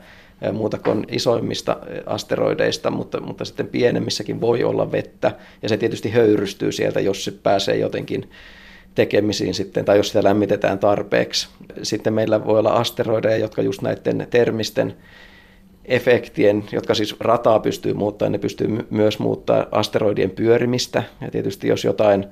muuta 0.52 0.78
kuin 0.78 1.06
isoimmista 1.10 1.76
asteroideista, 2.06 2.90
mutta, 2.90 3.20
mutta 3.20 3.44
sitten 3.44 3.66
pienemmissäkin 3.68 4.40
voi 4.40 4.64
olla 4.64 4.92
vettä. 4.92 5.32
Ja 5.62 5.68
se 5.68 5.76
tietysti 5.76 6.10
höyrystyy 6.10 6.72
sieltä, 6.72 7.00
jos 7.00 7.24
se 7.24 7.30
pääsee 7.30 7.76
jotenkin 7.76 8.30
tekemisiin 8.94 9.54
sitten, 9.54 9.84
tai 9.84 9.96
jos 9.96 10.08
sitä 10.08 10.24
lämmitetään 10.24 10.78
tarpeeksi. 10.78 11.48
Sitten 11.82 12.12
meillä 12.12 12.44
voi 12.44 12.58
olla 12.58 12.70
asteroideja, 12.70 13.36
jotka 13.36 13.62
just 13.62 13.82
näiden 13.82 14.26
termisten 14.30 14.94
efektien, 15.84 16.64
jotka 16.72 16.94
siis 16.94 17.16
rataa 17.20 17.60
pystyy 17.60 17.94
muuttamaan, 17.94 18.32
ne 18.32 18.38
pystyy 18.38 18.86
myös 18.90 19.18
muuttaa 19.18 19.66
asteroidien 19.70 20.30
pyörimistä. 20.30 21.02
Ja 21.20 21.30
tietysti 21.30 21.68
jos 21.68 21.84
jotain 21.84 22.26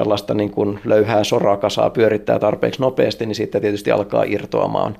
tällaista 0.00 0.34
niin 0.34 0.50
kuin 0.50 0.78
löyhää 0.84 1.24
sorakasaa 1.24 1.90
pyörittää 1.90 2.38
tarpeeksi 2.38 2.80
nopeasti, 2.80 3.26
niin 3.26 3.34
sitten 3.34 3.60
tietysti 3.60 3.90
alkaa 3.90 4.22
irtoamaan 4.22 4.96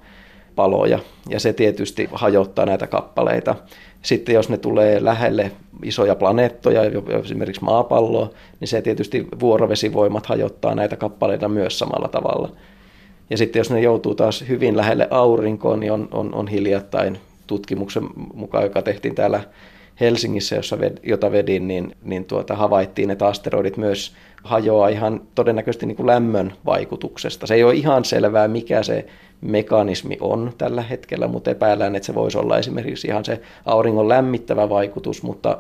paloja. 0.57 0.99
Ja 1.29 1.41
se 1.41 1.53
tietysti 1.53 2.09
hajottaa 2.13 2.67
näitä 2.67 2.87
kappaleita. 2.87 3.57
Sitten 4.03 4.35
jos 4.35 4.49
ne 4.49 4.57
tulee 4.57 5.05
lähelle 5.05 5.51
isoja 5.85 6.15
planeettoja, 6.15 6.81
esimerkiksi 7.25 7.65
maapalloa, 7.65 8.31
niin 8.61 8.69
se 8.69 8.83
tietysti 8.83 9.27
vuorovesivoimat 9.41 10.27
hajottaa 10.27 10.75
näitä 10.75 10.97
kappaleita 10.97 11.49
myös 11.49 11.79
samalla 11.79 12.09
tavalla. 12.09 12.53
Ja 13.31 13.37
sitten 13.37 13.61
jos 13.61 13.71
ne 13.71 13.81
joutuu 13.81 14.15
taas 14.15 14.45
hyvin 14.49 14.77
lähelle 14.77 15.09
aurinkoon, 15.11 15.81
niin 15.81 15.93
on, 15.93 16.09
on, 16.11 16.35
on 16.35 16.49
hiljattain 16.49 17.19
tutkimuksen 17.47 18.05
mukaan, 18.35 18.65
joka 18.65 18.83
tehtiin 18.83 19.15
täällä 19.15 19.41
Helsingissä, 20.01 20.57
jossa 20.57 20.79
ved, 20.79 20.99
jota 21.03 21.33
vedin, 21.33 21.69
niin, 21.69 21.97
niin 22.03 22.25
tuota, 22.25 22.57
havaittiin, 22.57 23.11
että 23.11 23.27
asteroidit 23.27 23.77
myös 23.77 24.15
hajoaa 24.45 24.89
ihan 24.89 25.21
todennäköisesti 25.35 25.87
niin 25.87 25.97
kuin 25.97 26.07
lämmön 26.07 26.53
vaikutuksesta. 26.67 27.47
Se 27.47 27.55
ei 27.55 27.65
ole 27.65 27.75
ihan 27.75 28.05
selvää, 28.05 28.49
mikä 28.49 28.83
se 28.83 29.07
mekanismi 29.41 30.17
on 30.21 30.53
tällä 30.59 30.83
hetkellä, 30.83 31.29
mutta 31.29 31.51
epäillään, 31.51 31.97
että 31.97 32.07
se 32.07 32.15
voisi 32.15 32.39
olla 32.39 32.59
esimerkiksi 32.59 33.09
ihan 33.09 33.25
se 33.25 33.41
auringon 33.67 34.09
lämmittävä 34.09 34.69
vaikutus, 34.69 35.23
mutta 35.23 35.59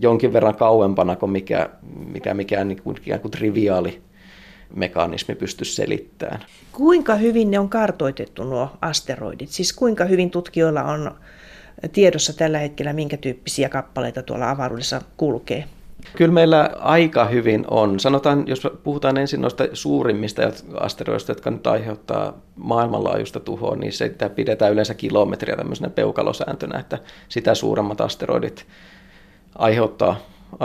jonkin 0.00 0.32
verran 0.32 0.54
kauempana 0.54 1.16
kuin 1.16 1.32
mikä, 1.32 1.70
mikä 2.12 2.34
mikään 2.34 2.68
niin 2.68 2.82
kuin, 2.82 2.96
ikään 2.96 3.20
kuin 3.20 3.32
triviaali 3.32 4.02
mekanismi 4.76 5.34
pysty 5.34 5.64
selittämään. 5.64 6.40
Kuinka 6.72 7.14
hyvin 7.14 7.50
ne 7.50 7.58
on 7.58 7.68
kartoitettu 7.68 8.44
nuo 8.44 8.68
asteroidit? 8.80 9.48
Siis 9.48 9.72
kuinka 9.72 10.04
hyvin 10.04 10.30
tutkijoilla 10.30 10.82
on 10.82 11.14
tiedossa 11.92 12.32
tällä 12.32 12.58
hetkellä, 12.58 12.92
minkä 12.92 13.16
tyyppisiä 13.16 13.68
kappaleita 13.68 14.22
tuolla 14.22 14.50
avaruudessa 14.50 15.02
kulkee? 15.16 15.64
Kyllä 16.16 16.32
meillä 16.32 16.70
aika 16.78 17.24
hyvin 17.24 17.64
on. 17.70 18.00
Sanotaan, 18.00 18.44
jos 18.46 18.68
puhutaan 18.84 19.18
ensin 19.18 19.40
noista 19.40 19.64
suurimmista 19.72 20.42
asteroista, 20.80 21.30
jotka 21.30 21.50
nyt 21.50 21.66
aiheuttaa 21.66 22.38
maailmanlaajuista 22.56 23.40
tuhoa, 23.40 23.76
niin 23.76 23.92
sitä 23.92 24.28
pidetään 24.28 24.72
yleensä 24.72 24.94
kilometriä 24.94 25.56
tämmöisenä 25.56 25.90
peukalosääntönä, 25.90 26.78
että 26.78 26.98
sitä 27.28 27.54
suuremmat 27.54 28.00
asteroidit 28.00 28.66
aiheuttaa 29.54 30.16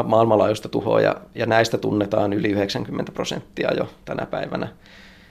maailmanlaajuista 0.03 0.69
tuhoa 0.69 1.01
ja, 1.01 1.15
ja 1.35 1.45
näistä 1.45 1.77
tunnetaan 1.77 2.33
yli 2.33 2.49
90 2.49 3.11
prosenttia 3.11 3.73
jo 3.77 3.89
tänä 4.05 4.25
päivänä. 4.25 4.67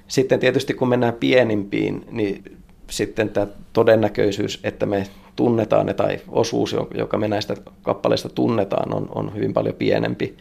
Sitten 0.09 0.41
tietysti 0.41 0.74
kun 0.74 0.89
mennään 0.89 1.14
pienimpiin, 1.14 2.05
niin 2.11 2.59
sitten 2.91 3.29
tämä 3.29 3.47
todennäköisyys, 3.72 4.61
että 4.64 4.87
me 4.87 5.07
tunnetaan 5.39 5.86
ne 5.86 5.95
tai 5.95 6.20
osuus, 6.28 6.76
joka 6.95 7.18
me 7.18 7.28
näistä 7.28 7.55
kappaleista 7.82 8.28
tunnetaan, 8.28 8.95
on, 8.95 9.09
on 9.14 9.34
hyvin 9.34 9.53
paljon 9.53 9.74
pienempi. 9.74 10.36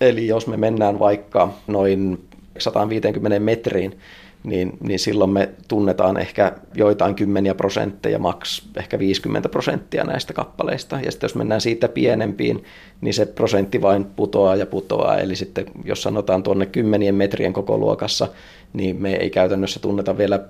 Eli 0.00 0.26
jos 0.26 0.46
me 0.46 0.56
mennään 0.56 0.98
vaikka 0.98 1.48
noin 1.66 2.28
150 2.58 3.38
metriin, 3.40 3.98
niin, 4.44 4.72
niin 4.80 4.98
silloin 4.98 5.30
me 5.30 5.48
tunnetaan 5.68 6.16
ehkä 6.16 6.52
joitain 6.74 7.14
kymmeniä 7.14 7.54
prosentteja, 7.54 8.18
maks 8.18 8.68
ehkä 8.76 8.98
50 8.98 9.48
prosenttia 9.48 10.04
näistä 10.04 10.32
kappaleista. 10.32 11.00
Ja 11.04 11.10
sitten 11.10 11.28
jos 11.28 11.34
mennään 11.34 11.60
siitä 11.60 11.88
pienempiin, 11.88 12.64
niin 13.00 13.14
se 13.14 13.26
prosentti 13.26 13.82
vain 13.82 14.04
putoaa 14.04 14.56
ja 14.56 14.66
putoaa. 14.66 15.18
Eli 15.18 15.36
sitten 15.36 15.66
jos 15.84 16.02
sanotaan 16.02 16.42
tuonne 16.42 16.66
kymmenien 16.66 17.14
metrien 17.14 17.52
koko 17.52 17.78
luokassa, 17.78 18.28
niin 18.72 19.02
me 19.02 19.14
ei 19.14 19.30
käytännössä 19.30 19.80
tunneta 19.80 20.18
vielä 20.18 20.40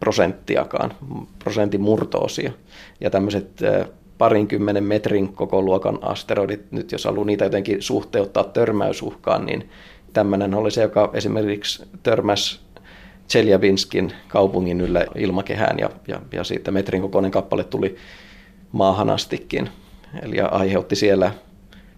prosenttiakaan, 0.00 0.94
prosentin 1.38 1.80
murtoosia. 1.80 2.52
Ja 3.00 3.10
tämmöiset 3.10 3.60
parinkymmenen 4.18 4.84
metrin 4.84 5.32
koko 5.32 5.62
luokan 5.62 5.98
asteroidit, 6.02 6.72
nyt 6.72 6.92
jos 6.92 7.04
haluaa 7.04 7.26
niitä 7.26 7.44
jotenkin 7.44 7.82
suhteuttaa 7.82 8.44
törmäysuhkaan, 8.44 9.46
niin 9.46 9.70
tämmöinen 10.12 10.54
oli 10.54 10.70
se, 10.70 10.82
joka 10.82 11.10
esimerkiksi 11.12 11.82
törmäsi 12.02 12.60
Tseljabinskin 13.26 14.12
kaupungin 14.28 14.80
yllä 14.80 15.06
ilmakehään 15.14 15.78
ja, 15.78 15.90
ja, 16.08 16.20
ja 16.32 16.44
siitä 16.44 16.70
metrin 16.70 17.02
kokoinen 17.02 17.30
kappale 17.30 17.64
tuli 17.64 17.96
maahan 18.72 19.10
astikin. 19.10 19.68
Eli 20.22 20.40
aiheutti 20.40 20.96
siellä 20.96 21.32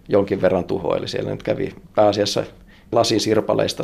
jonkin 0.09 0.41
verran 0.41 0.65
tuhoa, 0.65 0.97
eli 0.97 1.07
siellä 1.07 1.31
nyt 1.31 1.43
kävi 1.43 1.75
pääasiassa 1.95 2.43
lasisirpaleista 2.91 3.83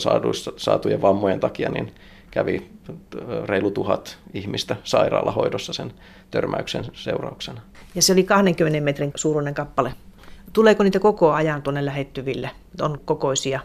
saatujen 0.57 1.01
vammojen 1.01 1.39
takia, 1.39 1.69
niin 1.69 1.91
kävi 2.31 2.69
reilu 3.45 3.71
tuhat 3.71 4.17
ihmistä 4.33 4.75
sairaalahoidossa 4.83 5.73
sen 5.73 5.93
törmäyksen 6.31 6.85
seurauksena. 6.93 7.61
Ja 7.95 8.01
se 8.01 8.13
oli 8.13 8.23
20 8.23 8.81
metrin 8.81 9.11
suuruinen 9.15 9.53
kappale. 9.53 9.93
Tuleeko 10.53 10.83
niitä 10.83 10.99
koko 10.99 11.31
ajan 11.31 11.61
tuonne 11.61 11.85
lähettyville? 11.85 12.49
On 12.81 12.99
kokoisia? 13.05 13.59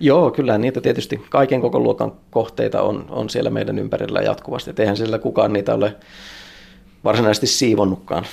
Joo, 0.00 0.30
kyllä 0.30 0.58
niitä 0.58 0.80
tietysti 0.80 1.24
kaiken 1.30 1.60
koko 1.60 1.80
luokan 1.80 2.12
kohteita 2.30 2.82
on, 2.82 3.06
on 3.08 3.30
siellä 3.30 3.50
meidän 3.50 3.78
ympärillä 3.78 4.20
jatkuvasti. 4.20 4.70
Et 4.70 4.80
eihän 4.80 4.96
sillä 4.96 5.18
kukaan 5.18 5.52
niitä 5.52 5.74
ole 5.74 5.96
varsinaisesti 7.04 7.46
siivonnutkaan 7.46 8.24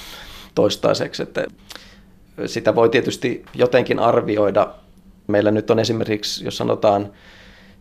toistaiseksi. 0.55 1.23
Että 1.23 1.45
sitä 2.45 2.75
voi 2.75 2.89
tietysti 2.89 3.45
jotenkin 3.53 3.99
arvioida. 3.99 4.73
Meillä 5.27 5.51
nyt 5.51 5.71
on 5.71 5.79
esimerkiksi, 5.79 6.45
jos 6.45 6.57
sanotaan 6.57 7.11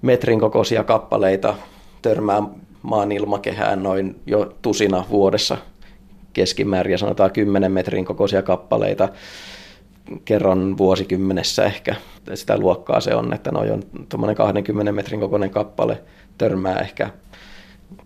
metrin 0.03 0.41
kokoisia 0.41 0.85
kappaleita 0.85 1.55
törmää 2.03 2.43
maan 2.83 3.13
ilmakehään 3.13 3.83
noin 3.83 4.21
jo 4.27 4.57
tusina 4.63 5.05
vuodessa 5.11 5.57
keskimäärin 6.33 6.93
ja 6.93 6.99
sanotaan 6.99 7.31
10 7.31 7.73
metrin 7.73 8.05
kokoisia 8.05 8.43
kappaleita 8.43 9.09
kerran 10.25 10.79
vuosikymmenessä 10.79 11.65
ehkä. 11.65 11.95
Sitä 12.35 12.59
luokkaa 12.59 13.01
se 13.01 13.15
on, 13.15 13.33
että 13.33 13.51
noin 13.51 13.73
on 13.73 13.83
tuommoinen 14.09 14.37
20 14.37 14.93
metrin 14.93 15.21
kokoinen 15.21 15.51
kappale 15.51 16.03
törmää 16.39 16.79
ehkä 16.79 17.11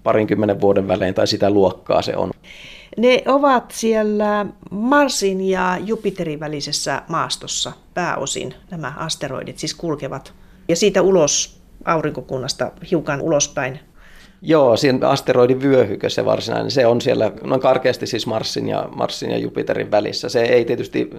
parinkymmenen 0.03 0.61
vuoden 0.61 0.89
välein 0.89 1.15
tai 1.15 1.27
sitä 1.27 1.51
luokkaa 1.51 2.03
se 2.03 2.17
on. 2.17 2.31
Ne 2.97 3.23
ovat 3.27 3.71
siellä 3.71 4.47
Marsin 4.71 5.41
ja 5.41 5.79
Jupiterin 5.85 6.41
välisessä 6.41 7.03
maastossa 7.09 7.73
pääosin 7.95 8.55
nämä 8.71 8.93
asteroidit, 8.97 9.59
siis 9.59 9.75
kulkevat. 9.75 10.33
Ja 10.69 10.77
siitä 10.77 11.03
ulos 11.03 11.64
aurinkokunnasta 11.85 12.71
hiukan 12.91 13.21
ulospäin 13.21 13.81
Joo, 14.47 14.77
siinä 14.77 15.09
asteroidin 15.09 15.63
vyöhykö 15.63 16.11
se 16.11 16.25
varsinainen, 16.25 16.71
se 16.71 16.87
on 16.87 17.01
siellä 17.01 17.33
noin 17.43 17.61
karkeasti 17.61 18.07
siis 18.07 18.27
Marsin 18.27 18.69
ja, 18.69 18.89
Marsin 18.97 19.31
ja 19.31 19.39
Jupiterin 19.39 19.91
välissä. 19.91 20.29
Se 20.29 20.43
ei 20.43 20.65
tietysti, 20.65 21.11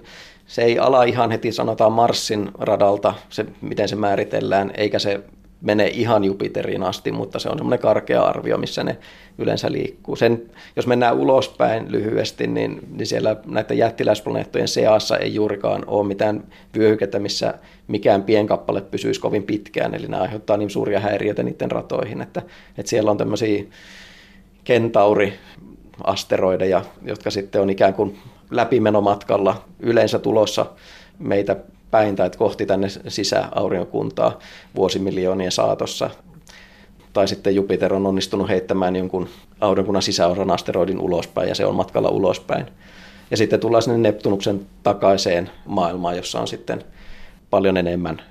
se 0.46 0.62
ei 0.62 0.78
ala 0.78 1.04
ihan 1.04 1.30
heti 1.30 1.52
sanotaan 1.52 1.92
Marsin 1.92 2.50
radalta, 2.58 3.14
se, 3.28 3.46
miten 3.60 3.88
se 3.88 3.96
määritellään, 3.96 4.70
eikä 4.76 4.98
se 4.98 5.20
mene 5.60 5.86
ihan 5.86 6.24
Jupiteriin 6.24 6.82
asti, 6.82 7.12
mutta 7.12 7.38
se 7.38 7.48
on 7.48 7.58
semmoinen 7.58 7.78
karkea 7.78 8.22
arvio, 8.22 8.58
missä 8.58 8.84
ne 8.84 8.98
yleensä 9.38 9.72
liikkuu. 9.72 10.16
Sen, 10.16 10.42
jos 10.76 10.86
mennään 10.86 11.16
ulospäin 11.16 11.92
lyhyesti, 11.92 12.46
niin, 12.46 12.80
niin 12.96 13.06
siellä 13.06 13.36
näiden 13.46 13.78
jättiläisplaneettojen 13.78 14.68
seassa 14.68 15.18
ei 15.18 15.34
juurikaan 15.34 15.84
ole 15.86 16.06
mitään 16.06 16.44
vyöhykettä, 16.78 17.18
missä 17.18 17.54
mikään 17.88 18.22
pienkappale 18.22 18.80
pysyisi 18.80 19.20
kovin 19.20 19.42
pitkään, 19.42 19.94
eli 19.94 20.06
ne 20.06 20.16
aiheuttaa 20.16 20.56
niin 20.56 20.70
suuria 20.70 21.00
häiriöitä 21.00 21.42
niiden 21.42 21.70
ratoihin, 21.70 22.20
että, 22.20 22.42
että 22.78 22.90
siellä 22.90 23.10
on 23.10 23.18
tämmöisiä 23.18 23.64
kentauri-asteroideja, 24.64 26.84
jotka 27.02 27.30
sitten 27.30 27.62
on 27.62 27.70
ikään 27.70 27.94
kuin 27.94 28.18
läpimenomatkalla 28.50 29.64
yleensä 29.80 30.18
tulossa 30.18 30.66
meitä 31.18 31.56
päin 31.90 32.16
tai 32.16 32.30
kohti 32.30 32.66
tänne 32.66 32.88
sisäaurinkokuntaa 33.08 34.38
vuosimiljoonien 34.76 35.52
saatossa. 35.52 36.10
Tai 37.12 37.28
sitten 37.28 37.54
Jupiter 37.54 37.94
on 37.94 38.06
onnistunut 38.06 38.48
heittämään 38.48 38.96
jonkun 38.96 39.28
aurinkokunnan 39.60 40.02
sisäosan 40.02 40.50
asteroidin 40.50 41.00
ulospäin 41.00 41.48
ja 41.48 41.54
se 41.54 41.66
on 41.66 41.74
matkalla 41.74 42.08
ulospäin. 42.08 42.66
Ja 43.30 43.36
sitten 43.36 43.60
tullaan 43.60 43.82
sinne 43.82 43.98
Neptunuksen 43.98 44.66
takaiseen 44.82 45.50
maailmaan, 45.64 46.16
jossa 46.16 46.40
on 46.40 46.48
sitten 46.48 46.84
paljon 47.50 47.76
enemmän 47.76 48.22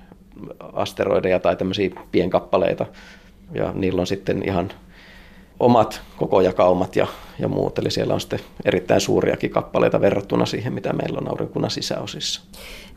asteroideja 0.72 1.40
tai 1.40 1.56
tämmöisiä 1.56 1.90
pienkappaleita. 2.12 2.86
Ja 3.52 3.72
niillä 3.74 4.00
on 4.00 4.06
sitten 4.06 4.42
ihan 4.48 4.72
omat 5.60 6.00
kokojakaumat 6.16 6.96
ja, 6.96 7.06
ja 7.38 7.48
muut. 7.48 7.78
Eli 7.78 7.90
siellä 7.90 8.14
on 8.14 8.20
sitten 8.20 8.40
erittäin 8.64 9.00
suuriakin 9.00 9.50
kappaleita 9.50 10.00
verrattuna 10.00 10.46
siihen, 10.46 10.72
mitä 10.72 10.92
meillä 10.92 11.18
on 11.18 11.28
aurinkunnan 11.28 11.70
sisäosissa. 11.70 12.42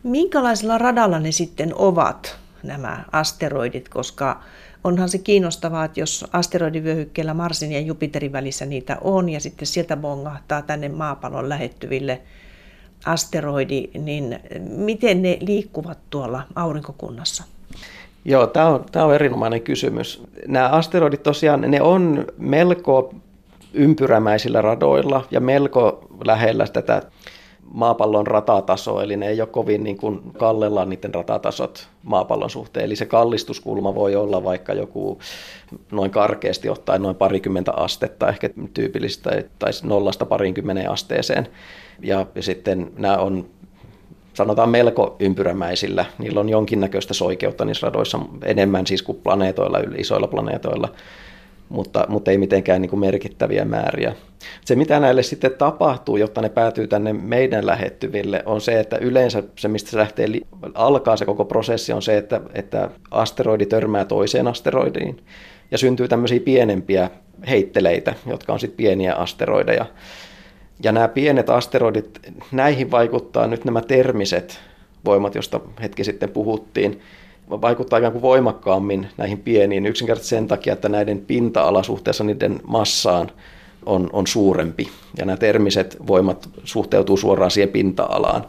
Minkälaisella 0.03 0.77
radalla 0.77 1.19
ne 1.19 1.31
sitten 1.31 1.71
ovat, 1.75 2.37
nämä 2.63 3.03
asteroidit, 3.11 3.89
koska 3.89 4.39
onhan 4.83 5.09
se 5.09 5.17
kiinnostavaa, 5.17 5.85
että 5.85 5.99
jos 5.99 6.25
asteroidivyöhykkeellä 6.33 7.33
Marsin 7.33 7.71
ja 7.71 7.79
Jupiterin 7.79 8.31
välissä 8.31 8.65
niitä 8.65 8.97
on 9.01 9.29
ja 9.29 9.39
sitten 9.39 9.67
sieltä 9.67 9.97
bongahtaa 9.97 10.61
tänne 10.61 10.89
maapallon 10.89 11.49
lähettyville 11.49 12.21
asteroidi, 13.05 13.89
niin 13.93 14.39
miten 14.59 15.21
ne 15.21 15.37
liikkuvat 15.41 15.97
tuolla 16.09 16.43
aurinkokunnassa? 16.55 17.43
Joo, 18.25 18.47
tämä 18.47 18.67
on, 18.67 18.85
tämä 18.91 19.05
on 19.05 19.15
erinomainen 19.15 19.61
kysymys. 19.61 20.23
Nämä 20.47 20.69
asteroidit 20.69 21.23
tosiaan, 21.23 21.61
ne 21.61 21.81
on 21.81 22.25
melko 22.37 23.13
ympyrämäisillä 23.73 24.61
radoilla 24.61 25.25
ja 25.31 25.39
melko 25.39 26.07
lähellä 26.25 26.67
tätä 26.67 27.01
maapallon 27.73 28.27
ratatasoa, 28.27 29.03
eli 29.03 29.17
ne 29.17 29.27
ei 29.27 29.41
ole 29.41 29.49
kovin 29.49 29.83
niin 29.83 29.97
kuin 29.97 30.21
kallella 30.37 30.85
niiden 30.85 31.13
ratatasot 31.13 31.87
maapallon 32.03 32.49
suhteen. 32.49 32.85
Eli 32.85 32.95
se 32.95 33.05
kallistuskulma 33.05 33.95
voi 33.95 34.15
olla 34.15 34.43
vaikka 34.43 34.73
joku 34.73 35.19
noin 35.91 36.11
karkeasti 36.11 36.69
ottaen 36.69 37.01
noin 37.01 37.15
parikymmentä 37.15 37.73
astetta, 37.73 38.29
ehkä 38.29 38.49
tyypillistä, 38.73 39.43
tai 39.59 39.71
nollasta 39.83 40.25
parinkymmenen 40.25 40.91
asteeseen. 40.91 41.47
Ja 42.01 42.25
sitten 42.39 42.91
nämä 42.97 43.17
on 43.17 43.45
sanotaan 44.33 44.69
melko 44.69 45.15
ympyrämäisillä. 45.19 46.05
Niillä 46.17 46.39
on 46.39 46.49
jonkinnäköistä 46.49 47.13
soikeutta 47.13 47.65
niissä 47.65 47.87
radoissa 47.87 48.19
enemmän 48.45 48.87
siis 48.87 49.03
kuin 49.03 49.19
planeetoilla, 49.23 49.79
isoilla 49.97 50.27
planeetoilla 50.27 50.89
mutta, 51.69 52.05
mutta 52.09 52.31
ei 52.31 52.37
mitenkään 52.37 52.81
niin 52.81 52.89
kuin 52.89 52.99
merkittäviä 52.99 53.65
määriä. 53.65 54.15
Se, 54.65 54.75
mitä 54.75 54.99
näille 54.99 55.23
sitten 55.23 55.51
tapahtuu, 55.57 56.17
jotta 56.17 56.41
ne 56.41 56.49
päätyy 56.49 56.87
tänne 56.87 57.13
meidän 57.13 57.65
lähettyville, 57.65 58.43
on 58.45 58.61
se, 58.61 58.79
että 58.79 58.97
yleensä 58.97 59.43
se, 59.55 59.67
mistä 59.67 59.89
se 59.89 59.97
lähtee, 59.97 60.27
alkaa 60.73 61.17
se 61.17 61.25
koko 61.25 61.45
prosessi, 61.45 61.93
on 61.93 62.01
se, 62.01 62.17
että, 62.17 62.41
että 62.53 62.89
asteroidi 63.11 63.65
törmää 63.65 64.05
toiseen 64.05 64.47
asteroidiin 64.47 65.23
ja 65.71 65.77
syntyy 65.77 66.07
tämmöisiä 66.07 66.39
pienempiä 66.39 67.09
heitteleitä, 67.49 68.13
jotka 68.25 68.53
on 68.53 68.59
sitten 68.59 68.77
pieniä 68.77 69.15
asteroideja. 69.15 69.85
Ja 70.83 70.91
nämä 70.91 71.07
pienet 71.07 71.49
asteroidit, 71.49 72.19
näihin 72.51 72.91
vaikuttaa 72.91 73.47
nyt 73.47 73.65
nämä 73.65 73.81
termiset 73.81 74.59
voimat, 75.05 75.35
joista 75.35 75.59
hetki 75.81 76.03
sitten 76.03 76.29
puhuttiin, 76.29 77.01
vaikuttaa 77.49 77.99
ikään 77.99 78.11
kuin 78.11 78.21
voimakkaammin 78.21 79.07
näihin 79.17 79.37
pieniin 79.37 79.85
yksinkertaisesti 79.85 80.35
sen 80.35 80.47
takia, 80.47 80.73
että 80.73 80.89
näiden 80.89 81.19
pinta-ala 81.19 81.83
suhteessa 81.83 82.23
niiden 82.23 82.59
massaan 82.67 83.31
on, 83.85 84.09
on 84.13 84.27
suurempi. 84.27 84.89
Ja 85.17 85.25
nämä 85.25 85.37
termiset 85.37 85.97
voimat 86.07 86.49
suhteutuu 86.63 87.17
suoraan 87.17 87.51
siihen 87.51 87.69
pinta-alaan. 87.69 88.45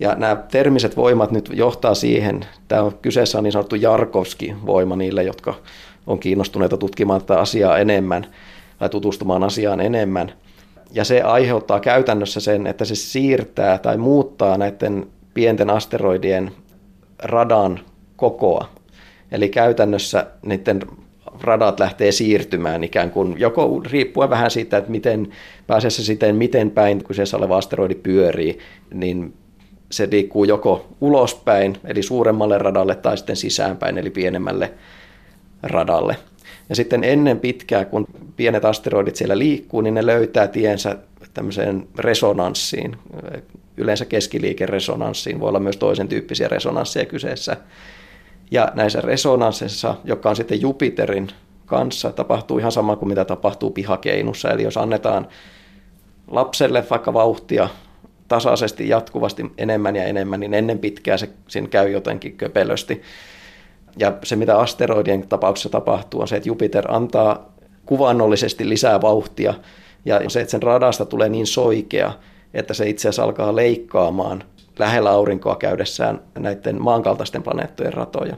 Ja 0.00 0.14
nämä 0.14 0.36
termiset 0.36 0.96
voimat 0.96 1.30
nyt 1.30 1.50
johtaa 1.54 1.94
siihen, 1.94 2.46
tämä 2.68 2.82
on 2.82 2.98
kyseessä 3.02 3.38
on 3.38 3.44
niin 3.44 3.52
sanottu 3.52 3.76
Jarkovski-voima 3.76 4.96
niille, 4.96 5.22
jotka 5.22 5.54
on 6.06 6.18
kiinnostuneita 6.18 6.76
tutkimaan 6.76 7.20
tätä 7.20 7.40
asiaa 7.40 7.78
enemmän 7.78 8.26
tai 8.78 8.88
tutustumaan 8.88 9.44
asiaan 9.44 9.80
enemmän. 9.80 10.32
Ja 10.92 11.04
se 11.04 11.22
aiheuttaa 11.22 11.80
käytännössä 11.80 12.40
sen, 12.40 12.66
että 12.66 12.84
se 12.84 12.94
siirtää 12.94 13.78
tai 13.78 13.96
muuttaa 13.96 14.58
näiden 14.58 15.06
pienten 15.34 15.70
asteroidien 15.70 16.52
radan 17.18 17.80
kokoa. 18.16 18.68
Eli 19.32 19.48
käytännössä 19.48 20.26
niiden 20.42 20.82
radat 21.40 21.80
lähtee 21.80 22.12
siirtymään 22.12 22.84
ikään 22.84 23.10
kuin, 23.10 23.34
joko 23.38 23.82
riippuen 23.90 24.30
vähän 24.30 24.50
siitä, 24.50 24.76
että 24.76 24.90
miten 24.90 25.28
pääsee 25.66 25.90
se 25.90 26.04
siten, 26.04 26.36
miten 26.36 26.70
päin 26.70 27.04
kyseessä 27.04 27.36
oleva 27.36 27.56
asteroidi 27.56 27.94
pyörii, 27.94 28.58
niin 28.94 29.34
se 29.90 30.08
liikkuu 30.10 30.44
joko 30.44 30.86
ulospäin, 31.00 31.78
eli 31.84 32.02
suuremmalle 32.02 32.58
radalle, 32.58 32.94
tai 32.94 33.16
sitten 33.16 33.36
sisäänpäin, 33.36 33.98
eli 33.98 34.10
pienemmälle 34.10 34.72
radalle. 35.62 36.16
Ja 36.68 36.76
sitten 36.76 37.04
ennen 37.04 37.40
pitkää, 37.40 37.84
kun 37.84 38.06
pienet 38.36 38.64
asteroidit 38.64 39.16
siellä 39.16 39.38
liikkuu, 39.38 39.80
niin 39.80 39.94
ne 39.94 40.06
löytää 40.06 40.48
tiensä 40.48 40.96
tämmöiseen 41.34 41.88
resonanssiin, 41.98 42.96
yleensä 43.76 44.04
keskiliikeresonanssiin, 44.04 45.40
voi 45.40 45.48
olla 45.48 45.60
myös 45.60 45.76
toisen 45.76 46.08
tyyppisiä 46.08 46.48
resonansseja 46.48 47.06
kyseessä, 47.06 47.56
ja 48.50 48.72
näissä 48.74 49.00
resonansseissa, 49.00 49.94
joka 50.04 50.30
on 50.30 50.36
sitten 50.36 50.60
Jupiterin 50.60 51.28
kanssa, 51.66 52.12
tapahtuu 52.12 52.58
ihan 52.58 52.72
sama 52.72 52.96
kuin 52.96 53.08
mitä 53.08 53.24
tapahtuu 53.24 53.70
pihakeinussa. 53.70 54.50
Eli 54.50 54.62
jos 54.62 54.76
annetaan 54.76 55.28
lapselle 56.30 56.84
vaikka 56.90 57.12
vauhtia 57.12 57.68
tasaisesti 58.28 58.88
jatkuvasti 58.88 59.52
enemmän 59.58 59.96
ja 59.96 60.04
enemmän, 60.04 60.40
niin 60.40 60.54
ennen 60.54 60.78
pitkää 60.78 61.16
se 61.16 61.30
siinä 61.48 61.68
käy 61.68 61.90
jotenkin 61.90 62.36
köpelösti. 62.36 63.02
Ja 63.98 64.12
se, 64.24 64.36
mitä 64.36 64.58
asteroidien 64.58 65.28
tapauksessa 65.28 65.68
tapahtuu, 65.68 66.20
on 66.20 66.28
se, 66.28 66.36
että 66.36 66.48
Jupiter 66.48 66.84
antaa 66.88 67.52
kuvannollisesti 67.86 68.68
lisää 68.68 69.00
vauhtia, 69.00 69.54
ja 70.04 70.30
se, 70.30 70.40
että 70.40 70.50
sen 70.50 70.62
radasta 70.62 71.04
tulee 71.04 71.28
niin 71.28 71.46
soikea, 71.46 72.12
että 72.54 72.74
se 72.74 72.88
itse 72.88 73.08
asiassa 73.08 73.24
alkaa 73.24 73.56
leikkaamaan 73.56 74.44
lähellä 74.78 75.10
aurinkoa 75.10 75.56
käydessään 75.56 76.20
näiden 76.38 76.82
maankaltaisten 76.82 77.42
planeettojen 77.42 77.92
ratoja. 77.92 78.36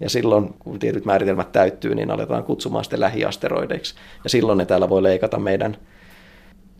Ja 0.00 0.10
silloin, 0.10 0.54
kun 0.58 0.78
tietyt 0.78 1.04
määritelmät 1.04 1.52
täyttyy, 1.52 1.94
niin 1.94 2.10
aletaan 2.10 2.44
kutsumaan 2.44 2.84
sitten 2.84 3.00
lähiasteroideiksi. 3.00 3.94
Ja 4.24 4.30
silloin 4.30 4.58
ne 4.58 4.66
täällä 4.66 4.88
voi 4.88 5.02
leikata 5.02 5.38
meidän 5.38 5.76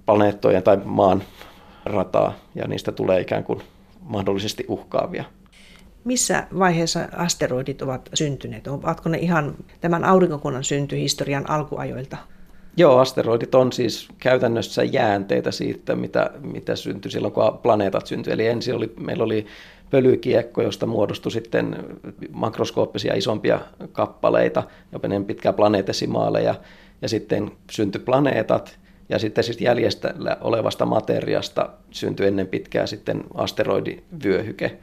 planeettojen 0.06 0.62
tai 0.62 0.78
maan 0.84 1.22
rataa, 1.84 2.34
ja 2.54 2.68
niistä 2.68 2.92
tulee 2.92 3.20
ikään 3.20 3.44
kuin 3.44 3.62
mahdollisesti 4.00 4.64
uhkaavia. 4.68 5.24
Missä 6.04 6.46
vaiheessa 6.58 7.08
asteroidit 7.16 7.82
ovat 7.82 8.08
syntyneet? 8.14 8.66
Ovatko 8.66 9.08
ne 9.08 9.18
ihan 9.18 9.54
tämän 9.80 10.04
aurinkokunnan 10.04 10.64
syntyhistorian 10.64 11.50
alkuajoilta? 11.50 12.16
Joo, 12.76 12.98
asteroidit 12.98 13.54
on 13.54 13.72
siis 13.72 14.08
käytännössä 14.18 14.84
jäänteitä 14.84 15.50
siitä, 15.50 15.96
mitä, 15.96 16.30
mitä 16.40 16.76
syntyi 16.76 17.10
silloin, 17.10 17.34
kun 17.34 17.58
planeetat 17.62 18.06
syntyi. 18.06 18.32
Eli 18.32 18.46
ensin 18.46 18.74
oli, 18.74 18.92
meillä 19.00 19.24
oli 19.24 19.46
pölykiekko, 19.90 20.62
josta 20.62 20.86
muodostui 20.86 21.32
sitten 21.32 21.76
makroskooppisia 22.32 23.14
isompia 23.14 23.60
kappaleita, 23.92 24.62
jopa 24.92 25.08
ne 25.08 25.20
pitkää 25.20 25.52
planeetesimaaleja, 25.52 26.54
ja 27.02 27.08
sitten 27.08 27.52
syntyi 27.70 28.00
planeetat, 28.00 28.78
ja 29.08 29.18
sitten 29.18 29.44
siis 29.44 29.60
jäljestä 29.60 30.14
olevasta 30.40 30.86
materiasta 30.86 31.68
syntyi 31.90 32.26
ennen 32.26 32.46
pitkää 32.46 32.86
sitten 32.86 33.24
asteroidivyöhyke, 33.34 34.78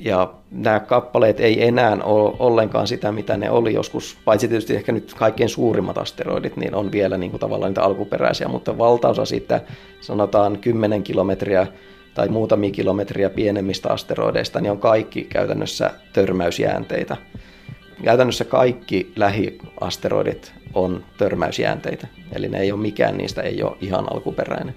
ja 0.00 0.34
nämä 0.50 0.80
kappaleet 0.80 1.40
ei 1.40 1.66
enää 1.66 1.98
ole 2.02 2.36
ollenkaan 2.38 2.86
sitä, 2.86 3.12
mitä 3.12 3.36
ne 3.36 3.50
oli 3.50 3.74
joskus, 3.74 4.18
paitsi 4.24 4.48
tietysti 4.48 4.76
ehkä 4.76 4.92
nyt 4.92 5.14
kaikkein 5.14 5.48
suurimmat 5.48 5.98
asteroidit, 5.98 6.56
niin 6.56 6.74
on 6.74 6.92
vielä 6.92 7.18
niin 7.18 7.30
kuin 7.30 7.40
tavallaan 7.40 7.70
niitä 7.70 7.82
alkuperäisiä, 7.82 8.48
mutta 8.48 8.78
valtaosa 8.78 9.24
siitä 9.24 9.60
sanotaan 10.00 10.58
10 10.58 11.02
kilometriä 11.02 11.66
tai 12.14 12.28
muutamia 12.28 12.70
kilometriä 12.70 13.30
pienemmistä 13.30 13.88
asteroideista, 13.88 14.60
niin 14.60 14.70
on 14.70 14.78
kaikki 14.78 15.24
käytännössä 15.24 15.90
törmäysjäänteitä. 16.12 17.16
Käytännössä 18.04 18.44
kaikki 18.44 19.12
lähiasteroidit 19.16 20.52
on 20.74 21.04
törmäysjäänteitä, 21.18 22.06
eli 22.32 22.48
ne 22.48 22.60
ei 22.60 22.72
ole 22.72 22.80
mikään 22.80 23.16
niistä 23.16 23.42
ei 23.42 23.62
ole 23.62 23.76
ihan 23.80 24.12
alkuperäinen. 24.12 24.74